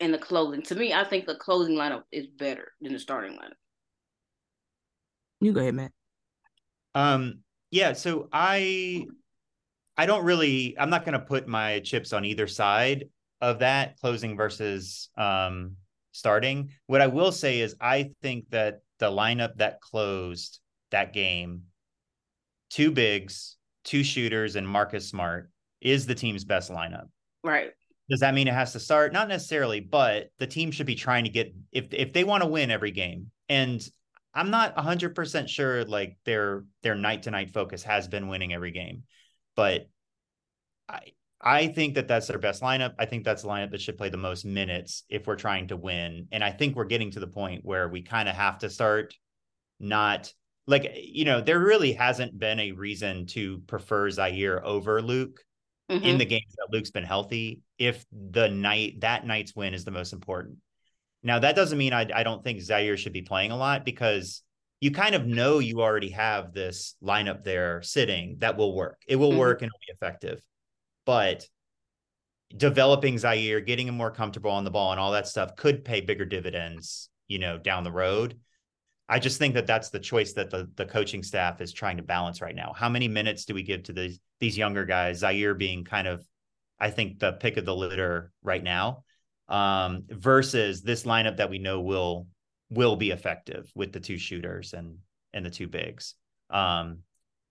and 0.00 0.12
the 0.12 0.18
closing? 0.18 0.62
To 0.62 0.74
me, 0.74 0.92
I 0.92 1.04
think 1.04 1.26
the 1.26 1.36
closing 1.36 1.76
lineup 1.76 2.02
is 2.10 2.26
better 2.26 2.72
than 2.80 2.92
the 2.92 2.98
starting 2.98 3.32
lineup. 3.32 3.54
You 5.40 5.52
go 5.52 5.60
ahead, 5.60 5.74
Matt. 5.74 5.92
Um, 6.94 7.40
yeah, 7.70 7.92
so 7.92 8.28
I 8.32 9.04
I 9.96 10.06
don't 10.06 10.24
really 10.24 10.76
I'm 10.78 10.90
not 10.90 11.04
gonna 11.04 11.18
put 11.18 11.46
my 11.46 11.80
chips 11.80 12.12
on 12.12 12.24
either 12.24 12.46
side 12.46 13.10
of 13.40 13.60
that 13.60 13.98
closing 13.98 14.36
versus 14.36 15.10
um, 15.16 15.76
starting. 16.12 16.70
What 16.86 17.00
I 17.00 17.08
will 17.08 17.32
say 17.32 17.60
is, 17.60 17.76
I 17.80 18.12
think 18.22 18.50
that 18.50 18.80
the 18.98 19.10
lineup 19.10 19.56
that 19.56 19.80
closed 19.80 20.60
that 20.90 21.12
game, 21.12 21.64
two 22.70 22.90
bigs, 22.90 23.56
two 23.84 24.02
shooters, 24.02 24.56
and 24.56 24.66
Marcus 24.66 25.08
Smart 25.08 25.50
is 25.80 26.06
the 26.06 26.14
team's 26.14 26.44
best 26.44 26.70
lineup. 26.70 27.08
Right. 27.42 27.70
Does 28.08 28.20
that 28.20 28.34
mean 28.34 28.48
it 28.48 28.54
has 28.54 28.72
to 28.72 28.80
start? 28.80 29.12
Not 29.12 29.28
necessarily, 29.28 29.80
but 29.80 30.28
the 30.38 30.46
team 30.46 30.70
should 30.70 30.86
be 30.86 30.94
trying 30.94 31.24
to 31.24 31.30
get 31.30 31.54
if 31.72 31.92
if 31.92 32.12
they 32.12 32.24
want 32.24 32.42
to 32.42 32.48
win 32.48 32.70
every 32.70 32.90
game. 32.90 33.30
And 33.48 33.86
I'm 34.34 34.50
not 34.50 34.76
100% 34.76 35.48
sure 35.48 35.84
like 35.84 36.16
their 36.24 36.64
their 36.82 36.94
night 36.94 37.22
to 37.22 37.30
night 37.30 37.50
focus 37.50 37.82
has 37.84 38.08
been 38.08 38.28
winning 38.28 38.52
every 38.52 38.72
game. 38.72 39.04
But 39.56 39.88
I 40.88 41.12
I 41.46 41.68
think 41.68 41.94
that 41.94 42.08
that's 42.08 42.26
their 42.26 42.38
best 42.38 42.62
lineup. 42.62 42.94
I 42.98 43.04
think 43.04 43.22
that's 43.22 43.42
the 43.42 43.48
lineup 43.48 43.70
that 43.72 43.80
should 43.82 43.98
play 43.98 44.08
the 44.08 44.16
most 44.16 44.46
minutes 44.46 45.04
if 45.10 45.26
we're 45.26 45.36
trying 45.36 45.68
to 45.68 45.76
win. 45.76 46.26
And 46.32 46.42
I 46.42 46.50
think 46.50 46.74
we're 46.74 46.86
getting 46.86 47.10
to 47.12 47.20
the 47.20 47.26
point 47.26 47.60
where 47.64 47.86
we 47.86 48.00
kind 48.00 48.30
of 48.30 48.34
have 48.34 48.58
to 48.60 48.70
start 48.70 49.14
not 49.78 50.32
like, 50.66 50.90
you 50.96 51.26
know, 51.26 51.42
there 51.42 51.58
really 51.58 51.92
hasn't 51.92 52.38
been 52.38 52.58
a 52.58 52.72
reason 52.72 53.26
to 53.26 53.58
prefer 53.66 54.08
Ziaire 54.08 54.62
over 54.62 55.02
Luke 55.02 55.44
mm-hmm. 55.90 56.02
in 56.02 56.16
the 56.16 56.24
games 56.24 56.54
that 56.56 56.72
Luke's 56.72 56.90
been 56.90 57.04
healthy 57.04 57.60
if 57.78 58.06
the 58.10 58.48
night 58.48 59.02
that 59.02 59.26
night's 59.26 59.54
win 59.54 59.74
is 59.74 59.84
the 59.84 59.90
most 59.90 60.14
important. 60.14 60.56
Now, 61.22 61.38
that 61.40 61.56
doesn't 61.56 61.76
mean 61.76 61.92
I, 61.92 62.08
I 62.14 62.22
don't 62.22 62.42
think 62.42 62.60
Ziaire 62.60 62.96
should 62.96 63.12
be 63.12 63.22
playing 63.22 63.50
a 63.50 63.56
lot 63.56 63.84
because 63.84 64.42
you 64.80 64.92
kind 64.92 65.14
of 65.14 65.26
know 65.26 65.58
you 65.58 65.82
already 65.82 66.10
have 66.10 66.54
this 66.54 66.96
lineup 67.02 67.44
there 67.44 67.82
sitting 67.82 68.36
that 68.38 68.56
will 68.56 68.74
work. 68.74 69.02
It 69.06 69.16
will 69.16 69.30
mm-hmm. 69.30 69.38
work 69.40 69.60
and 69.60 69.68
it'll 69.68 69.78
be 69.86 69.92
effective. 69.92 70.40
But 71.06 71.46
developing 72.56 73.16
Ziaire, 73.16 73.64
getting 73.64 73.88
him 73.88 73.96
more 73.96 74.10
comfortable 74.10 74.50
on 74.50 74.64
the 74.64 74.70
ball, 74.70 74.92
and 74.92 75.00
all 75.00 75.12
that 75.12 75.28
stuff 75.28 75.56
could 75.56 75.84
pay 75.84 76.00
bigger 76.00 76.24
dividends, 76.24 77.08
you 77.28 77.38
know, 77.38 77.58
down 77.58 77.84
the 77.84 77.92
road. 77.92 78.38
I 79.08 79.18
just 79.18 79.38
think 79.38 79.54
that 79.54 79.66
that's 79.66 79.90
the 79.90 80.00
choice 80.00 80.32
that 80.34 80.50
the 80.50 80.70
the 80.76 80.86
coaching 80.86 81.22
staff 81.22 81.60
is 81.60 81.72
trying 81.72 81.98
to 81.98 82.02
balance 82.02 82.40
right 82.40 82.54
now. 82.54 82.72
How 82.74 82.88
many 82.88 83.08
minutes 83.08 83.44
do 83.44 83.54
we 83.54 83.62
give 83.62 83.82
to 83.84 83.92
these 83.92 84.18
these 84.40 84.56
younger 84.56 84.84
guys? 84.84 85.22
Ziaire 85.22 85.56
being 85.58 85.84
kind 85.84 86.08
of, 86.08 86.26
I 86.78 86.90
think, 86.90 87.18
the 87.18 87.32
pick 87.32 87.56
of 87.56 87.64
the 87.66 87.76
litter 87.76 88.32
right 88.42 88.62
now, 88.62 89.04
um, 89.48 90.04
versus 90.08 90.82
this 90.82 91.04
lineup 91.04 91.36
that 91.36 91.50
we 91.50 91.58
know 91.58 91.80
will 91.80 92.28
will 92.70 92.96
be 92.96 93.10
effective 93.10 93.70
with 93.74 93.92
the 93.92 94.00
two 94.00 94.16
shooters 94.16 94.72
and 94.72 94.98
and 95.34 95.44
the 95.44 95.50
two 95.50 95.68
bigs. 95.68 96.14
Um, 96.48 97.00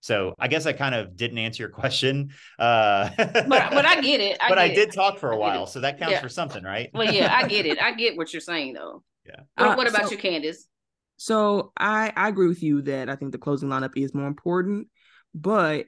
so 0.03 0.35
I 0.37 0.49
guess 0.49 0.65
I 0.65 0.73
kind 0.73 0.93
of 0.93 1.15
didn't 1.15 1.37
answer 1.37 1.63
your 1.63 1.69
question. 1.81 2.33
Uh, 2.59 3.09
but, 3.17 3.47
but 3.47 3.85
I 3.85 4.01
get 4.01 4.19
it. 4.19 4.37
I 4.41 4.49
but 4.49 4.55
get 4.55 4.61
I 4.61 4.65
it. 4.65 4.75
did 4.75 4.91
talk 4.91 5.17
for 5.17 5.31
a 5.31 5.37
while, 5.37 5.65
so 5.65 5.79
that 5.79 5.97
counts 5.97 6.11
yeah. 6.11 6.21
for 6.21 6.27
something, 6.27 6.61
right? 6.61 6.89
well, 6.93 7.11
yeah, 7.11 7.33
I 7.33 7.47
get 7.47 7.65
it. 7.65 7.81
I 7.81 7.93
get 7.93 8.17
what 8.17 8.33
you're 8.33 8.41
saying, 8.41 8.73
though. 8.73 9.01
Yeah. 9.25 9.43
What, 9.55 9.67
uh, 9.67 9.75
what 9.75 9.89
about 9.89 10.05
so, 10.05 10.11
you, 10.11 10.17
Candace? 10.17 10.67
So 11.15 11.71
I 11.79 12.11
I 12.17 12.27
agree 12.27 12.49
with 12.49 12.61
you 12.61 12.81
that 12.81 13.09
I 13.09 13.15
think 13.15 13.31
the 13.31 13.37
closing 13.37 13.69
lineup 13.69 13.93
is 13.95 14.13
more 14.13 14.27
important, 14.27 14.89
but 15.33 15.85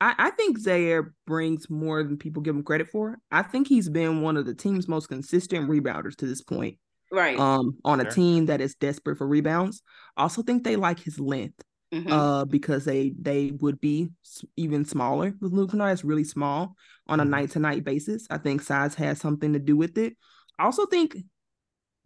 I, 0.00 0.14
I 0.18 0.30
think 0.30 0.58
Ziaire 0.58 1.12
brings 1.24 1.70
more 1.70 2.02
than 2.02 2.16
people 2.16 2.42
give 2.42 2.56
him 2.56 2.64
credit 2.64 2.88
for. 2.88 3.20
I 3.30 3.42
think 3.42 3.68
he's 3.68 3.88
been 3.88 4.22
one 4.22 4.36
of 4.36 4.44
the 4.44 4.54
team's 4.54 4.88
most 4.88 5.08
consistent 5.08 5.70
rebounders 5.70 6.16
to 6.16 6.26
this 6.26 6.42
point. 6.42 6.78
Right. 7.12 7.38
Um, 7.38 7.78
on 7.84 8.00
a 8.00 8.10
team 8.10 8.46
that 8.46 8.60
is 8.60 8.74
desperate 8.74 9.18
for 9.18 9.28
rebounds. 9.28 9.82
Also 10.16 10.42
think 10.42 10.64
they 10.64 10.74
like 10.74 10.98
his 10.98 11.20
length. 11.20 11.62
Mm-hmm. 11.94 12.10
Uh, 12.10 12.44
because 12.44 12.84
they 12.84 13.12
they 13.20 13.52
would 13.60 13.80
be 13.80 14.10
even 14.56 14.84
smaller 14.84 15.32
with 15.40 15.52
Luke 15.52 15.70
Kennard. 15.70 15.92
It's 15.92 16.02
really 16.02 16.24
small 16.24 16.74
on 17.06 17.20
a 17.20 17.24
night 17.24 17.52
to 17.52 17.60
night 17.60 17.84
basis. 17.84 18.26
I 18.30 18.38
think 18.38 18.62
size 18.62 18.96
has 18.96 19.20
something 19.20 19.52
to 19.52 19.60
do 19.60 19.76
with 19.76 19.96
it. 19.96 20.16
I 20.58 20.64
also 20.64 20.86
think 20.86 21.16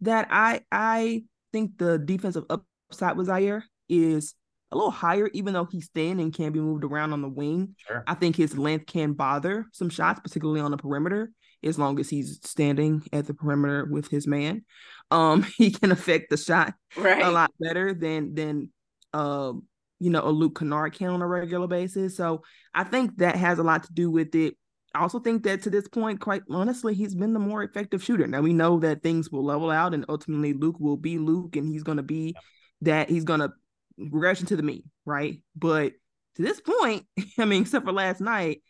that 0.01 0.27
I 0.29 0.61
I 0.71 1.23
think 1.51 1.79
the 1.79 1.97
defensive 1.97 2.43
upside 2.49 3.17
with 3.17 3.29
Ziaire 3.29 3.63
is 3.87 4.35
a 4.71 4.75
little 4.75 4.91
higher, 4.91 5.29
even 5.33 5.53
though 5.53 5.65
he's 5.65 5.89
thin 5.95 6.19
and 6.19 6.33
can 6.33 6.51
be 6.51 6.59
moved 6.59 6.83
around 6.83 7.13
on 7.13 7.21
the 7.21 7.29
wing. 7.29 7.75
Sure. 7.87 8.03
I 8.05 8.13
think 8.13 8.35
his 8.35 8.57
length 8.57 8.85
can 8.85 9.13
bother 9.13 9.65
some 9.73 9.89
shots, 9.89 10.19
particularly 10.19 10.61
on 10.61 10.71
the 10.71 10.77
perimeter, 10.77 11.31
as 11.63 11.79
long 11.79 11.99
as 11.99 12.09
he's 12.09 12.39
standing 12.43 13.01
at 13.11 13.25
the 13.25 13.33
perimeter 13.33 13.87
with 13.89 14.07
his 14.09 14.27
man. 14.27 14.63
Um, 15.09 15.43
he 15.57 15.71
can 15.71 15.91
affect 15.91 16.29
the 16.29 16.37
shot 16.37 16.73
right. 16.95 17.23
a 17.23 17.31
lot 17.31 17.51
better 17.59 17.93
than 17.93 18.35
than 18.35 18.69
um, 19.13 19.63
you 19.99 20.09
know, 20.09 20.21
a 20.23 20.29
Luke 20.29 20.57
Kennard 20.57 20.93
can 20.93 21.09
on 21.09 21.21
a 21.21 21.27
regular 21.27 21.67
basis. 21.67 22.15
So 22.15 22.43
I 22.73 22.83
think 22.83 23.17
that 23.17 23.35
has 23.35 23.59
a 23.59 23.63
lot 23.63 23.83
to 23.83 23.93
do 23.93 24.09
with 24.09 24.33
it. 24.35 24.55
I 24.95 25.01
also 25.01 25.19
think 25.19 25.43
that 25.43 25.61
to 25.63 25.69
this 25.69 25.87
point, 25.87 26.19
quite 26.19 26.41
honestly, 26.49 26.95
he's 26.95 27.13
been 27.13 27.33
the 27.33 27.39
more 27.39 27.63
effective 27.63 28.03
shooter. 28.03 28.25
Now 28.25 28.41
we 28.41 28.53
know 28.53 28.79
that 28.79 29.03
things 29.03 29.29
will 29.29 29.43
level 29.43 29.69
out 29.69 29.93
and 29.93 30.05
ultimately 30.09 30.53
Luke 30.53 30.79
will 30.79 30.97
be 30.97 31.17
Luke 31.17 31.55
and 31.55 31.67
he's 31.67 31.83
gonna 31.83 32.03
be 32.03 32.35
that 32.81 33.09
he's 33.09 33.23
gonna 33.23 33.53
regression 33.97 34.47
to 34.47 34.55
the 34.55 34.63
mean, 34.63 34.83
right? 35.05 35.43
But 35.55 35.93
to 36.35 36.41
this 36.41 36.61
point, 36.61 37.05
I 37.37 37.45
mean, 37.45 37.61
except 37.63 37.85
for 37.85 37.91
last 37.91 38.21
night, 38.21 38.63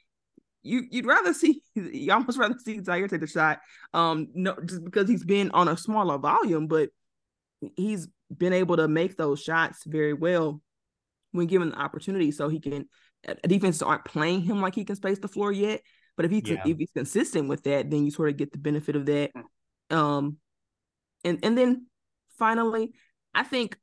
you 0.61 0.83
you'd 0.89 1.05
rather 1.05 1.33
see 1.33 1.61
you 1.75 2.11
almost 2.11 2.37
rather 2.37 2.57
see 2.57 2.79
Ziaire 2.79 3.09
take 3.09 3.21
the 3.21 3.27
shot. 3.27 3.59
Um, 3.93 4.27
no, 4.33 4.55
just 4.65 4.83
because 4.83 5.07
he's 5.07 5.23
been 5.23 5.51
on 5.51 5.67
a 5.67 5.77
smaller 5.77 6.17
volume, 6.17 6.67
but 6.67 6.89
he's 7.77 8.07
been 8.35 8.53
able 8.53 8.77
to 8.77 8.87
make 8.87 9.15
those 9.15 9.41
shots 9.41 9.83
very 9.85 10.13
well 10.13 10.61
when 11.31 11.47
given 11.47 11.69
the 11.69 11.79
opportunity. 11.79 12.31
So 12.31 12.49
he 12.49 12.59
can 12.59 12.87
defenses 13.47 13.81
aren't 13.81 14.05
playing 14.05 14.41
him 14.41 14.61
like 14.61 14.75
he 14.75 14.85
can 14.85 14.95
space 14.95 15.19
the 15.19 15.27
floor 15.27 15.51
yet. 15.51 15.81
But 16.15 16.25
if 16.25 16.31
he's 16.31 16.49
yeah. 16.49 16.63
if 16.65 16.77
he's 16.77 16.91
consistent 16.91 17.47
with 17.47 17.63
that, 17.63 17.89
then 17.89 18.05
you 18.05 18.11
sort 18.11 18.29
of 18.29 18.37
get 18.37 18.51
the 18.51 18.57
benefit 18.57 18.95
of 18.95 19.05
that. 19.05 19.31
Um, 19.89 20.37
and 21.23 21.39
and 21.43 21.57
then 21.57 21.87
finally, 22.37 22.93
I 23.33 23.43
think 23.43 23.77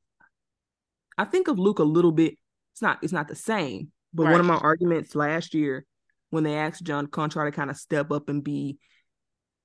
I 1.17 1.25
think 1.25 1.49
of 1.49 1.59
Luke 1.59 1.79
a 1.79 1.85
little 1.85 2.13
bit. 2.13 2.35
It's 2.73 2.83
not 2.83 2.99
it's 3.03 3.13
not 3.13 3.29
the 3.29 3.35
same, 3.35 3.91
but 4.13 4.25
right. 4.25 4.33
one 4.33 4.41
of 4.41 4.47
my 4.47 4.57
arguments 4.57 5.15
last 5.15 5.55
year 5.55 5.87
when 6.31 6.45
they 6.45 6.57
asked 6.57 6.83
John 6.85 7.07
Konchar 7.07 7.47
to 7.47 7.53
kind 7.53 7.71
of 7.71 7.77
step 7.77 8.11
up 8.11 8.29
and 8.29 8.43
be 8.43 8.79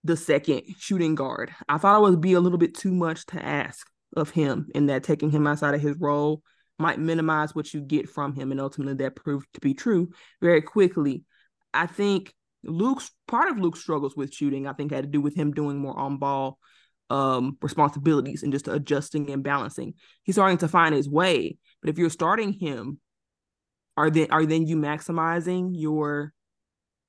the 0.03 0.15
second 0.15 0.63
shooting 0.79 1.15
guard, 1.15 1.53
I 1.67 1.77
thought 1.77 1.97
it 1.97 2.09
would 2.09 2.21
be 2.21 2.33
a 2.33 2.39
little 2.39 2.57
bit 2.57 2.75
too 2.75 2.93
much 2.93 3.25
to 3.27 3.43
ask 3.43 3.87
of 4.15 4.29
him 4.29 4.67
in 4.73 4.87
that 4.87 5.03
taking 5.03 5.31
him 5.31 5.47
outside 5.47 5.73
of 5.73 5.81
his 5.81 5.95
role 5.99 6.41
might 6.81 6.99
minimize 6.99 7.55
what 7.55 7.73
you 7.73 7.81
get 7.81 8.09
from 8.09 8.35
him, 8.35 8.51
and 8.51 8.59
ultimately 8.59 8.95
that 8.95 9.15
proved 9.15 9.47
to 9.53 9.61
be 9.61 9.73
true 9.73 10.09
very 10.41 10.61
quickly. 10.61 11.23
I 11.73 11.85
think 11.85 12.33
Luke's 12.63 13.11
part 13.27 13.49
of 13.49 13.57
Luke's 13.57 13.79
struggles 13.79 14.15
with 14.15 14.33
shooting, 14.33 14.67
I 14.67 14.73
think, 14.73 14.91
had 14.91 15.03
to 15.03 15.09
do 15.09 15.21
with 15.21 15.35
him 15.35 15.51
doing 15.51 15.77
more 15.77 15.97
on 15.97 16.17
ball 16.17 16.59
um, 17.09 17.57
responsibilities 17.61 18.43
and 18.43 18.53
just 18.53 18.67
adjusting 18.67 19.29
and 19.29 19.43
balancing. 19.43 19.95
He's 20.23 20.35
starting 20.35 20.57
to 20.59 20.67
find 20.67 20.95
his 20.95 21.09
way, 21.09 21.57
but 21.81 21.89
if 21.89 21.97
you're 21.97 22.09
starting 22.09 22.53
him, 22.53 22.99
are 23.97 24.09
then 24.09 24.27
are 24.31 24.45
then 24.45 24.65
you 24.65 24.77
maximizing 24.77 25.71
your, 25.73 26.33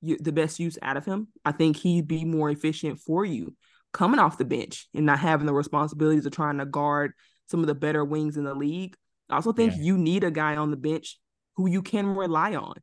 your 0.01 0.17
the 0.19 0.33
best 0.33 0.59
use 0.59 0.77
out 0.81 0.97
of 0.97 1.05
him? 1.05 1.29
I 1.45 1.53
think 1.53 1.77
he'd 1.77 2.07
be 2.07 2.25
more 2.25 2.49
efficient 2.49 2.99
for 2.99 3.25
you 3.25 3.55
coming 3.93 4.19
off 4.19 4.37
the 4.37 4.45
bench 4.45 4.87
and 4.93 5.05
not 5.05 5.19
having 5.19 5.45
the 5.45 5.53
responsibilities 5.53 6.25
of 6.25 6.33
trying 6.33 6.57
to 6.57 6.65
guard 6.65 7.13
some 7.47 7.61
of 7.61 7.67
the 7.67 7.75
better 7.75 8.03
wings 8.03 8.35
in 8.37 8.43
the 8.43 8.55
league. 8.55 8.95
I 9.33 9.37
also 9.37 9.51
think 9.51 9.73
yeah. 9.75 9.81
you 9.81 9.97
need 9.97 10.23
a 10.23 10.31
guy 10.31 10.55
on 10.55 10.71
the 10.71 10.77
bench 10.77 11.17
who 11.55 11.69
you 11.69 11.81
can 11.81 12.15
rely 12.15 12.55
on. 12.55 12.75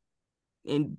And 0.67 0.97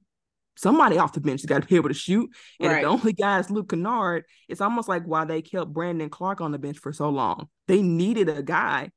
somebody 0.56 0.97
off 0.97 1.14
the 1.14 1.22
bench 1.22 1.41
has 1.41 1.45
got 1.45 1.62
to 1.62 1.68
be 1.68 1.76
able 1.76 1.89
to 1.89 1.95
shoot. 1.95 2.30
And 2.60 2.70
right. 2.70 2.78
if 2.78 2.84
the 2.84 2.89
only 2.89 3.14
guy 3.14 3.39
is 3.39 3.49
Luke 3.49 3.70
Kennard, 3.70 4.24
it's 4.47 4.62
almost 4.62 4.88
like 4.88 5.04
why 5.04 5.26
they 5.26 5.41
kept 5.41 5.74
Brandon 5.74 6.10
Clarke 6.10 6.41
on 6.41 6.52
the 6.52 6.60
bench 6.60 6.80
for 6.80 6.93
so 6.93 7.10
long. 7.10 7.47
They 7.68 7.82
needed 7.82 8.30
a 8.30 8.43
guy 8.43 8.91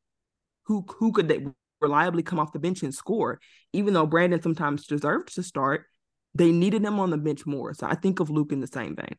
who 0.66 0.84
who 0.98 1.12
could 1.12 1.52
reliably 1.80 2.22
come 2.22 2.38
off 2.38 2.52
the 2.52 2.58
bench 2.58 2.82
and 2.82 2.94
score. 2.94 3.40
Even 3.72 3.94
though 3.94 4.06
Brandon 4.06 4.40
sometimes 4.40 4.86
deserved 4.86 5.34
to 5.34 5.42
start, 5.42 5.86
they 6.34 6.52
needed 6.52 6.82
him 6.82 6.98
on 7.00 7.10
the 7.10 7.18
bench 7.18 7.46
more. 7.46 7.74
So 7.74 7.86
I 7.86 7.94
think 7.94 8.20
of 8.20 8.30
Luke 8.30 8.52
in 8.52 8.60
the 8.60 8.66
same 8.66 8.96
vein. 8.96 9.16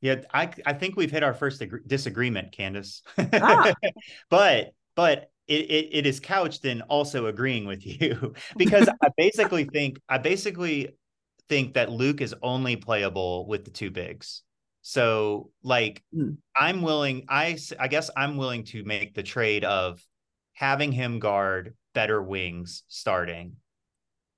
Yeah, 0.00 0.22
I 0.32 0.50
I 0.64 0.72
think 0.74 0.96
we've 0.96 1.10
hit 1.10 1.22
our 1.22 1.34
first 1.34 1.62
disagreement, 1.86 2.52
Candace. 2.52 3.02
Ah. 3.18 3.74
but 4.30 4.72
but 4.94 5.30
it, 5.48 5.70
it, 5.70 5.88
it 5.92 6.06
is 6.06 6.20
couched 6.20 6.64
in 6.64 6.82
also 6.82 7.26
agreeing 7.26 7.66
with 7.66 7.86
you 7.86 8.34
because 8.56 8.88
I 8.88 9.08
basically 9.16 9.64
think 9.64 10.00
I 10.08 10.18
basically 10.18 10.96
think 11.48 11.74
that 11.74 11.90
Luke 11.90 12.20
is 12.20 12.34
only 12.42 12.76
playable 12.76 13.46
with 13.46 13.64
the 13.64 13.70
two 13.70 13.90
bigs. 13.90 14.42
So 14.82 15.50
like 15.62 16.02
mm. 16.14 16.36
I'm 16.56 16.82
willing 16.82 17.26
I 17.28 17.58
I 17.78 17.88
guess 17.88 18.10
I'm 18.16 18.36
willing 18.36 18.64
to 18.64 18.84
make 18.84 19.14
the 19.14 19.22
trade 19.22 19.64
of 19.64 20.00
having 20.54 20.92
him 20.92 21.18
guard 21.18 21.74
better 21.94 22.22
wings 22.22 22.84
starting 22.88 23.56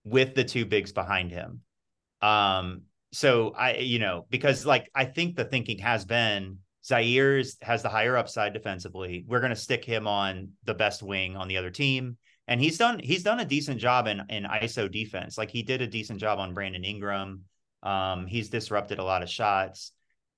with 0.04 0.34
the 0.34 0.44
two 0.44 0.64
bigs 0.64 0.92
behind 0.92 1.30
him. 1.30 1.60
Um 2.22 2.82
so 3.12 3.50
I 3.50 3.76
you 3.76 3.98
know 3.98 4.26
because 4.28 4.66
like 4.66 4.90
I 4.94 5.06
think 5.06 5.36
the 5.36 5.44
thinking 5.44 5.78
has 5.78 6.04
been 6.04 6.58
Ziaire 6.88 7.44
has 7.62 7.82
the 7.82 7.88
higher 7.88 8.16
upside 8.16 8.52
defensively. 8.52 9.24
We're 9.26 9.40
going 9.40 9.50
to 9.50 9.56
stick 9.56 9.84
him 9.84 10.06
on 10.06 10.50
the 10.64 10.74
best 10.74 11.02
wing 11.02 11.36
on 11.36 11.48
the 11.48 11.56
other 11.56 11.70
team, 11.70 12.16
and 12.46 12.60
he's 12.60 12.78
done 12.78 12.98
he's 12.98 13.22
done 13.22 13.40
a 13.40 13.44
decent 13.44 13.80
job 13.80 14.06
in 14.06 14.22
in 14.28 14.44
ISO 14.44 14.90
defense. 14.90 15.36
Like 15.36 15.50
he 15.50 15.62
did 15.62 15.82
a 15.82 15.86
decent 15.86 16.20
job 16.20 16.38
on 16.38 16.54
Brandon 16.54 16.84
Ingram. 16.84 17.44
Um, 17.82 18.26
he's 18.26 18.48
disrupted 18.48 18.98
a 18.98 19.04
lot 19.04 19.22
of 19.22 19.28
shots. 19.30 19.92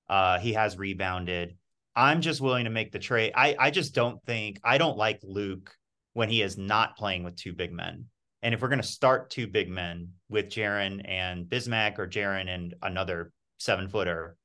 Uh, 0.09 0.39
he 0.39 0.53
has 0.53 0.77
rebounded. 0.77 1.55
I'm 1.95 2.21
just 2.21 2.41
willing 2.41 2.65
to 2.65 2.69
make 2.69 2.91
the 2.91 2.99
trade. 2.99 3.31
I 3.35 3.55
I 3.57 3.71
just 3.71 3.95
don't 3.95 4.21
think 4.25 4.59
I 4.63 4.77
don't 4.77 4.97
like 4.97 5.19
Luke 5.23 5.73
when 6.13 6.29
he 6.29 6.41
is 6.41 6.57
not 6.57 6.97
playing 6.97 7.23
with 7.23 7.37
two 7.37 7.53
big 7.53 7.71
men. 7.71 8.05
And 8.41 8.53
if 8.53 8.61
we're 8.61 8.69
going 8.69 8.81
to 8.81 8.87
start 8.87 9.29
two 9.29 9.47
big 9.47 9.69
men 9.69 10.09
with 10.27 10.49
Jaren 10.49 11.01
and 11.07 11.45
Bismack 11.45 11.99
or 11.99 12.07
Jaren 12.07 12.49
and 12.49 12.73
another 12.81 13.31
seven 13.59 13.87
footer, 13.87 14.35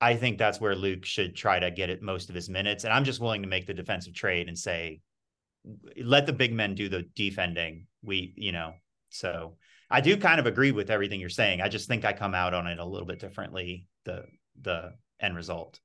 I 0.00 0.16
think 0.16 0.38
that's 0.38 0.60
where 0.60 0.74
Luke 0.74 1.04
should 1.04 1.36
try 1.36 1.58
to 1.58 1.70
get 1.70 1.90
it 1.90 2.02
most 2.02 2.28
of 2.28 2.34
his 2.34 2.48
minutes. 2.48 2.84
And 2.84 2.92
I'm 2.92 3.04
just 3.04 3.20
willing 3.20 3.42
to 3.42 3.48
make 3.48 3.66
the 3.66 3.74
defensive 3.74 4.14
trade 4.14 4.48
and 4.48 4.58
say, 4.58 5.00
let 6.02 6.26
the 6.26 6.32
big 6.32 6.52
men 6.52 6.74
do 6.74 6.88
the 6.88 7.02
defending. 7.14 7.86
We, 8.02 8.32
you 8.36 8.52
know, 8.52 8.72
so 9.10 9.56
I 9.90 10.00
do 10.00 10.16
kind 10.16 10.40
of 10.40 10.46
agree 10.46 10.72
with 10.72 10.90
everything 10.90 11.20
you're 11.20 11.28
saying. 11.28 11.60
I 11.60 11.68
just 11.68 11.86
think 11.86 12.04
I 12.04 12.12
come 12.12 12.34
out 12.34 12.54
on 12.54 12.66
it 12.66 12.78
a 12.78 12.84
little 12.84 13.06
bit 13.06 13.18
differently. 13.18 13.86
The 14.04 14.24
the 14.60 14.94
end 15.20 15.36
result. 15.36 15.80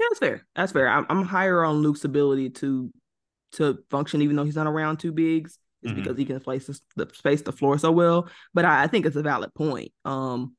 Yeah, 0.00 0.06
that's 0.10 0.18
fair. 0.18 0.46
That's 0.56 0.72
fair. 0.72 0.88
I'm, 0.88 1.06
I'm 1.08 1.22
higher 1.24 1.64
on 1.64 1.82
Luke's 1.82 2.04
ability 2.04 2.50
to 2.50 2.90
to 3.52 3.78
function, 3.90 4.22
even 4.22 4.34
though 4.34 4.44
he's 4.44 4.56
not 4.56 4.66
around 4.66 4.96
two 4.96 5.12
bigs, 5.12 5.58
is 5.82 5.92
mm-hmm. 5.92 6.00
because 6.00 6.18
he 6.18 6.24
can 6.24 6.40
place 6.40 6.66
the, 6.96 7.08
space 7.12 7.42
the 7.42 7.52
floor 7.52 7.78
so 7.78 7.92
well. 7.92 8.28
But 8.54 8.64
I, 8.64 8.84
I 8.84 8.86
think 8.86 9.06
it's 9.06 9.16
a 9.16 9.22
valid 9.22 9.54
point. 9.54 9.92
Um, 10.04 10.56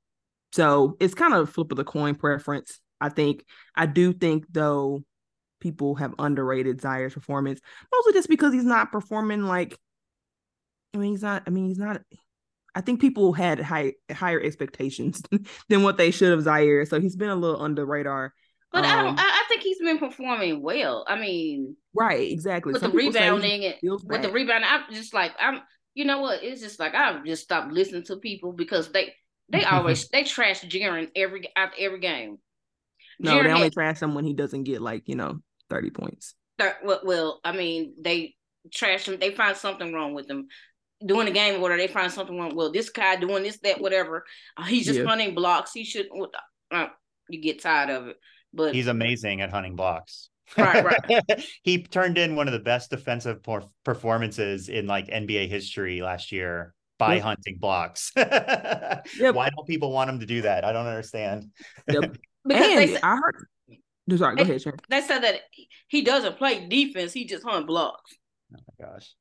so 0.54 0.96
it's 1.00 1.16
kind 1.16 1.34
of 1.34 1.50
flip 1.50 1.72
of 1.72 1.78
the 1.78 1.84
coin 1.84 2.16
preference. 2.16 2.80
I 3.04 3.10
think 3.10 3.46
I 3.76 3.86
do 3.86 4.14
think 4.14 4.46
though 4.50 5.04
people 5.60 5.96
have 5.96 6.16
underrated 6.18 6.82
Ziaire's 6.82 7.14
performance, 7.14 7.60
mostly 7.92 8.14
just 8.14 8.30
because 8.30 8.54
he's 8.54 8.64
not 8.64 8.94
performing 8.94 9.44
like 9.44 9.78
I 10.94 11.00
mean 11.00 11.12
he's 11.12 11.22
not 11.22 11.44
I 11.46 11.50
mean 11.50 11.68
he's 11.68 11.78
not 11.78 12.02
I 12.74 12.80
think 12.80 13.02
people 13.02 13.34
had 13.34 13.60
high 13.60 13.94
higher 14.10 14.42
expectations 14.42 15.22
than 15.70 15.84
what 15.84 15.98
they 15.98 16.12
should 16.12 16.32
have 16.32 16.46
Ziaire 16.46 16.88
So 16.88 17.02
he's 17.02 17.18
been 17.18 17.30
a 17.30 17.36
little 17.36 17.62
under 17.62 17.86
radar. 17.86 18.34
But 18.72 18.86
um, 18.86 18.92
I 18.92 19.04
don't. 19.04 19.20
I 19.20 19.44
think 19.50 19.62
he's 19.62 19.80
been 19.80 20.00
performing 20.00 20.62
well. 20.62 21.06
I 21.08 21.20
mean, 21.20 21.76
right, 21.94 22.32
exactly. 22.32 22.74
With 22.74 22.82
Some 22.82 22.92
the 22.92 22.98
rebounding 22.98 23.66
and 23.66 23.76
with 24.06 24.24
the 24.24 24.32
rebounding, 24.32 24.68
I'm 24.68 24.92
just 24.92 25.14
like 25.14 25.34
I'm. 25.40 25.62
You 25.94 26.06
know 26.06 26.22
what? 26.22 26.42
It's 26.42 26.60
just 26.60 26.80
like 26.80 26.96
I've 26.96 27.24
just 27.24 27.44
stopped 27.44 27.72
listening 27.72 28.04
to 28.06 28.16
people 28.16 28.54
because 28.54 28.92
they 28.92 29.14
they 29.50 29.64
always 29.72 30.08
they 30.10 30.24
trash 30.24 30.62
Jaren 30.62 31.10
every 31.16 31.48
after 31.56 31.76
every 31.80 32.00
game. 32.00 32.40
No, 33.20 33.38
Jaren 33.38 33.44
they 33.44 33.52
only 33.52 33.64
had, 33.64 33.74
trash 33.74 34.02
him 34.02 34.16
when 34.16 34.26
he 34.26 34.34
doesn't 34.34 34.64
get 34.64 34.82
like 34.82 35.08
you 35.08 35.16
know 35.16 35.40
thirty 35.70 35.90
points. 35.90 36.36
well, 36.60 37.02
well, 37.04 37.40
I 37.44 37.52
mean 37.52 37.94
they 38.00 38.36
trash 38.74 39.08
him. 39.08 39.20
They 39.20 39.32
find 39.32 39.56
something 39.56 39.94
wrong 39.94 40.14
with 40.14 40.30
him 40.30 40.48
doing 41.06 41.26
the 41.26 41.32
game 41.32 41.62
order, 41.62 41.78
they 41.78 41.88
find 41.88 42.12
something 42.12 42.38
wrong. 42.38 42.56
Well, 42.56 42.72
this 42.72 42.90
guy 42.90 43.16
doing 43.16 43.44
this, 43.44 43.60
that, 43.60 43.82
whatever. 43.82 44.26
Uh, 44.58 44.64
he's 44.64 44.86
just 44.86 45.00
yeah. 45.00 45.06
hunting 45.06 45.36
blocks. 45.36 45.72
He 45.74 45.84
should. 45.84 46.08
Uh, 46.72 46.88
you 47.30 47.42
get 47.42 47.62
tired 47.62 47.90
of 47.90 48.08
it, 48.08 48.18
but 48.54 48.74
he's 48.74 48.88
amazing 48.88 49.42
at 49.42 49.52
hunting 49.52 49.76
blocks. 49.76 50.30
Right, 50.58 50.84
right. 50.84 51.46
he 51.64 51.84
turned 51.84 52.18
in 52.18 52.36
one 52.36 52.48
of 52.48 52.54
the 52.54 52.60
best 52.60 52.90
defensive 52.90 53.40
performances 53.84 54.70
in 54.70 54.88
like 54.88 55.08
NBA 55.08 55.50
history 55.50 56.02
last 56.02 56.32
year 56.32 56.74
by 57.00 57.16
yep. 57.16 57.24
hunting 57.24 57.58
blocks. 57.60 58.12
yep. 58.16 59.06
Why 59.20 59.50
don't 59.50 59.68
people 59.68 59.92
want 59.92 60.10
him 60.10 60.20
to 60.20 60.26
do 60.26 60.42
that? 60.42 60.66
I 60.66 60.74
don't 60.74 60.86
understand. 60.86 61.52
Yep. 61.88 62.18
because 62.46 62.68
and 62.68 62.90
they, 62.90 63.02
I 63.02 63.16
heard. 63.16 63.46
Sorry, 64.18 64.36
go 64.36 64.44
they, 64.44 64.50
ahead, 64.50 64.62
Sharon. 64.62 64.80
They 64.90 65.02
said 65.02 65.20
that 65.20 65.42
he 65.88 66.02
doesn't 66.02 66.38
play 66.38 66.68
defense; 66.68 67.14
he 67.14 67.26
just 67.26 67.44
hunt 67.44 67.68
blocks. 67.68 68.16
Oh 68.54 68.60
my 68.80 68.86
gosh 68.86 69.14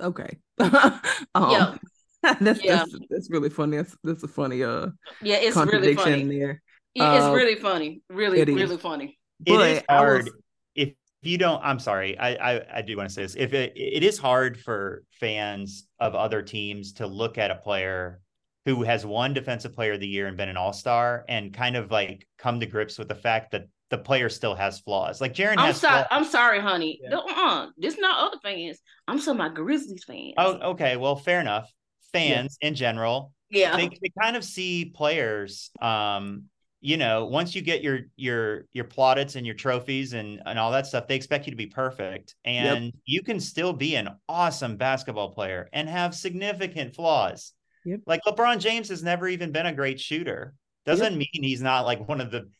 okay. 0.00 0.38
um, 0.58 1.50
yeah. 1.50 1.74
that's, 2.40 2.64
yeah. 2.64 2.76
that's 2.76 2.96
that's 3.08 3.30
really 3.30 3.50
funny. 3.50 3.76
That's 3.76 3.96
that's 4.02 4.22
a 4.22 4.28
funny 4.28 4.62
uh 4.62 4.88
yeah, 5.22 5.36
it's 5.36 5.56
really 5.56 5.94
funny. 5.94 6.24
there. 6.24 6.62
Yeah, 6.94 7.14
it's 7.14 7.24
uh, 7.26 7.32
really 7.32 7.56
funny. 7.56 8.02
Really, 8.08 8.42
really 8.42 8.78
funny. 8.78 9.18
It 9.44 9.52
but 9.54 9.70
is 9.70 9.82
hard 9.88 10.24
was... 10.24 10.32
if 10.74 10.94
you 11.22 11.38
don't. 11.38 11.62
I'm 11.62 11.78
sorry. 11.78 12.18
I, 12.18 12.54
I 12.54 12.78
I 12.78 12.82
do 12.82 12.96
want 12.96 13.08
to 13.08 13.14
say 13.14 13.22
this. 13.22 13.36
If 13.36 13.52
it 13.52 13.74
it 13.76 14.02
is 14.02 14.18
hard 14.18 14.58
for 14.58 15.04
fans 15.20 15.86
of 16.00 16.14
other 16.14 16.42
teams 16.42 16.94
to 16.94 17.06
look 17.06 17.38
at 17.38 17.50
a 17.50 17.56
player 17.56 18.20
who 18.66 18.82
has 18.82 19.06
won 19.06 19.32
defensive 19.32 19.72
player 19.72 19.92
of 19.92 20.00
the 20.00 20.06
year 20.06 20.26
and 20.26 20.36
been 20.36 20.48
an 20.48 20.56
all-star 20.56 21.24
and 21.28 21.54
kind 21.54 21.76
of 21.76 21.90
like 21.90 22.26
come 22.36 22.60
to 22.60 22.66
grips 22.66 22.98
with 22.98 23.08
the 23.08 23.14
fact 23.14 23.52
that 23.52 23.68
the 23.90 23.96
player 23.96 24.28
still 24.28 24.56
has 24.56 24.80
flaws. 24.80 25.20
Like 25.20 25.32
Jaren 25.32 25.54
I'm 25.56 25.72
sorry, 25.72 26.04
I'm 26.10 26.24
sorry, 26.24 26.60
honey. 26.60 27.00
Yeah. 27.00 27.16
Uh-uh. 27.16 27.68
This 27.78 27.96
not 27.96 28.26
other 28.26 28.40
fans. 28.42 28.78
I'm 29.06 29.18
talking 29.18 29.36
about 29.36 29.54
Grizzlies 29.54 30.04
fans. 30.04 30.34
Oh, 30.36 30.70
okay. 30.72 30.96
Well, 30.96 31.14
fair 31.14 31.40
enough. 31.40 31.72
Fans 32.12 32.58
yeah. 32.60 32.68
in 32.68 32.74
general. 32.74 33.32
Yeah. 33.48 33.76
They, 33.76 33.88
they 33.88 34.10
kind 34.20 34.36
of 34.36 34.44
see 34.44 34.86
players 34.86 35.70
um, 35.80 36.46
you 36.80 36.96
know, 36.96 37.24
once 37.24 37.54
you 37.54 37.62
get 37.62 37.82
your 37.82 38.00
your 38.16 38.66
your 38.72 38.84
plaudits 38.84 39.34
and 39.34 39.46
your 39.46 39.54
trophies 39.54 40.12
and 40.12 40.40
and 40.46 40.56
all 40.56 40.70
that 40.70 40.86
stuff, 40.86 41.08
they 41.08 41.16
expect 41.16 41.46
you 41.46 41.50
to 41.50 41.56
be 41.56 41.66
perfect. 41.66 42.36
And 42.44 42.84
yep. 42.84 42.94
you 43.06 43.22
can 43.22 43.40
still 43.40 43.72
be 43.72 43.96
an 43.96 44.10
awesome 44.28 44.76
basketball 44.76 45.32
player 45.32 45.68
and 45.72 45.88
have 45.88 46.14
significant 46.14 46.94
flaws. 46.94 47.52
Yep. 47.86 48.00
Like 48.04 48.20
LeBron 48.26 48.58
James 48.58 48.88
has 48.88 49.02
never 49.02 49.28
even 49.28 49.52
been 49.52 49.66
a 49.66 49.72
great 49.72 50.00
shooter. 50.00 50.54
Doesn't 50.84 51.12
yep. 51.12 51.18
mean 51.18 51.42
he's 51.42 51.62
not 51.62 51.86
like 51.86 52.06
one 52.08 52.20
of 52.20 52.32
the 52.32 52.50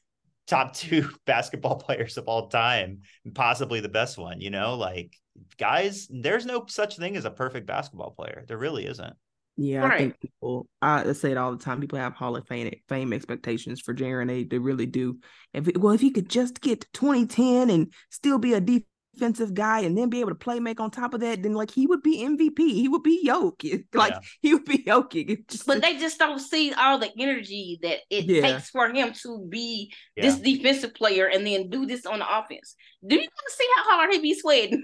top 0.46 0.72
two 0.74 1.10
basketball 1.26 1.76
players 1.76 2.16
of 2.16 2.28
all 2.28 2.48
time, 2.48 3.00
possibly 3.34 3.80
the 3.80 3.88
best 3.88 4.16
one, 4.16 4.40
you 4.40 4.50
know, 4.50 4.76
like 4.76 5.12
guys, 5.58 6.08
there's 6.10 6.46
no 6.46 6.64
such 6.68 6.96
thing 6.96 7.16
as 7.16 7.24
a 7.24 7.30
perfect 7.30 7.66
basketball 7.66 8.12
player. 8.12 8.44
There 8.46 8.56
really 8.56 8.86
isn't. 8.86 9.14
Yeah, 9.58 9.80
right. 9.80 9.92
I 9.92 9.98
think 9.98 10.20
people 10.20 10.68
I 10.80 11.12
say 11.12 11.32
it 11.32 11.38
all 11.38 11.50
the 11.50 11.62
time. 11.62 11.80
People 11.80 11.98
have 11.98 12.12
Hall 12.12 12.36
of 12.36 12.46
Fame 12.46 12.72
fame 12.88 13.12
expectations 13.12 13.80
for 13.80 13.94
Jaren. 13.94 14.28
They 14.28 14.44
they 14.44 14.58
really 14.58 14.86
do. 14.86 15.18
If 15.54 15.66
it, 15.66 15.80
well, 15.80 15.94
if 15.94 16.02
he 16.02 16.10
could 16.10 16.28
just 16.28 16.60
get 16.60 16.82
to 16.82 16.88
2010 16.92 17.70
and 17.70 17.92
still 18.10 18.38
be 18.38 18.52
a 18.52 18.60
deep 18.60 18.86
defensive 19.16 19.54
guy 19.54 19.80
and 19.80 19.96
then 19.96 20.10
be 20.10 20.20
able 20.20 20.30
to 20.30 20.36
play 20.36 20.60
make 20.60 20.80
on 20.80 20.90
top 20.90 21.14
of 21.14 21.20
that, 21.20 21.42
then 21.42 21.54
like 21.54 21.70
he 21.70 21.86
would 21.86 22.02
be 22.02 22.18
MVP. 22.18 22.58
He 22.58 22.88
would 22.88 23.02
be 23.02 23.26
Jokic. 23.26 23.84
Like 23.94 24.12
yeah. 24.12 24.20
he 24.42 24.54
would 24.54 24.64
be 24.64 24.78
Jokic. 24.78 25.48
Just, 25.48 25.66
but 25.66 25.80
they 25.80 25.96
just 25.96 26.18
don't 26.18 26.38
see 26.38 26.72
all 26.74 26.98
the 26.98 27.10
energy 27.18 27.78
that 27.82 27.98
it 28.10 28.24
yeah. 28.26 28.42
takes 28.42 28.70
for 28.70 28.88
him 28.88 29.12
to 29.22 29.46
be 29.48 29.92
yeah. 30.16 30.24
this 30.24 30.38
defensive 30.38 30.94
player 30.94 31.26
and 31.26 31.46
then 31.46 31.70
do 31.70 31.86
this 31.86 32.04
on 32.04 32.18
the 32.18 32.38
offense. 32.38 32.74
Do 33.06 33.14
you 33.14 33.22
want 33.22 33.30
to 33.48 33.52
see 33.52 33.66
how 33.76 33.96
hard 33.96 34.12
he 34.12 34.18
be 34.20 34.34
sweating? 34.34 34.82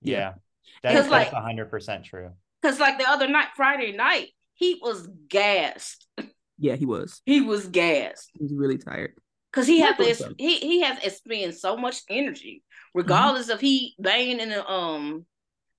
Yeah. 0.00 0.32
That's 0.82 1.08
like 1.08 1.28
hundred 1.28 1.70
percent 1.70 2.04
true. 2.04 2.30
Because 2.60 2.80
like 2.80 2.98
the 2.98 3.08
other 3.08 3.28
night, 3.28 3.48
Friday 3.56 3.92
night, 3.92 4.28
he 4.54 4.78
was 4.82 5.08
gassed. 5.28 6.06
Yeah, 6.58 6.76
he 6.76 6.86
was. 6.86 7.20
He 7.24 7.40
was 7.40 7.66
gassed. 7.66 8.30
He 8.34 8.44
was 8.44 8.52
really 8.54 8.78
tired. 8.78 9.14
Cause 9.52 9.66
he 9.66 9.80
has 9.80 9.96
this, 9.98 10.22
he 10.38 10.56
he 10.58 10.80
has 10.80 11.04
expended 11.04 11.56
so 11.58 11.76
much 11.76 12.02
energy 12.08 12.62
Mm-hmm. 12.92 12.98
regardless 12.98 13.46
mm-hmm. 13.46 13.52
of 13.52 13.60
he 13.60 13.94
banging 13.98 14.40
in 14.40 14.50
the 14.50 14.68
um 14.68 15.24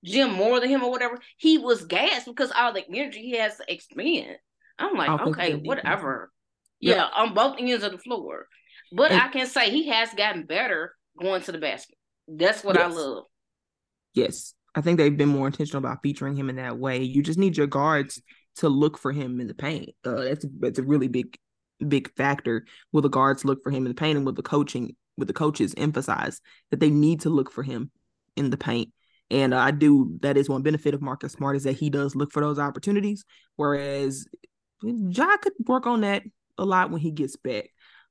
gym 0.04 0.32
more 0.32 0.58
than 0.60 0.68
him 0.68 0.82
or 0.82 0.90
whatever, 0.90 1.18
he 1.36 1.58
was 1.58 1.84
gassed 1.84 2.26
because 2.26 2.50
all 2.50 2.72
the 2.72 2.84
energy 2.88 3.20
he 3.20 3.36
has 3.38 3.56
to 3.56 3.72
expend. 3.72 4.36
I'm 4.78 4.94
like, 4.96 5.20
okay, 5.28 5.54
whatever. 5.54 6.32
Yeah. 6.80 6.96
yeah, 6.96 7.08
on 7.14 7.32
both 7.32 7.56
ends 7.58 7.84
of 7.84 7.92
the 7.92 7.98
floor. 7.98 8.48
But 8.92 9.12
and, 9.12 9.20
I 9.20 9.28
can 9.28 9.46
say 9.46 9.70
he 9.70 9.88
has 9.88 10.12
gotten 10.12 10.44
better 10.44 10.94
going 11.18 11.40
to 11.42 11.52
the 11.52 11.58
basket. 11.58 11.96
That's 12.26 12.64
what 12.64 12.76
yes. 12.76 12.92
I 12.92 12.94
love. 12.94 13.24
Yes. 14.14 14.54
I 14.74 14.80
think 14.80 14.98
they've 14.98 15.16
been 15.16 15.28
more 15.28 15.46
intentional 15.46 15.78
about 15.78 16.00
featuring 16.02 16.34
him 16.34 16.50
in 16.50 16.56
that 16.56 16.76
way. 16.76 17.02
You 17.02 17.22
just 17.22 17.38
need 17.38 17.56
your 17.56 17.68
guards 17.68 18.20
to 18.56 18.68
look 18.68 18.98
for 18.98 19.12
him 19.12 19.40
in 19.40 19.46
the 19.46 19.54
paint. 19.54 19.90
Uh, 20.04 20.22
that's 20.22 20.44
that's 20.58 20.78
a 20.80 20.82
really 20.82 21.08
big 21.08 21.38
big 21.84 22.12
factor. 22.14 22.66
Will 22.92 23.02
the 23.02 23.08
guards 23.08 23.44
look 23.44 23.62
for 23.62 23.70
him 23.70 23.86
in 23.86 23.90
the 23.90 23.94
paint, 23.94 24.16
and 24.16 24.26
will 24.26 24.32
the 24.32 24.42
coaching 24.42 24.96
with 25.16 25.28
the 25.28 25.34
coaches 25.34 25.74
emphasize 25.76 26.40
that 26.70 26.80
they 26.80 26.90
need 26.90 27.20
to 27.20 27.30
look 27.30 27.50
for 27.50 27.62
him 27.62 27.90
in 28.36 28.50
the 28.50 28.56
paint. 28.56 28.92
And 29.30 29.54
I 29.54 29.70
do. 29.70 30.18
That 30.20 30.36
is 30.36 30.48
one 30.48 30.62
benefit 30.62 30.94
of 30.94 31.02
Marcus 31.02 31.32
Smart 31.32 31.56
is 31.56 31.64
that 31.64 31.76
he 31.76 31.90
does 31.90 32.14
look 32.14 32.32
for 32.32 32.40
those 32.40 32.58
opportunities, 32.58 33.24
whereas 33.56 34.26
Ja 34.82 35.36
could 35.38 35.54
work 35.66 35.86
on 35.86 36.02
that 36.02 36.22
a 36.58 36.64
lot 36.64 36.90
when 36.90 37.00
he 37.00 37.10
gets 37.10 37.36
back. 37.36 37.70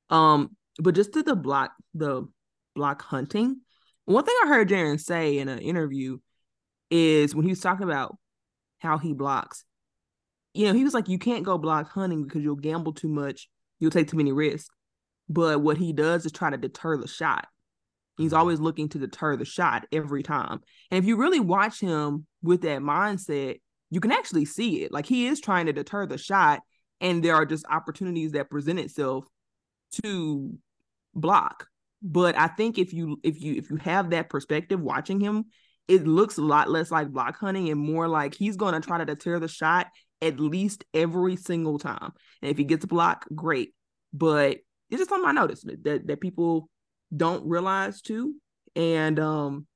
Um, 0.10 0.56
but 0.80 0.96
just 0.96 1.14
to 1.14 1.24
the 1.24 1.36
block, 1.36 1.72
the 1.94 2.28
block 2.76 3.02
hunting. 3.04 3.62
One 4.06 4.26
thing 4.26 4.36
I 4.44 4.48
heard 4.48 4.70
Jaren 4.70 5.00
say 5.00 5.38
in 5.38 5.48
an 5.48 5.60
interview 5.60 6.18
is 6.90 7.34
when 7.34 7.46
he 7.46 7.52
was 7.52 7.62
talking 7.62 7.86
about 7.86 8.18
how 8.80 8.98
he 8.98 9.14
blocks. 9.14 9.64
You 10.54 10.68
know, 10.68 10.74
he 10.74 10.84
was 10.84 10.94
like, 10.94 11.08
"You 11.08 11.20
can't 11.20 11.46
go 11.46 11.58
block 11.58 11.90
hunting 11.90 12.24
because 12.24 12.44
you'll 12.44 12.56
gamble 12.56 12.94
too 12.94 13.08
much. 13.08 13.50
You'll 13.84 13.92
take 13.92 14.08
too 14.08 14.18
many 14.18 14.32
risks." 14.32 14.74
But 15.28 15.62
what 15.62 15.78
he 15.78 15.92
does 15.92 16.26
is 16.26 16.32
try 16.32 16.50
to 16.50 16.58
deter 16.58 16.98
the 16.98 17.08
shot. 17.08 17.48
He's 18.18 18.32
mm-hmm. 18.32 18.40
always 18.40 18.60
looking 18.60 18.90
to 18.90 19.00
deter 19.00 19.36
the 19.36 19.46
shot 19.46 19.86
every 19.92 20.24
time. 20.24 20.62
And 20.90 21.04
if 21.04 21.06
you 21.06 21.18
really 21.18 21.40
watch 21.40 21.80
him 21.80 22.26
with 22.42 22.62
that 22.62 22.82
mindset, 22.82 23.60
you 23.90 24.00
can 24.00 24.12
actually 24.12 24.46
see 24.46 24.84
it. 24.84 24.92
Like 24.92 25.06
he 25.06 25.28
is 25.28 25.42
trying 25.42 25.66
to 25.68 25.74
deter 25.74 26.06
the 26.06 26.18
shot, 26.18 26.62
and 27.02 27.24
there 27.24 27.36
are 27.36 27.46
just 27.46 27.66
opportunities 27.70 28.32
that 28.32 28.50
present 28.50 28.80
itself 28.80 29.26
to 30.04 30.58
block. 31.14 31.68
But 32.02 32.38
I 32.38 32.48
think 32.48 32.78
if 32.78 32.94
you 32.94 33.20
if 33.24 33.42
you 33.42 33.56
if 33.56 33.70
you 33.70 33.78
have 33.78 34.10
that 34.10 34.30
perspective 34.30 34.80
watching 34.80 35.20
him, 35.20 35.46
it 35.88 36.08
looks 36.08 36.38
a 36.38 36.42
lot 36.42 36.70
less 36.70 36.92
like 36.92 37.10
block 37.10 37.38
hunting 37.38 37.70
and 37.70 37.80
more 37.80 38.08
like 38.08 38.34
he's 38.34 38.58
going 38.58 38.74
to 38.74 38.86
try 38.86 38.98
to 38.98 39.06
deter 39.06 39.40
the 39.40 39.48
shot 39.48 39.88
at 40.24 40.40
least 40.40 40.86
every 40.94 41.36
single 41.36 41.78
time. 41.78 42.14
And 42.42 42.50
if 42.50 42.58
he 42.58 42.64
gets 42.64 42.86
a 42.86 42.88
block, 42.88 43.26
great. 43.36 43.74
But 44.14 44.58
it's 44.90 45.00
just 45.00 45.10
something 45.10 45.28
I 45.28 45.34
noticed 45.34 45.68
that 45.84 46.08
that 46.08 46.22
people 46.22 46.70
don't 47.16 47.48
realize 47.48 48.02
too, 48.02 48.36
and 48.76 49.20
um, 49.20 49.68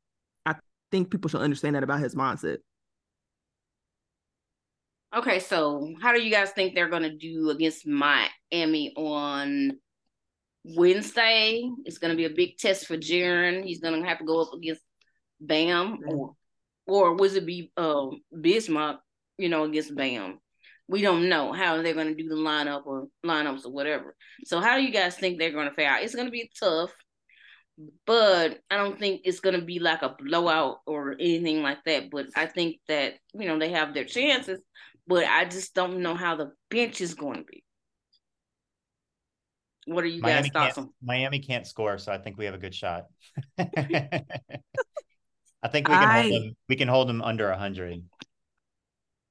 I 0.45 0.55
think 0.91 1.11
people 1.11 1.29
should 1.29 1.41
understand 1.41 1.75
that 1.75 1.83
about 1.83 1.99
his 1.99 2.15
mindset. 2.15 2.57
Okay, 5.15 5.39
so 5.39 5.93
how 6.01 6.13
do 6.13 6.21
you 6.21 6.29
guys 6.29 6.51
think 6.51 6.75
they're 6.75 6.89
going 6.89 7.03
to 7.03 7.15
do 7.15 7.49
against 7.49 7.87
Miami 7.87 8.93
on 8.95 9.71
Wednesday? 10.63 11.67
It's 11.85 11.97
going 11.97 12.11
to 12.11 12.17
be 12.17 12.25
a 12.25 12.35
big 12.35 12.57
test 12.57 12.85
for 12.85 12.97
Jaren. 12.97 13.63
He's 13.63 13.79
going 13.79 14.01
to 14.01 14.07
have 14.07 14.19
to 14.19 14.25
go 14.25 14.41
up 14.41 14.53
against 14.53 14.81
Bam, 15.39 15.99
or 16.07 16.35
or 16.85 17.15
was 17.15 17.35
it 17.35 17.45
be 17.45 17.71
um, 17.77 18.21
Bismack? 18.35 18.97
You 19.37 19.49
know, 19.49 19.63
against 19.63 19.95
Bam 19.95 20.39
we 20.87 21.01
don't 21.01 21.27
know 21.27 21.51
how 21.51 21.81
they're 21.81 21.93
going 21.93 22.07
to 22.07 22.15
do 22.15 22.29
the 22.29 22.35
lineup 22.35 22.85
or 22.85 23.07
lineups 23.25 23.65
or 23.65 23.71
whatever. 23.71 24.15
So 24.45 24.61
how 24.61 24.77
do 24.77 24.83
you 24.83 24.91
guys 24.91 25.15
think 25.15 25.37
they're 25.37 25.51
going 25.51 25.67
to 25.67 25.73
fare 25.73 25.89
out? 25.89 26.03
It's 26.03 26.15
going 26.15 26.27
to 26.27 26.31
be 26.31 26.49
tough, 26.57 26.93
but 28.05 28.59
I 28.69 28.77
don't 28.77 28.97
think 28.97 29.21
it's 29.25 29.41
going 29.41 29.59
to 29.59 29.65
be 29.65 29.79
like 29.79 30.01
a 30.01 30.15
blowout 30.17 30.79
or 30.85 31.11
anything 31.13 31.61
like 31.61 31.83
that. 31.85 32.09
But 32.09 32.27
I 32.35 32.45
think 32.45 32.77
that 32.87 33.15
you 33.33 33.47
know 33.47 33.59
they 33.59 33.71
have 33.71 33.93
their 33.93 34.05
chances, 34.05 34.61
but 35.07 35.25
I 35.25 35.43
just 35.45 35.73
don't 35.73 36.01
know 36.01 36.15
how 36.15 36.37
the 36.37 36.51
bench 36.69 37.01
is 37.01 37.13
going 37.13 37.39
to 37.39 37.43
be. 37.43 37.63
What 39.85 40.03
are 40.03 40.07
you 40.07 40.21
Miami 40.21 40.49
guys 40.49 40.67
thoughts 40.67 40.77
on? 40.77 40.89
Miami 41.01 41.39
can't 41.39 41.67
score, 41.67 41.97
so 41.97 42.11
I 42.11 42.17
think 42.17 42.37
we 42.37 42.45
have 42.45 42.55
a 42.55 42.59
good 42.59 42.75
shot. 42.75 43.05
I 43.57 43.65
think 45.69 45.87
we 45.87 45.95
can 45.95 46.03
I, 46.03 46.21
hold 46.21 46.33
them. 46.33 46.55
We 46.69 46.75
can 46.77 46.87
hold 46.87 47.09
them 47.09 47.21
under 47.21 47.51
hundred. 47.53 48.03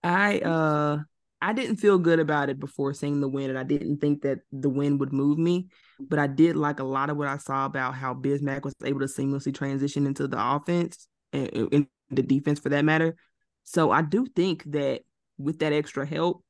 I 0.03 0.39
uh 0.41 0.99
I 1.41 1.53
didn't 1.53 1.77
feel 1.77 1.99
good 1.99 2.19
about 2.19 2.49
it 2.49 2.59
before 2.59 2.95
seeing 2.95 3.21
the 3.21 3.29
win, 3.29 3.51
and 3.51 3.59
I 3.59 3.63
didn't 3.63 3.99
think 3.99 4.23
that 4.23 4.39
the 4.53 4.69
win 4.69 4.99
would 4.99 5.13
move 5.13 5.39
me. 5.39 5.69
But 6.01 6.19
I 6.19 6.27
did 6.27 6.57
like 6.57 6.81
a 6.81 6.85
lot 6.85 7.11
of 7.11 7.17
what 7.17 7.29
I 7.29 7.37
saw 7.37 7.67
about 7.67 7.95
how 7.95 8.15
Bismack 8.15 8.65
was 8.65 8.75
able 8.85 9.01
to 9.01 9.07
seamlessly 9.07 9.55
transition 9.55 10.07
into 10.07 10.27
the 10.29 10.39
offense 10.41 11.09
and, 11.33 11.69
and 11.73 11.87
the 12.11 12.23
defense 12.23 12.59
for 12.59 12.71
that 12.71 12.85
matter. 12.85 13.17
So 13.65 13.91
I 13.91 14.03
do 14.03 14.27
think 14.27 14.65
that 14.73 15.03
with 15.39 15.59
that 15.59 15.73
extra 15.73 16.07
help, 16.07 16.43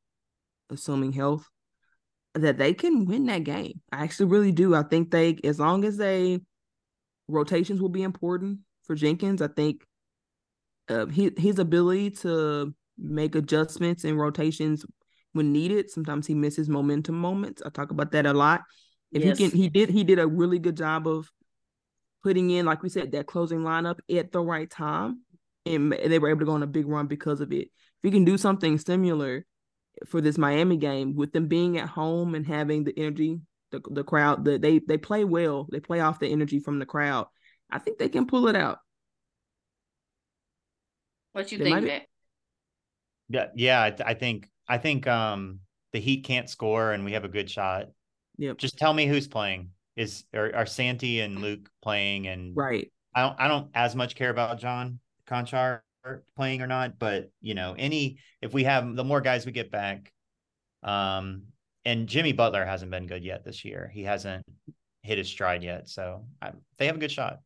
assuming 0.70 1.12
health, 1.12 1.48
that 2.34 2.58
they 2.58 2.74
can 2.74 3.06
win 3.06 3.26
that 3.26 3.44
game. 3.44 3.80
I 3.90 4.04
actually 4.04 4.26
really 4.26 4.52
do. 4.52 4.74
I 4.74 4.82
think 4.82 5.10
they, 5.10 5.38
as 5.42 5.58
long 5.58 5.84
as 5.84 5.96
they 5.96 6.40
rotations 7.28 7.80
will 7.80 7.88
be 7.88 8.02
important 8.02 8.60
for 8.84 8.94
Jenkins. 8.94 9.42
I 9.42 9.48
think 9.48 9.84
uh, 10.88 11.06
he, 11.06 11.32
his 11.36 11.58
ability 11.58 12.10
to 12.10 12.74
make 12.98 13.34
adjustments 13.34 14.04
and 14.04 14.18
rotations 14.18 14.84
when 15.32 15.52
needed. 15.52 15.90
Sometimes 15.90 16.26
he 16.26 16.34
misses 16.34 16.68
momentum 16.68 17.18
moments. 17.18 17.62
I 17.64 17.70
talk 17.70 17.90
about 17.90 18.12
that 18.12 18.26
a 18.26 18.32
lot. 18.32 18.62
If 19.12 19.24
yes. 19.24 19.38
he 19.38 19.48
can, 19.48 19.56
he 19.56 19.68
did 19.68 19.90
he 19.90 20.04
did 20.04 20.18
a 20.18 20.26
really 20.26 20.58
good 20.58 20.76
job 20.76 21.06
of 21.06 21.30
putting 22.22 22.50
in, 22.50 22.66
like 22.66 22.82
we 22.82 22.88
said, 22.88 23.12
that 23.12 23.26
closing 23.26 23.60
lineup 23.60 23.98
at 24.12 24.32
the 24.32 24.40
right 24.40 24.68
time, 24.68 25.22
and 25.64 25.92
they 25.92 26.18
were 26.18 26.28
able 26.28 26.40
to 26.40 26.46
go 26.46 26.52
on 26.52 26.62
a 26.62 26.66
big 26.66 26.88
run 26.88 27.06
because 27.06 27.40
of 27.40 27.52
it. 27.52 27.68
If 27.68 28.02
he 28.02 28.10
can 28.10 28.24
do 28.24 28.36
something 28.36 28.78
similar 28.78 29.46
for 30.06 30.20
this 30.20 30.36
Miami 30.36 30.76
game 30.76 31.14
with 31.14 31.32
them 31.32 31.46
being 31.46 31.78
at 31.78 31.88
home 31.88 32.34
and 32.34 32.46
having 32.46 32.84
the 32.84 32.98
energy, 32.98 33.40
the 33.70 33.80
the 33.90 34.04
crowd, 34.04 34.44
the, 34.44 34.58
they 34.58 34.80
they 34.80 34.98
play 34.98 35.24
well. 35.24 35.68
They 35.70 35.80
play 35.80 36.00
off 36.00 36.18
the 36.18 36.28
energy 36.28 36.58
from 36.58 36.78
the 36.78 36.86
crowd. 36.86 37.28
I 37.70 37.78
think 37.78 37.98
they 37.98 38.08
can 38.08 38.26
pull 38.26 38.48
it 38.48 38.56
out. 38.56 38.78
What 41.32 41.52
you 41.52 41.58
they 41.58 41.64
think, 41.64 41.86
Matt? 41.86 42.02
Yeah, 43.28 43.46
yeah. 43.54 43.96
I 44.04 44.14
think 44.14 44.48
I 44.68 44.78
think 44.78 45.06
um 45.06 45.60
the 45.92 46.00
Heat 46.00 46.24
can't 46.24 46.48
score 46.48 46.92
and 46.92 47.04
we 47.04 47.12
have 47.12 47.24
a 47.24 47.28
good 47.28 47.50
shot. 47.50 47.86
Yep. 48.38 48.58
Just 48.58 48.78
tell 48.78 48.92
me 48.92 49.06
who's 49.06 49.28
playing. 49.28 49.70
Is 49.96 50.24
are, 50.34 50.54
are 50.54 50.66
Santi 50.66 51.20
and 51.20 51.40
Luke 51.40 51.70
playing? 51.82 52.26
And 52.26 52.56
right. 52.56 52.90
I 53.14 53.22
don't 53.22 53.40
I 53.40 53.48
don't 53.48 53.70
as 53.74 53.96
much 53.96 54.14
care 54.14 54.30
about 54.30 54.60
John 54.60 55.00
Konchar 55.26 55.80
playing 56.36 56.62
or 56.62 56.66
not, 56.66 56.98
but 56.98 57.30
you 57.40 57.54
know, 57.54 57.74
any 57.78 58.18
if 58.42 58.52
we 58.52 58.64
have 58.64 58.94
the 58.94 59.04
more 59.04 59.20
guys 59.20 59.46
we 59.46 59.52
get 59.52 59.70
back, 59.70 60.12
um, 60.82 61.44
and 61.84 62.06
Jimmy 62.06 62.32
Butler 62.32 62.64
hasn't 62.64 62.90
been 62.90 63.06
good 63.06 63.24
yet 63.24 63.44
this 63.44 63.64
year. 63.64 63.90
He 63.92 64.02
hasn't 64.02 64.44
hit 65.02 65.18
his 65.18 65.28
stride 65.28 65.62
yet, 65.62 65.88
so 65.88 66.24
I, 66.42 66.52
they 66.78 66.86
have 66.86 66.96
a 66.96 67.00
good 67.00 67.12
shot. 67.12 67.40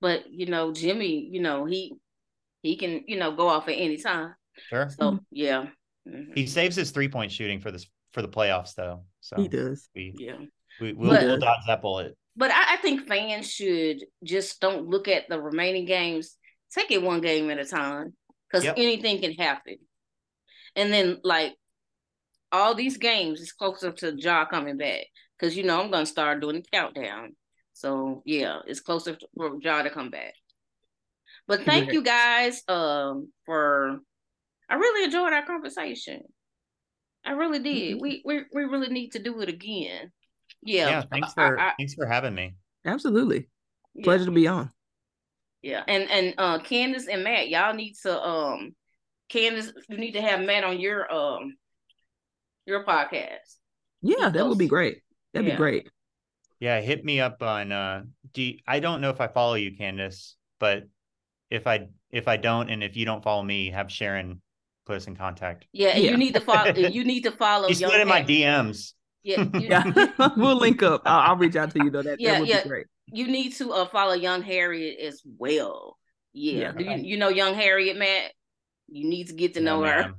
But 0.00 0.30
you 0.30 0.46
know, 0.46 0.72
Jimmy, 0.72 1.28
you 1.30 1.40
know 1.40 1.64
he 1.64 1.94
he 2.62 2.76
can 2.76 3.04
you 3.06 3.18
know 3.18 3.32
go 3.34 3.48
off 3.48 3.68
at 3.68 3.72
any 3.72 3.96
time. 3.96 4.34
Sure. 4.68 4.88
So 4.90 5.12
mm-hmm. 5.12 5.16
yeah, 5.30 5.66
mm-hmm. 6.08 6.32
he 6.34 6.46
saves 6.46 6.76
his 6.76 6.90
three 6.90 7.08
point 7.08 7.32
shooting 7.32 7.60
for 7.60 7.70
this 7.70 7.86
for 8.12 8.22
the 8.22 8.28
playoffs 8.28 8.74
though. 8.74 9.04
So 9.20 9.36
he 9.36 9.48
does. 9.48 9.88
We, 9.94 10.14
yeah. 10.18 10.36
We, 10.80 10.92
will 10.92 11.10
but, 11.10 11.22
we'll 11.22 11.38
dodge 11.38 11.60
that 11.66 11.82
bullet. 11.82 12.16
But 12.36 12.50
I, 12.50 12.74
I 12.74 12.76
think 12.76 13.06
fans 13.06 13.50
should 13.50 14.04
just 14.22 14.60
don't 14.60 14.86
look 14.86 15.08
at 15.08 15.28
the 15.28 15.40
remaining 15.40 15.86
games 15.86 16.36
take 16.76 16.90
it 16.90 17.02
one 17.02 17.20
game 17.20 17.50
at 17.50 17.58
a 17.58 17.64
time 17.64 18.14
because 18.48 18.64
yep. 18.64 18.74
anything 18.76 19.20
can 19.20 19.32
happen. 19.32 19.76
And 20.74 20.92
then 20.92 21.18
like 21.24 21.54
all 22.52 22.74
these 22.74 22.98
games 22.98 23.40
is 23.40 23.52
closer 23.52 23.92
to 23.92 24.14
Ja 24.16 24.44
coming 24.44 24.76
back 24.76 25.06
because 25.38 25.56
you 25.56 25.64
know 25.64 25.80
I'm 25.80 25.90
gonna 25.90 26.06
start 26.06 26.40
doing 26.40 26.56
the 26.56 26.64
countdown. 26.72 27.34
So 27.72 28.22
yeah, 28.24 28.60
it's 28.66 28.80
closer 28.80 29.14
to, 29.14 29.26
for 29.36 29.56
Ja 29.60 29.82
to 29.82 29.90
come 29.90 30.10
back. 30.10 30.34
But 31.46 31.62
thank 31.62 31.92
you 31.92 32.02
guys 32.02 32.62
um 32.68 33.32
for 33.44 34.00
I 34.68 34.74
really 34.74 35.04
enjoyed 35.04 35.32
our 35.32 35.44
conversation. 35.44 36.22
I 37.24 37.32
really 37.32 37.58
did. 37.58 37.94
Mm-hmm. 37.94 38.02
We 38.02 38.22
we 38.24 38.44
we 38.52 38.64
really 38.64 38.88
need 38.88 39.10
to 39.10 39.18
do 39.22 39.40
it 39.40 39.48
again. 39.48 40.12
Yeah. 40.62 40.88
Yeah. 40.88 41.02
Thanks 41.10 41.32
for 41.32 41.58
I, 41.58 41.68
I, 41.68 41.72
thanks 41.78 41.94
for 41.94 42.06
having 42.06 42.34
me. 42.34 42.54
Absolutely. 42.84 43.48
Pleasure 44.02 44.26
to 44.26 44.30
be 44.30 44.46
on. 44.46 44.70
Yeah, 45.62 45.82
and 45.88 46.08
and 46.10 46.34
uh 46.38 46.58
Candace 46.60 47.08
and 47.08 47.24
Matt, 47.24 47.48
y'all 47.48 47.74
need 47.74 47.94
to 48.02 48.22
um 48.22 48.74
Candace, 49.28 49.72
you 49.88 49.96
need 49.96 50.12
to 50.12 50.22
have 50.22 50.40
Matt 50.40 50.64
on 50.64 50.78
your 50.78 51.12
um 51.12 51.56
your 52.66 52.84
podcast. 52.84 53.56
Yeah, 54.02 54.28
that 54.28 54.46
would 54.46 54.58
be 54.58 54.68
great. 54.68 55.02
That'd 55.32 55.48
yeah. 55.48 55.54
be 55.54 55.58
great. 55.58 55.90
Yeah, 56.60 56.80
hit 56.80 57.04
me 57.04 57.20
up 57.20 57.42
on 57.42 57.72
uh 57.72 58.04
do 58.32 58.42
you, 58.42 58.58
I 58.66 58.78
don't 58.78 59.00
know 59.00 59.10
if 59.10 59.20
I 59.20 59.26
follow 59.26 59.54
you, 59.54 59.76
Candace, 59.76 60.36
but 60.60 60.84
if 61.50 61.66
I 61.66 61.88
if 62.10 62.28
I 62.28 62.36
don't 62.36 62.70
and 62.70 62.84
if 62.84 62.96
you 62.96 63.04
don't 63.04 63.24
follow 63.24 63.42
me, 63.42 63.70
have 63.70 63.90
Sharon 63.90 64.40
put 64.86 64.96
us 64.96 65.06
in 65.06 65.16
contact. 65.16 65.66
Yeah, 65.72 65.96
yeah. 65.96 66.10
you 66.10 66.16
need 66.16 66.34
to 66.34 66.40
follow 66.40 66.72
you 66.72 67.04
need 67.04 67.24
to 67.24 67.32
follow 67.32 67.68
You 67.68 67.74
slid 67.74 68.00
in 68.00 68.08
my 68.08 68.22
DMs. 68.22 68.92
Yeah, 69.22 69.42
you, 69.54 69.60
yeah. 69.68 70.30
we'll 70.36 70.56
link 70.56 70.82
up. 70.82 71.02
I'll, 71.04 71.30
I'll, 71.30 71.36
reach 71.36 71.56
out 71.56 71.72
to 71.72 71.84
you 71.84 71.90
though. 71.90 72.02
That, 72.02 72.20
yeah, 72.20 72.32
that 72.32 72.40
would 72.40 72.48
yeah. 72.48 72.62
be 72.62 72.68
great 72.68 72.86
you 73.12 73.28
need 73.28 73.54
to 73.54 73.72
uh, 73.72 73.86
follow 73.86 74.14
Young 74.14 74.42
Harriet 74.42 74.98
as 75.00 75.22
well. 75.38 75.98
Yeah. 76.32 76.72
yeah. 76.78 76.96
You, 76.96 77.02
you, 77.02 77.16
know 77.16 77.28
Young 77.28 77.54
Harriet, 77.54 77.96
Matt? 77.96 78.32
You 78.88 79.08
need 79.08 79.28
to 79.28 79.34
get 79.34 79.54
to 79.54 79.60
know 79.60 79.82
her. 79.82 80.14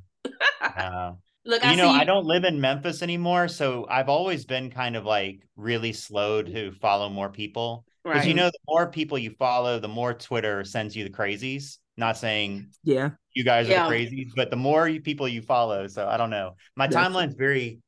uh, 0.62 1.12
Look, 1.46 1.64
you 1.64 1.70
I 1.70 1.76
know, 1.76 1.94
you... 1.94 2.00
I 2.00 2.04
don't 2.04 2.26
live 2.26 2.44
in 2.44 2.60
Memphis 2.60 3.02
anymore, 3.02 3.48
so 3.48 3.86
I've 3.90 4.10
always 4.10 4.46
been 4.46 4.70
kind 4.70 4.96
of 4.96 5.06
like 5.06 5.48
really 5.56 5.94
slow 5.94 6.44
to 6.44 6.72
follow 6.74 7.10
more 7.10 7.30
people. 7.30 7.86
Because 8.04 8.20
right. 8.20 8.28
you 8.28 8.34
know, 8.34 8.48
the 8.48 8.60
more 8.68 8.90
people 8.90 9.18
you 9.18 9.32
follow, 9.32 9.80
the 9.80 9.88
more 9.88 10.14
Twitter 10.14 10.64
sends 10.64 10.96
you 10.96 11.04
the 11.04 11.10
crazies. 11.10 11.78
Not 11.98 12.18
saying 12.18 12.72
yeah, 12.84 13.12
you 13.34 13.44
guys 13.44 13.68
yeah. 13.68 13.86
are 13.86 13.88
crazy, 13.88 14.30
but 14.36 14.50
the 14.52 14.56
more 14.56 14.88
you, 14.88 15.02
people 15.02 15.28
you 15.28 15.42
follow. 15.42 15.88
So 15.88 16.08
I 16.08 16.18
don't 16.18 16.30
know. 16.30 16.56
My 16.76 16.88
timeline's 16.88 17.36
very 17.36 17.80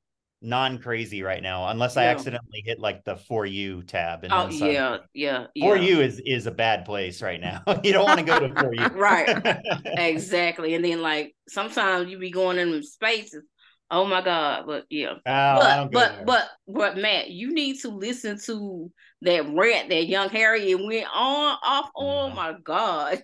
non 0.42 0.78
crazy 0.80 1.22
right 1.22 1.42
now, 1.42 1.68
unless 1.68 1.98
I 1.98 2.06
accidentally 2.06 2.64
hit 2.66 2.80
like 2.80 3.04
the 3.04 3.18
for 3.18 3.46
you 3.46 3.84
tab. 3.84 4.24
And 4.24 4.32
oh 4.32 4.48
yeah, 4.50 4.98
yeah, 5.14 5.48
yeah. 5.54 5.66
For 5.66 5.76
you 5.76 6.02
is 6.02 6.22
is 6.26 6.48
a 6.48 6.52
bad 6.52 6.86
place 6.86 7.22
right 7.22 7.40
now. 7.40 7.62
you 7.84 7.92
don't 7.92 8.06
want 8.06 8.20
to 8.20 8.26
go 8.26 8.40
to 8.40 8.54
for 8.54 8.74
you. 8.74 8.86
right. 9.00 9.62
exactly. 9.86 10.76
And 10.76 10.84
then 10.84 11.02
like 11.02 11.36
sometimes 11.48 12.10
you 12.10 12.18
be 12.18 12.32
going 12.32 12.58
in 12.58 12.82
spaces. 12.84 13.44
Oh 13.92 14.06
my 14.06 14.22
God. 14.22 14.66
But 14.68 14.86
yeah. 14.90 15.14
Oh, 15.26 15.90
but 15.92 15.92
but, 15.92 16.26
but 16.26 16.50
but 16.68 16.98
Matt, 16.98 17.30
you 17.30 17.54
need 17.54 17.80
to 17.82 17.90
listen 17.90 18.40
to 18.46 18.92
that 19.24 19.50
rant 19.50 19.90
that 19.90 20.08
young 20.08 20.30
Harriet 20.30 20.80
went 20.80 21.08
on 21.14 21.58
off. 21.64 21.90
Oh 21.96 22.04
mm-hmm. 22.04 22.36
my 22.36 22.54
God. 22.64 23.24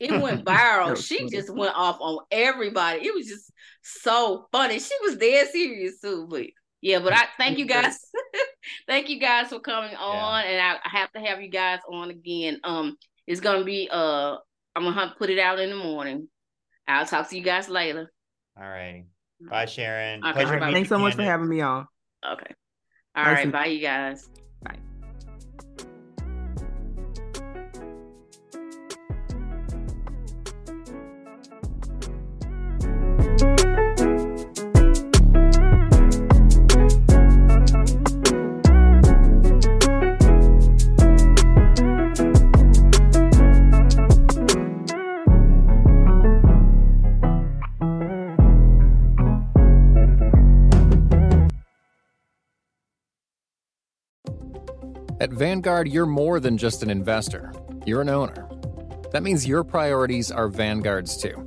It 0.00 0.20
went 0.20 0.44
viral. 0.46 0.96
she 0.96 1.28
just 1.28 1.50
went 1.50 1.74
off 1.76 1.98
on 2.00 2.18
everybody. 2.30 3.06
It 3.06 3.14
was 3.14 3.26
just 3.26 3.50
so 3.82 4.46
funny. 4.52 4.78
She 4.78 4.94
was 5.02 5.16
dead 5.16 5.48
serious 5.48 6.00
too. 6.00 6.26
But 6.28 6.46
yeah, 6.80 7.00
but 7.00 7.12
I 7.12 7.24
thank 7.36 7.58
you 7.58 7.66
guys. 7.66 7.98
thank 8.86 9.08
you 9.08 9.18
guys 9.18 9.48
for 9.48 9.60
coming 9.60 9.94
on. 9.96 10.44
Yeah. 10.44 10.50
And 10.50 10.60
I, 10.60 10.76
I, 10.84 10.98
have 10.98 11.12
to 11.12 11.20
have 11.20 11.40
you 11.40 11.48
guys 11.48 11.80
on 11.90 12.10
again. 12.10 12.60
Um, 12.64 12.96
it's 13.26 13.40
gonna 13.40 13.64
be 13.64 13.88
uh 13.90 14.36
I'm 14.74 14.84
gonna 14.84 15.14
put 15.18 15.30
it 15.30 15.38
out 15.38 15.58
in 15.58 15.70
the 15.70 15.76
morning. 15.76 16.28
I'll 16.86 17.06
talk 17.06 17.28
to 17.30 17.36
you 17.36 17.42
guys 17.42 17.68
later. 17.68 18.10
All 18.56 18.68
right. 18.68 19.04
Bye, 19.40 19.66
Sharon. 19.66 20.24
Okay, 20.24 20.44
Thanks 20.44 20.88
so 20.88 20.98
much 20.98 21.14
for 21.14 21.22
having 21.22 21.48
me 21.48 21.60
on. 21.60 21.86
Okay. 22.26 22.54
All 23.14 23.24
nice 23.24 23.36
right. 23.36 23.52
Bye, 23.52 23.66
you 23.66 23.80
guys. 23.80 24.28
Vanguard, 55.38 55.86
you're 55.86 56.04
more 56.04 56.40
than 56.40 56.58
just 56.58 56.82
an 56.82 56.90
investor, 56.90 57.52
you're 57.86 58.00
an 58.00 58.08
owner. 58.08 58.48
That 59.12 59.22
means 59.22 59.46
your 59.46 59.62
priorities 59.62 60.32
are 60.32 60.48
Vanguard's 60.48 61.16
too. 61.16 61.46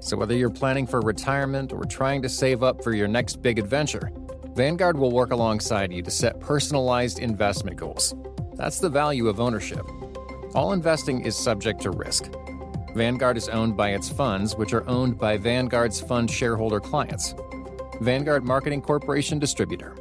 So 0.00 0.18
whether 0.18 0.34
you're 0.34 0.50
planning 0.50 0.86
for 0.86 1.00
retirement 1.00 1.72
or 1.72 1.84
trying 1.84 2.20
to 2.20 2.28
save 2.28 2.62
up 2.62 2.84
for 2.84 2.92
your 2.92 3.08
next 3.08 3.40
big 3.40 3.58
adventure, 3.58 4.12
Vanguard 4.54 4.98
will 4.98 5.10
work 5.10 5.30
alongside 5.30 5.90
you 5.90 6.02
to 6.02 6.10
set 6.10 6.38
personalized 6.38 7.18
investment 7.18 7.78
goals. 7.78 8.14
That's 8.56 8.78
the 8.78 8.90
value 8.90 9.26
of 9.26 9.40
ownership. 9.40 9.86
All 10.54 10.74
investing 10.74 11.22
is 11.22 11.34
subject 11.34 11.80
to 11.80 11.92
risk. 11.92 12.30
Vanguard 12.94 13.38
is 13.38 13.48
owned 13.48 13.74
by 13.74 13.92
its 13.92 14.10
funds, 14.10 14.54
which 14.54 14.74
are 14.74 14.86
owned 14.86 15.16
by 15.16 15.38
Vanguard's 15.38 15.98
fund 15.98 16.30
shareholder 16.30 16.78
clients. 16.78 17.34
Vanguard 18.02 18.44
Marketing 18.44 18.82
Corporation 18.82 19.38
Distributor. 19.38 19.96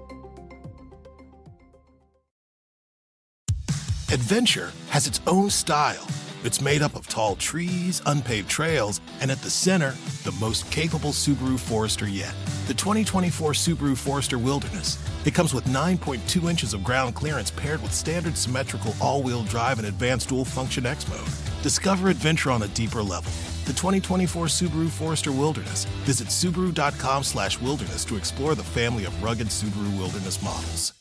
Adventure 4.12 4.72
has 4.90 5.06
its 5.06 5.22
own 5.28 5.52
style 5.52 6.08
It's 6.44 6.62
made 6.62 6.82
up 6.82 6.96
of 6.96 7.08
tall 7.08 7.36
trees, 7.36 8.02
unpaved 8.08 8.50
trails, 8.50 9.02
and 9.22 9.30
at 9.30 9.40
the 9.44 9.52
center, 9.52 9.94
the 10.24 10.32
most 10.40 10.72
capable 10.72 11.12
Subaru 11.12 11.60
Forester 11.60 12.08
yet. 12.08 12.34
The 12.66 12.74
2024 12.74 13.52
Subaru 13.52 13.96
Forester 13.96 14.40
Wilderness. 14.40 14.98
It 15.26 15.36
comes 15.36 15.54
with 15.54 15.66
9.2 15.66 16.50
inches 16.50 16.74
of 16.74 16.84
ground 16.84 17.14
clearance 17.14 17.52
paired 17.52 17.84
with 17.84 17.94
standard 17.94 18.36
symmetrical 18.36 18.96
all-wheel 19.00 19.44
drive 19.44 19.78
and 19.78 19.88
advanced 19.88 20.30
dual-function 20.30 20.88
X 20.88 21.08
mode. 21.08 21.30
Discover 21.62 22.10
adventure 22.10 22.50
on 22.50 22.64
a 22.64 22.68
deeper 22.70 23.04
level. 23.04 23.32
The 23.66 23.74
2024 23.74 24.46
Subaru 24.46 24.90
Forester 24.90 25.32
Wilderness. 25.32 25.86
Visit 26.06 26.30
Subaru.com 26.30 27.24
slash 27.24 27.62
wilderness 27.62 28.06
to 28.06 28.16
explore 28.16 28.56
the 28.56 28.64
family 28.64 29.06
of 29.06 29.24
rugged 29.24 29.50
Subaru 29.50 29.96
Wilderness 30.00 30.42
models. 30.42 30.99